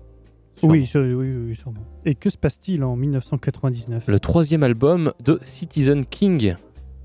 Oui, 0.62 0.86
sur- 0.86 1.00
oui, 1.02 1.32
oui, 1.32 1.56
sûrement. 1.56 1.80
Et 2.04 2.14
que 2.14 2.30
se 2.30 2.36
passe-t-il 2.38 2.82
en 2.84 2.96
1999 2.96 4.04
Le 4.06 4.18
troisième 4.20 4.62
album 4.62 5.12
de 5.24 5.38
Citizen 5.42 6.04
King 6.04 6.56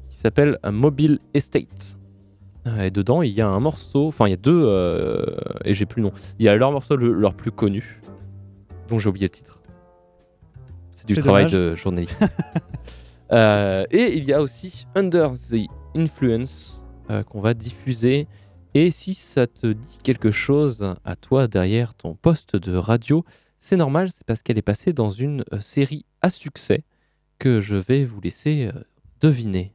qui 0.10 0.18
s'appelle 0.18 0.58
Mobile 0.72 1.20
Estate. 1.34 1.98
Euh, 2.68 2.84
Et 2.84 2.92
dedans, 2.92 3.22
il 3.22 3.32
y 3.32 3.42
a 3.42 3.48
un 3.50 3.60
morceau, 3.60 4.08
enfin, 4.08 4.28
il 4.28 4.32
y 4.32 4.34
a 4.34 4.38
deux, 4.38 4.64
euh, 4.66 5.26
et 5.66 5.74
j'ai 5.74 5.86
plus 5.86 6.02
le 6.02 6.08
nom. 6.08 6.14
Il 6.40 6.46
y 6.46 6.50
a 6.50 6.56
leur 6.56 6.72
morceau 6.72 6.96
le- 6.96 7.12
leur 7.14 7.34
plus 7.34 7.52
connu, 7.52 8.02
dont 8.88 8.98
j'ai 9.00 9.10
oublié 9.10 9.26
le 9.26 9.32
titre. 9.32 9.60
C'est 10.92 11.08
du 11.08 11.16
travail 11.16 11.46
dommage. 11.46 11.52
de 11.72 11.76
journaliste. 11.76 12.18
Euh, 13.32 13.86
et 13.90 14.16
il 14.16 14.26
y 14.26 14.34
a 14.34 14.42
aussi 14.44 14.86
Under 14.94 15.32
the 15.34 15.66
Influence 15.96 16.86
euh, 17.10 17.24
qu'on 17.24 17.42
va 17.42 17.56
diffuser. 17.56 18.28
Et 18.76 18.92
si 18.92 19.16
ça 19.16 19.48
te 19.48 19.66
dit 19.68 20.00
quelque 20.04 20.30
chose 20.30 20.94
à 21.04 21.16
toi 21.16 21.48
derrière 21.48 21.96
ton 21.96 22.14
poste 22.14 22.56
de 22.56 22.76
radio, 22.76 23.24
c'est 23.64 23.78
normal, 23.78 24.10
c'est 24.12 24.26
parce 24.26 24.44
qu'elle 24.44 24.58
est 24.58 24.62
passée 24.62 24.92
dans 24.92 25.10
une 25.10 25.46
euh, 25.54 25.62
série 25.62 26.06
à 26.22 26.30
succès 26.30 26.84
que 27.40 27.62
je 27.62 27.78
vais 27.78 28.04
vous 28.04 28.20
laisser 28.20 28.66
euh, 28.66 28.78
deviner. 29.22 29.74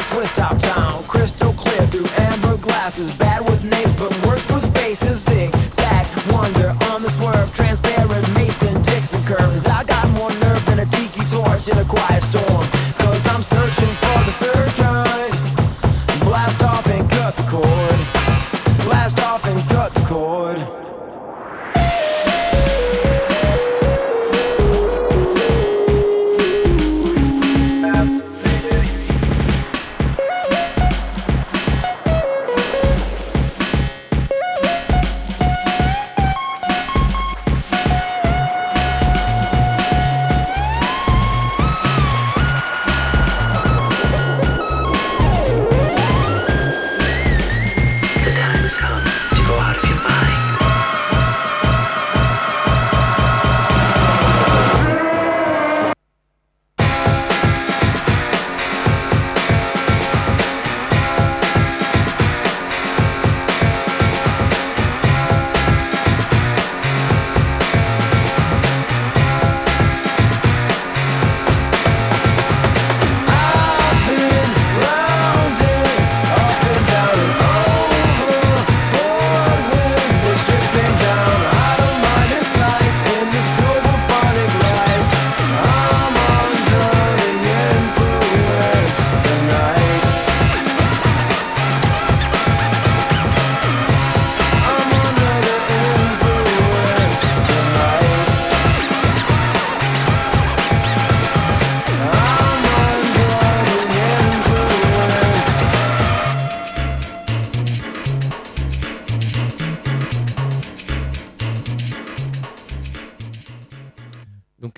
A 0.00 0.02
twist 0.04 0.39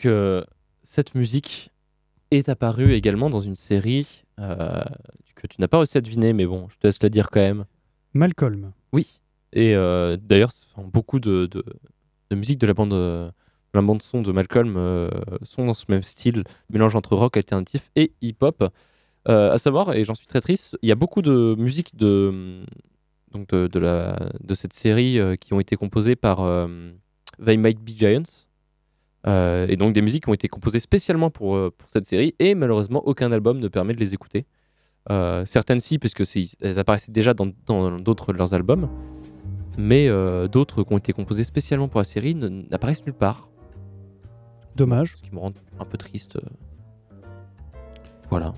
Donc, 0.03 0.11
euh, 0.11 0.43
cette 0.83 1.15
musique 1.15 1.71
est 2.33 2.49
apparue 2.49 2.93
également 2.93 3.31
dans 3.31 3.39
une 3.39 3.55
série 3.55 4.25
euh, 4.41 4.83
que 5.37 5.47
tu 5.47 5.61
n'as 5.61 5.69
pas 5.69 5.77
réussi 5.77 5.97
à 5.97 6.01
deviner, 6.01 6.33
mais 6.33 6.45
bon, 6.45 6.67
je 6.71 6.77
te 6.79 6.89
laisse 6.89 7.01
la 7.05 7.09
dire 7.09 7.31
quand 7.31 7.39
même. 7.39 7.67
Malcolm. 8.13 8.73
Oui. 8.93 9.21
Et 9.53 9.77
euh, 9.77 10.17
d'ailleurs, 10.21 10.51
beaucoup 10.77 11.21
de, 11.21 11.47
de, 11.47 11.65
de 12.31 12.37
musique 12.37 12.59
de 12.59 12.67
la 12.67 12.75
bande, 12.75 12.91
de 12.91 13.31
la 13.75 13.81
bande 13.81 14.03
son 14.03 14.23
de 14.23 14.33
Malcolm 14.33 14.75
euh, 14.77 15.09
sont 15.45 15.67
dans 15.67 15.75
ce 15.75 15.85
même 15.89 16.03
style, 16.03 16.43
mélange 16.69 16.97
entre 16.97 17.15
rock 17.15 17.37
alternatif 17.37 17.93
et 17.95 18.13
hip-hop. 18.23 18.65
À 19.27 19.57
savoir, 19.59 19.95
et 19.95 20.03
j'en 20.03 20.17
suis 20.17 20.27
très 20.27 20.41
triste, 20.41 20.77
il 20.83 20.89
y 20.89 20.93
a 20.93 20.97
beaucoup 20.97 21.23
de 21.23 21.55
musiques 21.57 21.95
de, 21.95 22.65
donc 23.31 23.51
de, 23.51 23.69
de 23.69 23.79
la, 23.79 24.31
de 24.41 24.55
cette 24.55 24.73
série 24.73 25.21
qui 25.39 25.55
ont 25.55 25.61
été 25.61 25.77
composées 25.77 26.17
par 26.17 26.39
They 27.45 27.57
Might 27.57 27.79
Be 27.79 27.91
Giants. 27.91 28.49
Euh, 29.27 29.67
et 29.69 29.77
donc 29.77 29.93
des 29.93 30.03
musiques 30.03 30.25
qui 30.25 30.31
ont 30.31 30.35
été 30.35 30.49
composées 30.49 30.81
spécialement 30.81 31.31
pour, 31.31 31.55
euh, 31.55 31.73
pour 31.77 31.89
cette 31.89 32.07
série, 32.07 32.35
et 32.39 32.55
malheureusement, 32.55 33.03
aucun 33.07 33.31
album 33.31 33.59
ne 33.61 33.69
permet 33.69 33.95
de 33.95 34.01
les 34.01 34.15
écouter. 34.15 34.47
Euh, 35.11 35.45
certaines 35.47 35.81
si, 35.81 35.99
parce 35.99 36.15
que 36.15 36.23
elles 36.61 36.79
apparaissaient 36.79 37.13
déjà 37.13 37.35
dans 37.35 37.49
dans 37.67 37.99
d'autres 37.99 38.33
de 38.33 38.39
leurs 38.39 38.55
albums, 38.55 38.89
mais 39.77 40.09
euh, 40.09 40.49
d'autres 40.49 40.83
qui 40.83 40.93
ont 40.93 40.99
été 40.99 41.13
composées 41.13 41.45
spécialement 41.45 41.89
pour 41.89 42.01
la 42.01 42.05
série 42.05 42.35
n'apparaissent 42.35 43.05
nulle 43.05 43.15
part. 43.15 43.49
Dommage. 44.77 45.15
Ce 45.17 45.23
qui 45.23 45.35
me 45.35 45.39
rend 45.39 45.53
un 45.79 45.85
peu 45.85 45.99
triste. 45.99 46.39
Voilà. 48.31 48.55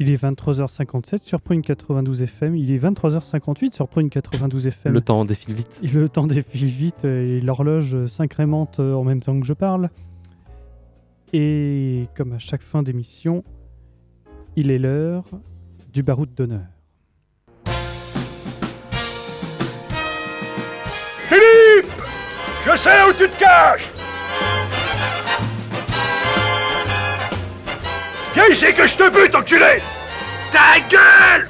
Il 0.00 0.10
est 0.10 0.20
23h57 0.20 1.22
sur 1.22 1.40
Prune 1.40 1.62
92 1.62 2.22
FM. 2.22 2.56
Il 2.56 2.72
est 2.72 2.78
23h58 2.78 3.74
sur 3.74 3.86
Prune 3.86 4.10
92 4.10 4.66
FM. 4.66 4.92
Le 4.92 5.00
temps 5.00 5.24
défile 5.24 5.54
vite. 5.54 5.80
Le 5.92 6.08
temps 6.08 6.26
défile 6.26 6.66
vite 6.66 7.04
et 7.04 7.40
l'horloge 7.40 8.06
s'incrémente 8.06 8.80
euh, 8.80 8.94
en 8.94 9.04
même 9.04 9.22
temps 9.22 9.38
que 9.38 9.46
je 9.46 9.52
parle. 9.52 9.90
Et 11.32 12.08
comme 12.16 12.32
à 12.32 12.38
chaque 12.38 12.62
fin 12.62 12.82
d'émission, 12.82 13.44
il 14.56 14.72
est 14.72 14.78
l'heure 14.78 15.24
du 15.92 16.02
baroud 16.02 16.34
d'honneur. 16.34 16.66
Philippe 21.28 21.92
Je 22.66 22.76
sais 22.76 23.02
où 23.08 23.12
tu 23.12 23.28
te 23.30 23.38
caches 23.38 24.03
Viens 28.34 28.48
ici 28.50 28.66
que 28.74 28.86
je 28.86 28.94
te 28.96 29.10
bute, 29.10 29.34
enculé 29.34 29.80
Ta 30.52 30.80
gueule 30.90 31.48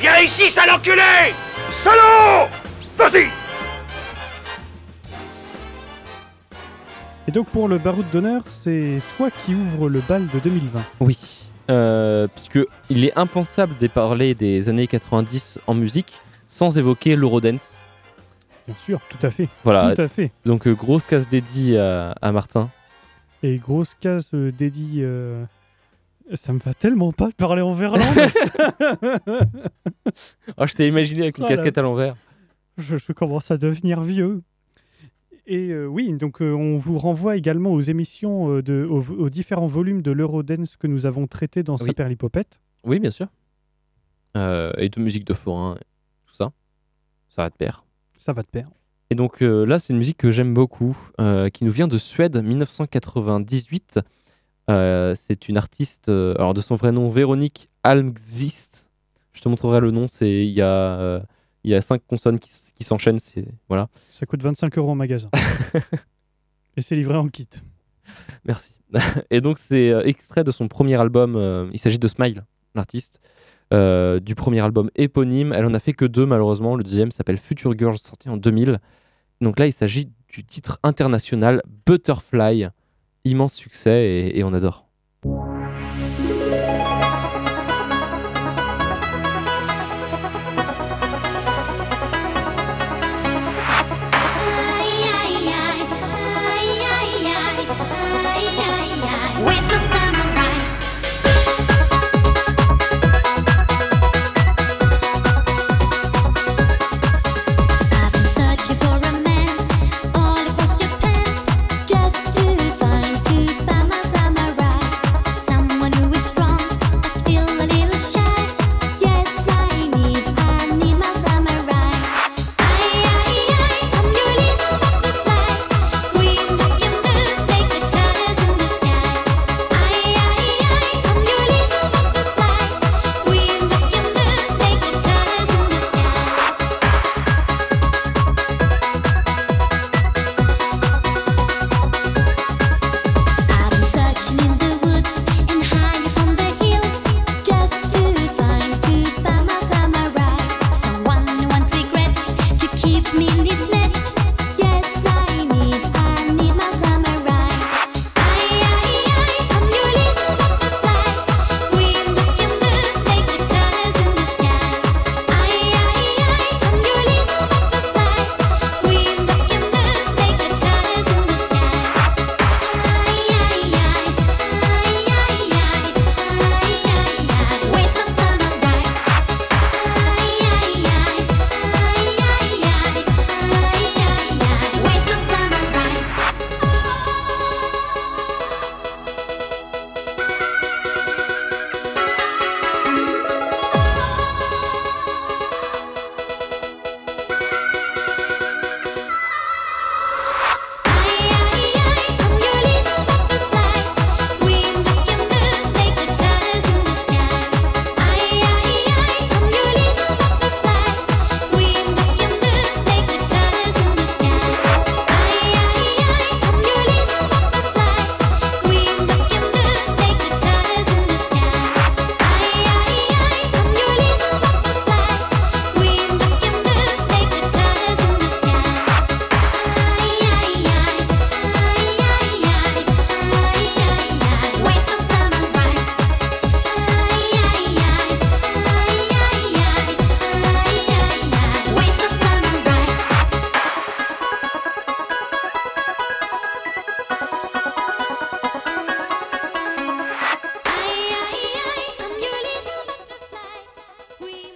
Viens 0.00 0.18
ici, 0.20 0.50
sale 0.50 0.70
enculé 0.70 1.02
Salaud 1.70 2.48
Vas-y 2.96 3.26
Et 7.28 7.32
donc 7.32 7.48
pour 7.50 7.68
le 7.68 7.78
baroud 7.78 8.06
d'honneur, 8.10 8.42
c'est 8.46 8.98
toi 9.16 9.28
qui 9.30 9.54
ouvres 9.54 9.88
le 9.88 10.00
bal 10.00 10.26
de 10.26 10.38
2020. 10.40 10.80
Oui. 11.00 11.16
Euh, 11.70 12.26
puisque 12.34 12.58
il 12.90 13.04
est 13.04 13.16
impensable 13.16 13.76
de 13.78 13.86
parler 13.86 14.34
des 14.34 14.68
années 14.68 14.86
90 14.88 15.60
en 15.66 15.74
musique 15.74 16.12
sans 16.48 16.76
évoquer 16.78 17.14
l'Eurodance. 17.16 17.74
Bien 18.66 18.76
sûr, 18.76 19.00
tout 19.08 19.24
à 19.24 19.30
fait. 19.30 19.48
Voilà. 19.64 19.94
Tout 19.94 20.02
à 20.02 20.08
fait. 20.08 20.32
Donc 20.44 20.66
euh, 20.66 20.72
grosse 20.74 21.06
casse 21.06 21.28
dédiée 21.28 21.78
à, 21.78 22.14
à 22.20 22.32
Martin. 22.32 22.70
Et 23.44 23.56
grosse 23.58 23.94
case 24.00 24.30
euh, 24.34 24.50
dédiée. 24.52 25.02
euh, 25.04 25.44
Ça 26.34 26.52
me 26.52 26.58
va 26.58 26.72
tellement 26.74 27.12
pas 27.12 27.28
de 27.28 27.34
parler 27.34 27.62
en 27.62 27.72
verlan. 27.72 28.00
Oh, 30.56 30.66
je 30.66 30.72
t'ai 30.74 30.86
imaginé 30.88 31.22
avec 31.22 31.38
une 31.38 31.44
Oh 31.44 31.48
casquette 31.48 31.78
à 31.78 31.82
l'envers. 31.82 32.16
je, 32.78 32.96
je 32.96 33.12
commence 33.12 33.50
à 33.50 33.56
devenir 33.58 34.02
vieux. 34.02 34.42
Et 35.46 35.70
euh, 35.70 35.86
oui, 35.86 36.12
donc 36.14 36.40
euh, 36.40 36.52
on 36.52 36.76
vous 36.76 36.98
renvoie 36.98 37.36
également 37.36 37.72
aux 37.72 37.80
émissions, 37.80 38.50
euh, 38.56 38.62
de, 38.62 38.86
aux, 38.88 39.02
aux 39.10 39.28
différents 39.30 39.66
volumes 39.66 40.00
de 40.00 40.12
l'Eurodance 40.12 40.76
que 40.76 40.86
nous 40.86 41.04
avons 41.04 41.26
traités 41.26 41.62
dans 41.62 41.74
Oui. 41.76 41.84
Saperlipopette. 41.86 42.60
Oui, 42.84 42.98
bien 43.00 43.10
sûr. 43.10 43.26
Et 44.34 44.88
de 44.88 44.98
musique 44.98 45.24
de 45.26 45.34
forain, 45.34 45.76
tout 46.26 46.34
ça. 46.34 46.52
Ça 47.28 47.42
va 47.42 47.50
de 47.50 47.54
pair. 47.54 47.84
Ça 48.18 48.32
va 48.32 48.40
de 48.42 48.46
pair. 48.46 48.70
Et 49.10 49.14
donc 49.14 49.40
là, 49.42 49.78
c'est 49.78 49.92
une 49.92 49.98
musique 49.98 50.16
que 50.16 50.30
j'aime 50.30 50.54
beaucoup, 50.54 50.96
qui 51.52 51.64
nous 51.66 51.70
vient 51.70 51.86
de 51.86 51.98
Suède, 51.98 52.42
1998. 52.42 54.00
Euh, 54.70 55.14
c'est 55.18 55.48
une 55.48 55.56
artiste, 55.56 56.08
euh, 56.08 56.34
alors 56.36 56.54
de 56.54 56.60
son 56.60 56.74
vrai 56.76 56.92
nom, 56.92 57.08
Véronique 57.08 57.68
Almqvist. 57.82 58.88
Je 59.32 59.40
te 59.40 59.48
montrerai 59.48 59.80
le 59.80 59.90
nom, 59.90 60.06
c'est 60.08 60.44
il 60.44 60.52
y 60.52 60.62
a 60.62 60.66
euh, 61.00 61.20
il 61.64 61.70
y 61.70 61.74
a 61.74 61.80
cinq 61.80 62.02
consonnes 62.06 62.38
qui, 62.38 62.50
s- 62.50 62.70
qui 62.74 62.84
s'enchaînent, 62.84 63.18
c'est 63.18 63.46
voilà. 63.68 63.88
Ça 64.08 64.26
coûte 64.26 64.42
25 64.42 64.76
euros 64.78 64.90
en 64.90 64.94
magasin. 64.94 65.30
Et 66.76 66.80
c'est 66.82 66.96
livré 66.96 67.16
en 67.16 67.28
kit. 67.28 67.48
Merci. 68.44 68.72
Et 69.30 69.40
donc, 69.40 69.58
c'est 69.58 69.90
euh, 69.90 70.02
extrait 70.04 70.44
de 70.44 70.50
son 70.50 70.68
premier 70.68 70.96
album. 71.00 71.36
euh, 71.36 71.68
il 71.72 71.78
s'agit 71.78 71.98
de 71.98 72.08
Smile, 72.08 72.44
l'artiste. 72.74 73.20
euh, 73.72 74.20
du 74.20 74.34
premier 74.34 74.60
album 74.60 74.90
éponyme. 74.96 75.52
Elle 75.52 75.66
en 75.66 75.74
a 75.74 75.78
fait 75.80 75.92
que 75.92 76.04
deux, 76.04 76.26
malheureusement. 76.26 76.76
Le 76.76 76.84
deuxième 76.84 77.10
s'appelle 77.10 77.38
Future 77.38 77.76
Girls, 77.78 77.98
sorti 77.98 78.28
en 78.28 78.36
2000. 78.36 78.78
Donc 79.40 79.58
là, 79.58 79.66
il 79.66 79.72
s'agit 79.72 80.10
du 80.28 80.44
titre 80.44 80.78
international 80.82 81.62
Butterfly. 81.86 82.68
Immense 83.24 83.54
succès 83.54 84.30
et, 84.34 84.42
on 84.44 84.52
adore. 84.52 84.86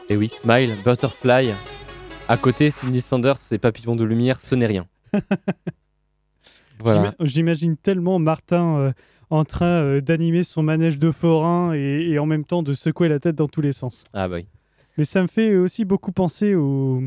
Et 0.08 0.16
oui, 0.16 0.28
Smile, 0.28 0.72
Butterfly. 0.84 1.50
À 2.28 2.36
côté, 2.36 2.70
Cindy 2.70 3.00
Sanders 3.00 3.38
et 3.52 3.58
Papillon 3.58 3.96
de 3.96 4.04
lumière, 4.04 4.40
ce 4.40 4.54
n'est 4.54 4.66
rien. 4.66 4.86
voilà. 6.80 6.98
J'ima- 7.00 7.14
J'imagine 7.20 7.76
tellement 7.76 8.18
Martin 8.18 8.78
euh, 8.78 8.92
en 9.30 9.44
train 9.44 9.66
euh, 9.82 10.00
d'animer 10.00 10.42
son 10.42 10.62
manège 10.62 10.98
de 10.98 11.10
forain 11.10 11.72
et, 11.74 12.08
et 12.10 12.18
en 12.18 12.26
même 12.26 12.44
temps 12.44 12.62
de 12.62 12.72
secouer 12.72 13.08
la 13.08 13.18
tête 13.20 13.36
dans 13.36 13.48
tous 13.48 13.60
les 13.60 13.72
sens. 13.72 14.04
Ah 14.12 14.28
bah 14.28 14.36
oui. 14.36 14.46
Mais 14.98 15.04
ça 15.04 15.22
me 15.22 15.26
fait 15.26 15.54
aussi 15.56 15.84
beaucoup 15.84 16.12
penser 16.12 16.54
aux, 16.54 17.02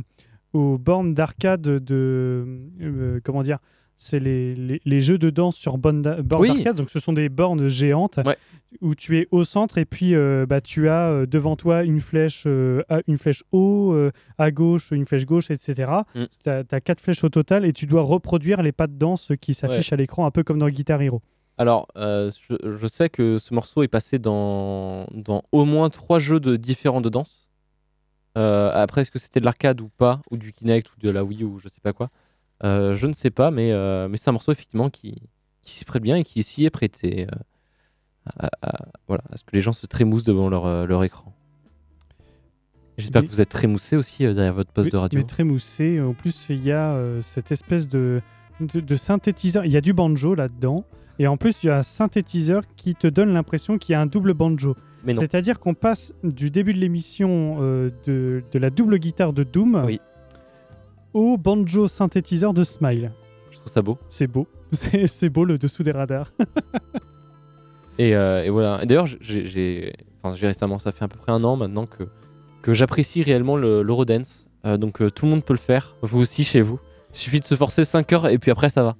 aux 0.54 0.78
bornes 0.78 1.14
d'arcade 1.14 1.62
de. 1.62 2.46
euh, 2.82 3.20
comment 3.24 3.42
dire 3.42 3.60
C'est 4.02 4.20
les, 4.22 4.56
les, 4.56 4.82
les 4.86 5.00
jeux 5.02 5.18
de 5.18 5.30
danse 5.30 5.58
sur 5.58 5.78
borne 5.78 6.02
Oui. 6.38 6.48
d'arcade. 6.48 6.78
Donc 6.78 6.90
ce 6.90 7.02
sont 7.02 7.12
des 7.12 7.28
bornes 7.28 7.68
géantes 7.68 8.18
Ouais. 8.26 8.38
où 8.80 8.96
tu 8.96 9.20
es 9.20 9.28
au 9.32 9.44
centre 9.44 9.78
et 9.78 9.84
puis 9.84 10.16
euh, 10.16 10.46
bah, 10.48 10.62
tu 10.62 10.88
as 10.88 11.10
euh, 11.10 11.26
devant 11.26 11.58
toi 11.58 11.84
une 11.84 12.00
flèche, 12.00 12.46
euh, 12.48 12.82
à- 12.88 13.02
une 13.08 13.18
flèche 13.18 13.44
haut, 13.52 13.94
à 14.38 14.52
gauche, 14.52 14.92
une 14.92 15.06
flèche 15.06 15.26
gauche, 15.26 15.52
etc. 15.52 15.92
Mm. 16.16 16.24
Tu 16.42 16.50
as, 16.50 16.80
quatre 16.80 17.02
flèches 17.02 17.26
au 17.26 17.30
total 17.30 17.66
et 17.66 17.74
tu 17.74 17.88
dois 17.88 18.02
reproduire 18.04 18.62
les 18.62 18.72
pas 18.72 18.88
de 18.88 18.94
danse 18.98 19.34
qui 19.42 19.54
s'affichent 19.54 19.92
à 19.92 19.98
l'écran, 19.98 20.26
un 20.26 20.32
peu 20.32 20.44
comme 20.44 20.60
dans 20.60 20.70
Guitar 20.70 21.02
Hero. 21.02 21.22
Alors, 21.58 21.86
je, 21.98 22.56
je 22.78 22.88
sais 22.88 23.10
que 23.10 23.38
ce 23.38 23.54
morceau 23.54 23.84
est 23.84 23.90
passé 23.90 24.18
dans, 24.18 25.08
dans 25.12 25.44
au 25.52 25.66
moins 25.66 25.90
trois 25.90 26.20
jeux 26.20 26.40
de 26.40 26.56
différents 26.56 27.02
de 27.02 27.10
danse. 27.10 27.50
Après, 28.36 29.02
est-ce 29.02 29.12
que 29.12 29.20
c'était 29.20 29.42
de 29.42 29.46
l'arcade 29.46 29.82
ou 29.82 29.90
pas, 29.90 30.22
ou 30.32 30.38
du 30.38 30.54
Kinect, 30.54 30.88
ou 30.94 31.00
de 31.02 31.10
la 31.10 31.26
Wii, 31.26 31.44
ou 31.44 31.60
je 31.60 31.68
sais 31.68 31.82
pas 31.82 31.92
quoi 31.92 32.10
Je 32.64 33.06
ne 33.08 33.14
sais 33.14 33.30
pas, 33.30 33.52
mais, 33.52 33.72
euh, 33.72 34.08
mais 34.10 34.18
c'est 34.18 34.30
un 34.30 34.34
morceau 34.34 34.52
effectivement 34.52 34.90
qui, 34.90 35.22
qui 35.62 35.72
s'y 35.72 35.86
prête 35.86 36.04
bien 36.04 36.16
et 36.18 36.24
qui 36.24 36.44
s'y 36.44 36.66
est 36.66 36.70
prêté. 36.70 37.28
euh, 37.28 37.36
à, 38.38 38.50
à- 38.62 38.86
voilà, 39.08 39.24
à 39.32 39.38
ce 39.38 39.44
que 39.44 39.52
les 39.54 39.62
gens 39.62 39.74
se 39.74 39.88
trémoussent 39.88 40.24
devant 40.26 40.50
leur, 40.50 40.66
euh, 40.68 40.86
leur 40.86 41.04
écran. 41.04 41.34
J'espère 42.98 43.22
Mais- 43.22 43.28
que 43.28 43.32
vous 43.32 43.42
êtes 43.42 43.50
trémoussés 43.50 43.96
aussi 43.96 44.26
euh, 44.26 44.34
derrière 44.34 44.54
votre 44.54 44.72
poste 44.72 44.88
mais, 44.88 44.92
de 44.92 44.98
radio. 44.98 45.20
mais 45.20 45.26
très 45.26 45.44
moussé. 45.44 46.00
En 46.02 46.14
plus, 46.14 46.48
il 46.50 46.64
y 46.64 46.72
a 46.72 46.92
euh, 46.92 47.22
cette 47.22 47.52
espèce 47.52 47.88
de, 47.88 48.22
de, 48.60 48.82
de 48.82 48.96
synthétiseur. 48.96 49.66
Il 49.66 49.72
y 49.72 49.78
a 49.78 49.82
du 49.82 49.94
banjo 49.94 50.36
là-dedans. 50.36 50.84
Et 51.18 51.28
en 51.28 51.38
plus, 51.38 51.64
il 51.64 51.68
y 51.68 51.70
a 51.70 51.78
un 51.78 51.84
synthétiseur 51.84 52.64
qui 52.76 52.94
te 52.96 53.08
donne 53.08 53.34
l'impression 53.34 53.78
qu'il 53.78 53.94
y 53.94 53.96
a 53.96 54.02
un 54.02 54.06
double 54.06 54.34
banjo. 54.34 54.76
C'est-à-dire 55.08 55.60
qu'on 55.62 55.74
passe 55.74 56.14
du 56.24 56.52
début 56.52 56.74
de 56.74 56.80
l'émission 56.80 57.58
euh, 57.62 57.90
de, 58.06 58.44
de 58.52 58.60
la 58.60 58.70
double 58.70 58.98
guitare 59.00 59.32
de 59.34 59.44
Doom 59.44 59.82
Oui. 59.86 60.00
Au 61.14 61.38
banjo 61.38 61.88
synthétiseur 61.88 62.54
de 62.54 62.64
Smile. 62.64 63.12
Je 63.52 63.58
trouve 63.58 63.72
ça 63.72 63.82
beau. 63.82 63.98
C'est 64.10 64.28
beau. 64.28 64.48
C'est 64.72 65.30
beau 65.30 65.46
le 65.46 65.58
dessous 65.58 65.84
des 65.84 65.92
radars. 65.92 66.32
Et, 67.98 68.16
euh, 68.16 68.44
et 68.46 68.50
voilà. 68.50 68.82
Et 68.82 68.86
D'ailleurs, 68.86 69.08
j'ai- 69.20 69.92
enfin, 70.24 70.34
récemment, 70.36 70.80
ça 70.80 70.92
fait 70.94 71.04
à 71.04 71.08
peu 71.10 71.18
près 71.18 71.34
un 71.34 71.44
an 71.44 71.58
maintenant 71.58 71.86
que, 71.86 72.04
que 72.62 72.74
j'apprécie 72.74 73.24
réellement 73.24 73.58
le- 73.58 73.82
l'Eurodance. 73.82 74.46
Euh, 74.66 74.78
donc 74.78 75.02
euh, 75.02 75.10
tout 75.10 75.26
le 75.26 75.32
monde 75.32 75.44
peut 75.44 75.54
le 75.54 75.60
faire, 75.60 75.96
vous 76.02 76.20
aussi 76.20 76.44
chez 76.46 76.62
vous. 76.62 76.80
Il 77.14 77.18
suffit 77.18 77.40
de 77.42 77.46
se 77.46 77.56
forcer 77.56 77.84
5 77.84 78.14
heures 78.14 78.28
et 78.30 78.38
puis 78.38 78.52
après 78.52 78.70
ça 78.70 78.84
va. 78.84 78.96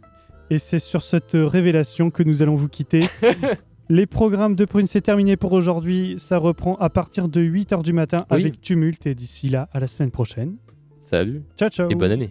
Et 0.50 0.58
c'est 0.58 0.80
sur 0.80 1.02
cette 1.02 1.32
révélation 1.34 2.10
que 2.12 2.24
nous 2.24 2.42
allons 2.42 2.56
vous 2.56 2.68
quitter. 2.68 3.02
Les 3.90 4.06
programmes 4.06 4.56
de 4.56 4.66
Prune, 4.66 4.86
c'est 4.86 5.02
terminé 5.02 5.38
pour 5.38 5.54
aujourd'hui. 5.54 6.16
Ça 6.18 6.38
reprend 6.38 6.76
à 6.76 6.90
partir 6.90 7.28
de 7.30 7.40
8h 7.42 7.82
du 7.84 7.94
matin 7.94 8.18
Oui. 8.32 8.42
avec 8.42 8.60
Tumulte. 8.62 9.06
Et 9.08 9.16
d'ici 9.16 9.48
là, 9.50 9.68
à 9.72 9.80
la 9.80 9.88
semaine 9.88 10.12
prochaine. 10.12 10.58
Salut 11.10 11.42
Ciao, 11.58 11.70
ciao. 11.72 11.90
et 11.90 11.96
bonne 11.96 12.12
année. 12.12 12.30